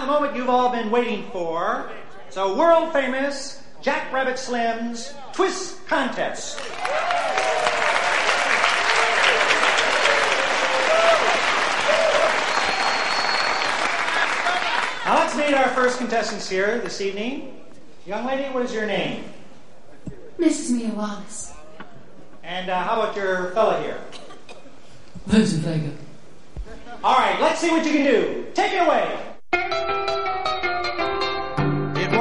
Moment 0.09 0.35
you've 0.35 0.49
all 0.49 0.71
been 0.71 0.91
waiting 0.91 1.23
for. 1.33 1.91
So 2.31 2.57
world 2.57 2.95
famous 2.95 3.63
Jack 3.83 4.11
Rabbit 4.11 4.39
Slim's 4.39 5.13
Twist 5.35 5.87
Contest. 5.87 6.59
Now 15.05 15.17
let's 15.17 15.37
meet 15.37 15.53
our 15.53 15.69
first 15.69 15.99
contestants 15.99 16.49
here 16.49 16.79
this 16.79 17.03
evening. 17.03 17.61
Young 18.07 18.25
lady, 18.25 18.45
what 18.55 18.65
is 18.65 18.73
your 18.73 18.87
name? 18.87 19.25
Mrs. 20.39 20.71
Mia 20.71 20.89
Wallace. 20.89 21.53
And 22.43 22.71
uh, 22.71 22.83
how 22.83 23.03
about 23.03 23.15
your 23.15 23.51
fella 23.51 23.83
here? 23.83 24.01
Vincent 25.27 25.63
Vega. 25.63 25.93
All 27.05 27.19
right, 27.19 27.39
let's 27.43 27.61
see 27.61 27.71
what 27.71 27.85
you 27.85 27.93
can 27.93 28.05
do. 28.05 28.47
Take 28.55 28.73
it 28.73 28.87
away. 28.87 29.28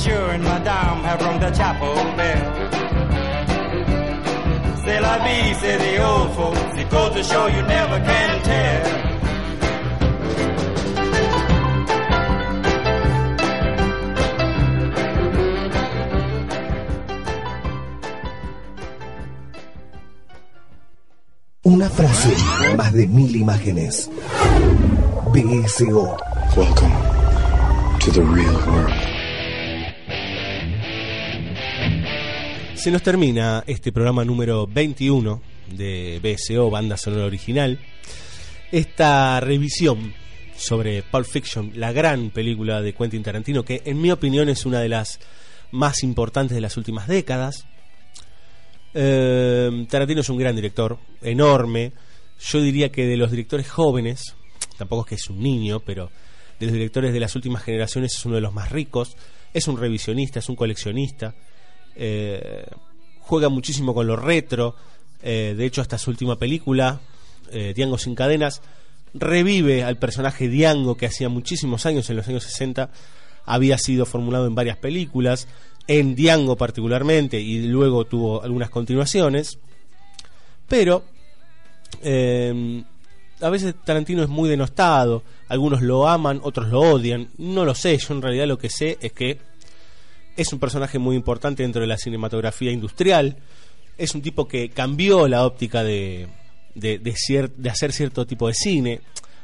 Monsieur 0.00 0.30
and 0.30 0.42
madame 0.42 1.04
have 1.04 1.20
rung 1.20 1.38
the 1.40 1.50
chapel 1.50 1.94
bell. 2.16 2.70
C'est 4.82 5.00
la 5.00 5.18
vie, 5.18 5.54
say 5.60 5.76
the 5.76 6.02
old 6.02 6.34
folks. 6.34 6.78
It 6.78 6.88
goes 6.90 7.12
to 7.14 7.22
show 7.22 7.46
you 7.48 7.62
never 7.62 8.00
can 8.00 8.42
tell. 8.42 9.10
Una 21.66 21.90
frase, 21.90 22.34
más 22.76 22.92
de 22.92 23.06
mil 23.06 23.36
imágenes. 23.36 24.08
BSO. 25.32 26.16
Welcome 26.56 27.98
to 28.00 28.10
the 28.10 28.22
real 28.22 28.54
world. 28.66 28.99
Se 32.80 32.90
nos 32.90 33.02
termina 33.02 33.62
este 33.66 33.92
programa 33.92 34.24
número 34.24 34.66
21 34.66 35.42
de 35.76 36.18
BSO, 36.22 36.70
Banda 36.70 36.96
Sonora 36.96 37.26
Original. 37.26 37.78
Esta 38.72 39.38
revisión 39.40 40.14
sobre 40.56 41.02
Pulp 41.02 41.26
Fiction, 41.26 41.72
la 41.74 41.92
gran 41.92 42.30
película 42.30 42.80
de 42.80 42.94
Quentin 42.94 43.22
Tarantino, 43.22 43.66
que 43.66 43.82
en 43.84 44.00
mi 44.00 44.10
opinión 44.10 44.48
es 44.48 44.64
una 44.64 44.80
de 44.80 44.88
las 44.88 45.20
más 45.72 46.02
importantes 46.02 46.54
de 46.54 46.62
las 46.62 46.78
últimas 46.78 47.06
décadas. 47.06 47.66
Eh, 48.94 49.86
Tarantino 49.90 50.22
es 50.22 50.30
un 50.30 50.38
gran 50.38 50.56
director, 50.56 50.96
enorme. 51.20 51.92
Yo 52.40 52.62
diría 52.62 52.90
que 52.90 53.04
de 53.04 53.18
los 53.18 53.30
directores 53.30 53.68
jóvenes, 53.68 54.36
tampoco 54.78 55.02
es 55.02 55.08
que 55.10 55.14
es 55.16 55.28
un 55.28 55.42
niño, 55.42 55.80
pero 55.80 56.10
de 56.58 56.64
los 56.64 56.72
directores 56.72 57.12
de 57.12 57.20
las 57.20 57.36
últimas 57.36 57.62
generaciones 57.62 58.14
es 58.14 58.24
uno 58.24 58.36
de 58.36 58.40
los 58.40 58.54
más 58.54 58.72
ricos. 58.72 59.18
Es 59.52 59.68
un 59.68 59.76
revisionista, 59.76 60.38
es 60.38 60.48
un 60.48 60.56
coleccionista. 60.56 61.34
Eh, 61.96 62.66
juega 63.20 63.48
muchísimo 63.48 63.94
con 63.94 64.06
lo 64.06 64.16
retro. 64.16 64.74
Eh, 65.22 65.54
de 65.56 65.66
hecho, 65.66 65.80
hasta 65.82 65.98
su 65.98 66.10
última 66.10 66.36
película, 66.36 67.00
eh, 67.52 67.72
Diango 67.74 67.98
sin 67.98 68.14
cadenas, 68.14 68.62
revive 69.12 69.84
al 69.84 69.98
personaje 69.98 70.48
Diango 70.48 70.96
que 70.96 71.06
hacía 71.06 71.28
muchísimos 71.28 71.86
años, 71.86 72.08
en 72.10 72.16
los 72.16 72.28
años 72.28 72.44
60, 72.44 72.90
había 73.44 73.78
sido 73.78 74.06
formulado 74.06 74.46
en 74.46 74.54
varias 74.54 74.76
películas, 74.76 75.48
en 75.86 76.14
Diango 76.14 76.56
particularmente, 76.56 77.40
y 77.40 77.66
luego 77.66 78.04
tuvo 78.04 78.42
algunas 78.42 78.70
continuaciones. 78.70 79.58
Pero 80.68 81.04
a 83.40 83.50
veces 83.50 83.74
Tarantino 83.84 84.22
es 84.22 84.28
muy 84.28 84.48
denostado, 84.48 85.22
algunos 85.48 85.82
lo 85.82 86.06
aman, 86.06 86.40
otros 86.42 86.68
lo 86.68 86.80
odian, 86.80 87.28
no 87.38 87.64
lo 87.64 87.74
sé, 87.74 87.96
yo 87.98 88.14
en 88.14 88.22
realidad 88.22 88.46
lo 88.46 88.58
que 88.58 88.70
sé 88.70 88.98
es 89.00 89.12
que 89.12 89.38
es 90.40 90.54
un 90.54 90.58
personaje 90.58 90.98
muy 90.98 91.16
importante 91.16 91.62
dentro 91.62 91.82
de 91.82 91.86
la 91.86 91.98
cinematografía 91.98 92.70
industrial, 92.70 93.36
es 93.98 94.14
un 94.14 94.22
tipo 94.22 94.48
que 94.48 94.70
cambió 94.70 95.28
la 95.28 95.44
óptica 95.44 95.84
de, 95.84 96.28
hacer 97.70 97.92
cierto 97.92 98.26
tipo 98.26 98.48
de 98.48 98.54
cine. 98.54 99.00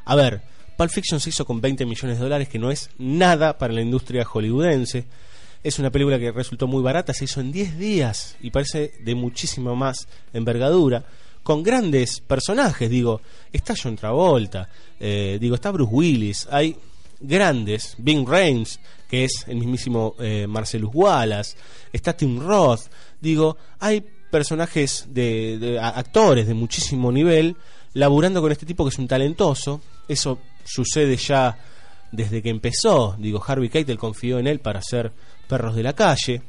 A 0.07 0.17
ver, 0.17 0.41
Pulp 0.79 0.91
Fiction 0.91 1.21
se 1.21 1.29
hizo 1.29 1.45
con 1.45 1.61
20 1.61 1.85
millones 1.85 2.17
de 2.17 2.25
dólares, 2.25 2.49
que 2.49 2.59
no 2.59 2.71
es 2.71 2.89
nada 2.97 3.59
para 3.59 3.75
la 3.75 3.83
industria 3.83 4.25
hollywoodense. 4.25 5.05
Es 5.63 5.79
una 5.79 5.91
película 5.91 6.19
que 6.19 6.33
resultó 6.33 6.67
muy 6.67 6.83
barata, 6.83 7.13
se 7.13 7.25
hizo 7.25 7.41
en 7.41 7.53
10 7.53 7.77
días 7.77 8.37
y 8.41 8.51
parece 8.51 8.93
de 9.05 9.15
muchísima 9.15 9.75
más 9.75 10.09
envergadura, 10.33 11.05
con 11.43 11.63
grandes 11.63 12.21
personajes, 12.21 12.89
digo, 12.89 13.21
está 13.53 13.75
John 13.81 13.97
Travolta, 13.97 14.69
eh, 14.99 15.37
digo, 15.39 15.57
está 15.57 15.71
Bruce 15.71 15.93
Willis, 15.93 16.49
hay 16.51 16.75
grandes, 17.21 17.95
Bing 17.99 18.27
Rames, 18.27 18.81
que 19.09 19.25
es 19.25 19.45
el 19.47 19.57
mismísimo 19.57 20.15
eh, 20.19 20.47
Marcellus 20.47 20.91
Wallace, 20.93 21.57
está 21.93 22.17
Tim 22.17 22.41
Roth, 22.41 22.83
digo, 23.21 23.57
hay 23.79 24.05
personajes 24.31 25.07
de, 25.09 25.79
actores 25.81 26.47
de 26.47 26.55
muchísimo 26.55 27.13
nivel 27.13 27.57
laburando 27.95 28.43
con 28.43 28.53
este 28.53 28.67
tipo 28.67 28.85
que 28.85 28.91
es 28.91 28.99
un 28.99 29.09
talentoso, 29.09 29.81
eso 30.09 30.39
sucede 30.65 31.17
ya 31.17 31.57
desde 32.13 32.43
que 32.43 32.51
empezó. 32.51 33.17
Digo, 33.19 33.43
Harvey 33.47 33.69
Keitel 33.69 33.99
confió 33.99 34.39
en 34.39 34.47
él 34.47 34.61
para 34.61 34.81
hacer 34.81 35.13
Perros 35.49 35.75
de 35.75 35.83
la 35.83 35.95
Calle. 35.95 36.43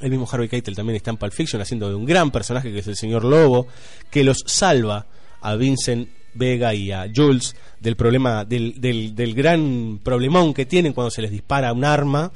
El 0.00 0.10
mismo 0.10 0.28
Harvey 0.30 0.48
Keitel 0.48 0.74
también 0.74 0.96
está 0.96 1.10
en 1.10 1.16
Pulp 1.16 1.32
Fiction 1.32 1.60
haciendo 1.60 1.88
de 1.88 1.94
un 1.94 2.04
gran 2.04 2.30
personaje 2.30 2.72
que 2.72 2.78
es 2.78 2.86
el 2.86 2.96
señor 2.96 3.24
Lobo, 3.24 3.66
que 4.10 4.24
los 4.24 4.38
salva 4.46 5.06
a 5.40 5.54
Vincent 5.56 6.08
Vega 6.36 6.74
y 6.74 6.92
a 6.92 7.10
Jules 7.14 7.56
del 7.80 7.96
problema, 7.96 8.44
del, 8.44 8.80
del, 8.80 9.14
del 9.14 9.34
gran 9.34 10.00
problemón 10.02 10.54
que 10.54 10.66
tienen 10.66 10.92
cuando 10.92 11.10
se 11.10 11.22
les 11.22 11.30
dispara 11.30 11.72
un 11.72 11.84
arma 11.84 12.32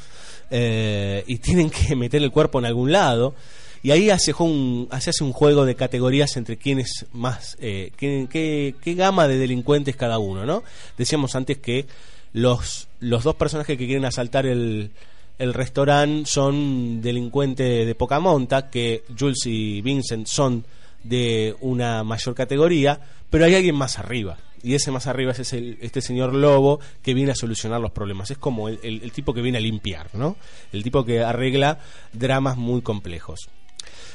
eh, 0.51 1.25
y 1.27 1.39
tienen 1.39 1.71
que 1.71 1.95
meter 1.97 2.23
el 2.23 2.31
cuerpo 2.31 2.59
en 2.59 2.65
algún 2.67 2.93
lado. 2.93 3.35
Y 3.83 3.93
ahí 3.93 4.11
hace 4.11 4.35
un, 4.39 4.89
hace 4.91 5.11
un 5.25 5.33
juego 5.33 5.65
de 5.65 5.75
categorías 5.75 6.37
entre 6.37 6.59
quién 6.59 6.81
es 6.81 7.07
más, 7.13 7.57
eh, 7.61 7.93
quién- 7.97 8.27
qué, 8.27 8.75
qué 8.83 8.95
gama 8.95 9.27
de 9.27 9.39
delincuentes 9.39 9.97
cada 9.97 10.19
uno, 10.19 10.45
¿no? 10.45 10.63
Decíamos 10.99 11.35
antes 11.35 11.57
que 11.59 11.87
los, 12.35 12.89
los 13.01 13.25
dos 13.25 13.37
personajes 13.37 13.79
que 13.79 13.87
quieren 13.87 14.05
asaltar 14.05 14.45
el, 14.45 14.91
el 15.39 15.55
restaurante 15.55 16.29
son 16.29 17.01
delincuentes 17.01 17.87
de 17.87 17.95
poca 17.95 18.21
monta, 18.21 18.69
que 18.69 19.03
Jules 19.19 19.47
y 19.47 19.81
Vincent 19.81 20.27
son 20.27 20.63
de 21.03 21.57
una 21.61 22.05
mayor 22.05 22.35
categoría, 22.35 23.01
pero 23.31 23.45
hay 23.45 23.55
alguien 23.55 23.75
más 23.75 23.99
arriba. 23.99 24.39
Y 24.63 24.75
ese 24.75 24.91
más 24.91 25.07
arriba 25.07 25.33
es 25.33 25.53
este 25.53 26.03
señor 26.03 26.35
Lobo 26.35 26.81
que 27.03 27.15
viene 27.15 27.33
a 27.33 27.35
solucionar 27.35 27.81
los 27.81 27.93
problemas. 27.93 28.31
Es 28.31 28.39
como 28.39 28.69
el, 28.69 29.13
tipo 29.13 29.33
que 29.33 29.41
viene 29.41 29.59
a 29.59 29.61
limpiar, 29.61 30.15
¿no? 30.15 30.37
El 30.73 30.83
tipo 30.83 31.05
que 31.05 31.23
arregla 31.23 31.79
dramas 32.13 32.59
muy 32.59 32.83
complejos. 32.83 33.49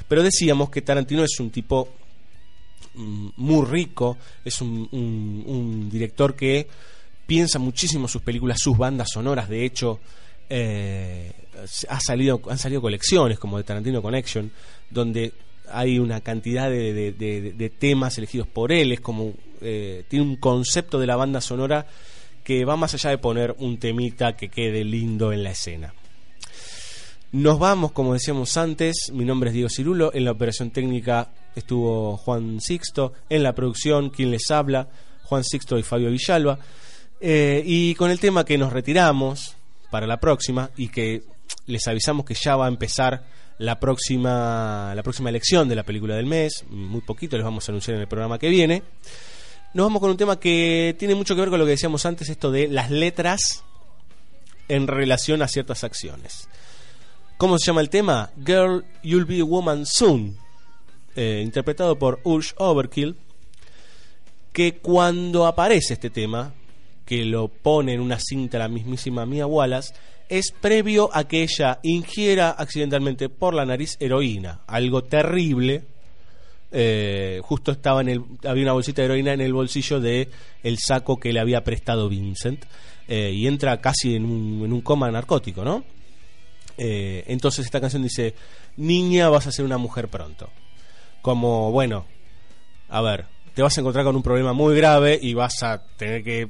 Pero 0.08 0.22
decíamos 0.22 0.70
que 0.70 0.84
Tarantino 0.84 1.24
es 1.24 1.40
un 1.40 1.50
tipo 1.50 1.90
mm, 2.94 3.30
muy 3.38 3.66
rico, 3.66 4.18
es 4.44 4.62
un 4.62 5.90
director 5.92 6.36
que 6.36 6.68
piensa 7.26 7.60
muchísimo 7.60 8.08
sus 8.08 8.22
películas, 8.22 8.60
sus 8.60 8.78
bandas 8.78 9.10
sonoras. 9.12 9.50
De 9.50 9.66
hecho, 9.66 10.00
eh, 10.50 11.32
ha 11.90 12.00
salido, 12.00 12.42
han 12.50 12.58
salido 12.58 12.82
colecciones 12.82 13.40
como 13.40 13.58
de 13.58 13.64
Tarantino 13.64 14.02
Connection, 14.02 14.52
donde 14.90 15.34
hay 15.72 16.00
una 16.00 16.22
cantidad 16.22 16.70
de, 16.70 17.72
temas 17.78 18.18
elegidos 18.18 18.48
por 18.48 18.72
él. 18.72 18.92
Es 18.92 19.02
como 19.02 19.34
eh, 19.62 20.04
tiene 20.08 20.26
un 20.26 20.36
concepto 20.36 21.00
de 21.00 21.08
la 21.08 21.16
banda 21.16 21.42
sonora 21.42 21.86
que 22.44 22.66
va 22.66 22.76
más 22.76 22.94
allá 22.94 23.10
de 23.10 23.18
poner 23.18 23.56
un 23.60 23.78
temita 23.78 24.36
que 24.36 24.50
quede 24.50 24.84
lindo 24.84 25.34
en 25.34 25.44
la 25.44 25.52
escena. 25.52 25.94
Nos 27.32 27.60
vamos, 27.60 27.92
como 27.92 28.14
decíamos 28.14 28.56
antes, 28.56 29.12
mi 29.12 29.26
nombre 29.26 29.50
es 29.50 29.54
Diego 29.56 29.70
Cirulo, 29.70 30.14
en 30.14 30.24
la 30.26 30.32
operación 30.32 30.72
técnica 30.72 31.32
estuvo 31.56 32.16
Juan 32.18 32.62
Sixto, 32.62 33.14
en 33.30 33.44
la 33.44 33.54
producción 33.54 34.10
quien 34.10 34.32
les 34.32 34.52
habla, 34.52 34.88
Juan 35.24 35.44
Sixto 35.44 35.78
y 35.78 35.84
Fabio 35.84 36.12
Villalba, 36.12 36.60
Eh, 37.22 37.64
y 37.66 37.96
con 37.96 38.12
el 38.12 38.20
tema 38.20 38.44
que 38.44 38.58
nos 38.58 38.74
retiramos 38.74 39.56
para 39.90 40.06
la 40.06 40.20
próxima 40.20 40.70
y 40.76 40.90
que 40.90 41.24
les 41.68 41.88
avisamos 41.88 42.26
que 42.26 42.34
ya 42.34 42.56
va 42.56 42.66
a 42.66 42.70
empezar 42.70 43.24
la 43.58 43.80
próxima, 43.80 44.94
la 44.96 45.04
próxima 45.04 45.30
elección 45.30 45.70
de 45.70 45.76
la 45.76 45.84
película 45.84 46.16
del 46.16 46.26
mes, 46.26 46.66
muy 46.70 47.02
poquito 47.02 47.38
les 47.38 47.46
vamos 47.46 47.68
a 47.68 47.72
anunciar 47.72 47.96
en 47.96 48.02
el 48.02 48.08
programa 48.08 48.38
que 48.38 48.50
viene. 48.50 48.84
Nos 49.74 49.86
vamos 49.86 50.00
con 50.00 50.12
un 50.12 50.18
tema 50.18 50.40
que 50.40 50.96
tiene 50.98 51.16
mucho 51.16 51.36
que 51.36 51.42
ver 51.42 51.50
con 51.50 51.60
lo 51.60 51.66
que 51.66 51.72
decíamos 51.72 52.06
antes, 52.06 52.30
esto 52.30 52.52
de 52.52 52.68
las 52.68 52.92
letras 52.92 53.64
en 54.68 54.88
relación 54.88 55.42
a 55.42 55.48
ciertas 55.48 55.84
acciones. 55.84 56.48
¿Cómo 57.38 57.60
se 57.60 57.66
llama 57.68 57.82
el 57.82 57.90
tema? 57.90 58.32
Girl, 58.46 58.86
You'll 59.04 59.26
Be 59.26 59.42
a 59.42 59.44
Woman 59.44 59.86
Soon, 59.86 60.38
eh, 61.16 61.42
interpretado 61.44 62.00
por 62.00 62.22
Urge 62.24 62.54
Overkill, 62.58 63.18
que 64.54 64.78
cuando 64.78 65.46
aparece 65.46 65.96
este 65.96 66.10
tema, 66.10 66.54
que 67.06 67.26
lo 67.26 67.50
pone 67.50 67.94
en 67.94 68.00
una 68.00 68.20
cinta 68.20 68.58
la 68.58 68.70
mismísima 68.70 69.26
Mia 69.26 69.46
Wallace, 69.46 69.94
es 70.30 70.52
previo 70.52 71.10
a 71.14 71.28
que 71.28 71.44
ella 71.44 71.80
ingiera 71.84 72.52
accidentalmente 72.52 73.30
por 73.30 73.54
la 73.54 73.66
nariz 73.66 73.98
heroína, 74.00 74.62
algo 74.68 75.04
terrible. 75.04 75.84
Eh, 76.72 77.40
justo 77.44 77.72
estaba 77.72 78.02
en 78.02 78.10
el, 78.10 78.24
había 78.46 78.64
una 78.64 78.74
bolsita 78.74 79.02
de 79.02 79.06
heroína 79.06 79.34
en 79.34 79.42
el 79.42 79.54
bolsillo 79.54 80.00
de 80.00 80.30
el 80.64 80.78
saco 80.80 81.18
que 81.18 81.32
le 81.32 81.40
había 81.40 81.64
prestado 81.64 82.10
Vincent 82.10 82.66
eh, 83.08 83.32
y 83.32 83.48
entra 83.48 83.80
casi 83.80 84.16
en 84.16 84.26
un, 84.26 84.66
en 84.66 84.74
un 84.74 84.82
coma 84.82 85.10
narcótico, 85.12 85.64
¿no? 85.64 85.84
Eh, 86.78 87.24
entonces 87.28 87.66
esta 87.66 87.80
canción 87.80 88.04
dice, 88.04 88.36
niña, 88.78 89.30
vas 89.30 89.48
a 89.48 89.52
ser 89.52 89.64
una 89.64 89.78
mujer 89.78 90.10
pronto. 90.10 90.50
Como, 91.22 91.72
bueno, 91.72 92.06
a 92.90 93.02
ver, 93.02 93.26
te 93.54 93.62
vas 93.62 93.78
a 93.78 93.82
encontrar 93.82 94.06
con 94.06 94.16
un 94.16 94.24
problema 94.24 94.54
muy 94.54 94.76
grave 94.76 95.18
y 95.22 95.34
vas 95.34 95.64
a 95.64 95.84
tener 95.98 96.24
que 96.24 96.50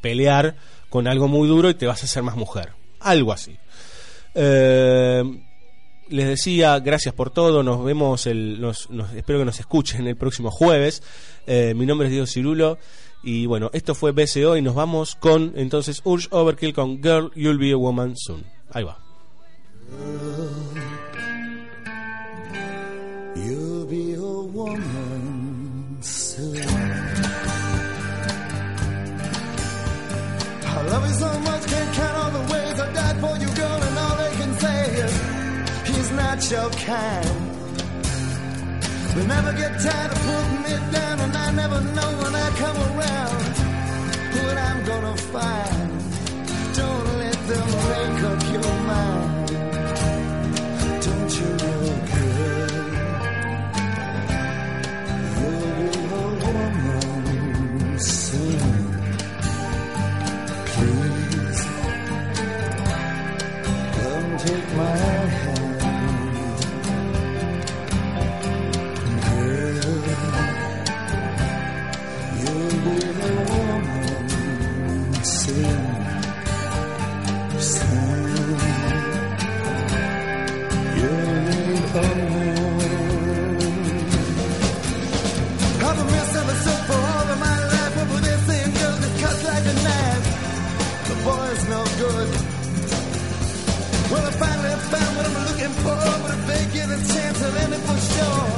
pelear 0.00 0.56
con 0.88 1.06
algo 1.06 1.28
muy 1.28 1.46
duro 1.46 1.70
y 1.70 1.74
te 1.74 1.86
vas 1.86 2.02
a 2.02 2.06
hacer 2.06 2.22
más 2.22 2.36
mujer. 2.36 2.79
Algo 3.00 3.32
así. 3.32 3.56
Eh, 4.34 5.22
les 6.08 6.26
decía, 6.26 6.78
gracias 6.80 7.14
por 7.14 7.30
todo, 7.30 7.62
nos 7.62 7.84
vemos, 7.84 8.26
el, 8.26 8.62
espero 9.16 9.38
que 9.38 9.44
nos 9.44 9.60
escuchen 9.60 10.06
el 10.06 10.16
próximo 10.16 10.50
jueves. 10.50 11.02
Eh, 11.46 11.72
mi 11.76 11.86
nombre 11.86 12.08
es 12.08 12.12
Diego 12.12 12.26
Cirulo 12.26 12.78
y 13.22 13.46
bueno, 13.46 13.70
esto 13.72 13.94
fue 13.94 14.12
BCO 14.12 14.56
y 14.56 14.62
nos 14.62 14.74
vamos 14.74 15.14
con 15.14 15.52
entonces 15.56 16.00
Urge 16.04 16.28
Overkill 16.30 16.74
con 16.74 17.02
Girl, 17.02 17.30
You'll 17.34 17.58
Be 17.58 17.72
a 17.72 17.76
Woman 17.76 18.14
Soon. 18.16 18.44
Ahí 18.72 18.84
va. 18.84 18.98
Not 36.40 36.50
your 36.50 36.70
kind. 36.70 37.26
They 39.14 39.26
never 39.26 39.52
get 39.52 39.80
tired 39.80 40.12
of 40.12 40.18
putting 40.18 40.62
me 40.62 40.92
down, 40.92 41.20
and 41.20 41.36
I 41.36 41.50
never 41.52 41.80
know 41.80 42.10
when 42.22 42.34
I 42.34 42.50
come 42.62 42.76
around 42.76 43.42
what 44.36 44.56
I'm 44.56 44.84
gonna 44.86 45.16
find. 45.16 45.90
Don't 46.76 47.18
let 47.18 47.38
them 47.48 47.68
make 47.90 48.22
up 48.30 48.42
your 48.54 48.74
mind. 48.90 49.48
Don't 51.04 51.32
you 51.40 51.48
know, 51.60 51.80
girl? 52.10 52.50
You'll 55.36 55.70
be 55.76 55.88
a 55.98 56.22
woman 57.04 57.98
soon. 57.98 58.60
Please 60.72 61.60
come 63.94 64.30
take 64.38 64.68
my 64.76 65.09
finally 94.40 94.74
found 94.92 95.16
what 95.16 95.26
I'm 95.26 95.38
looking 95.48 95.74
for, 95.84 95.96
but 96.22 96.30
if 96.36 96.42
they 96.50 96.62
get 96.76 96.88
a 96.88 96.98
chance, 97.12 97.42
I'll 97.42 97.56
end 97.62 97.74
it 97.74 97.82
for 97.88 97.98
sure. 98.12 98.48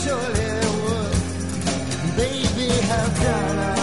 Surely 0.00 0.46
they 0.58 0.70
would. 0.82 1.14
Baby, 2.16 2.68
how 2.90 3.06
can 3.20 3.58
I 3.58 3.81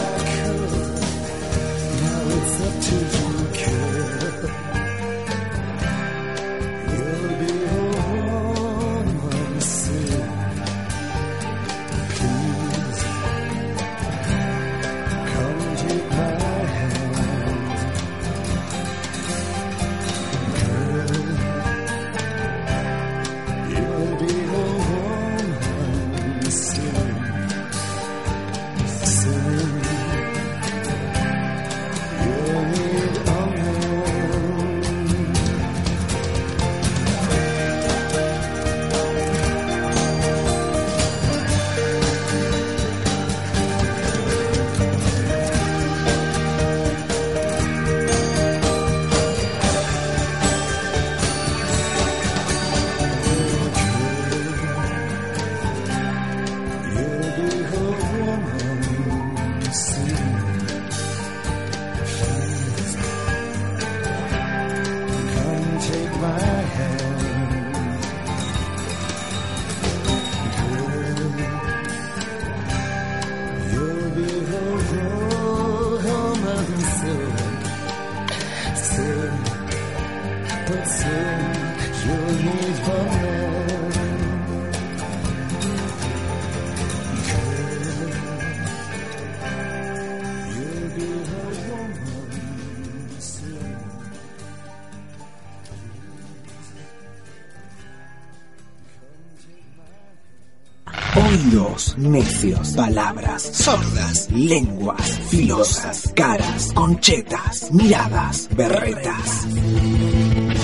necios, 101.99 102.69
palabras 102.69 103.43
sordas, 103.43 104.29
lenguas 104.31 105.19
filosas, 105.29 106.11
caras 106.15 106.71
conchetas, 106.73 107.71
miradas 107.71 108.49
berretas. 108.55 109.47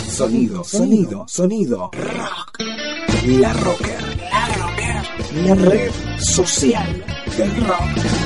Sonido, 0.09 0.63
sonido, 0.63 1.25
sonido. 1.27 1.91
Rock. 1.93 2.59
La 3.25 3.53
Rocker. 3.53 4.17
La 4.31 4.47
Rocker. 4.55 5.45
La 5.45 5.55
red 5.55 5.91
social 6.19 7.03
del 7.37 7.67
rock. 7.67 8.24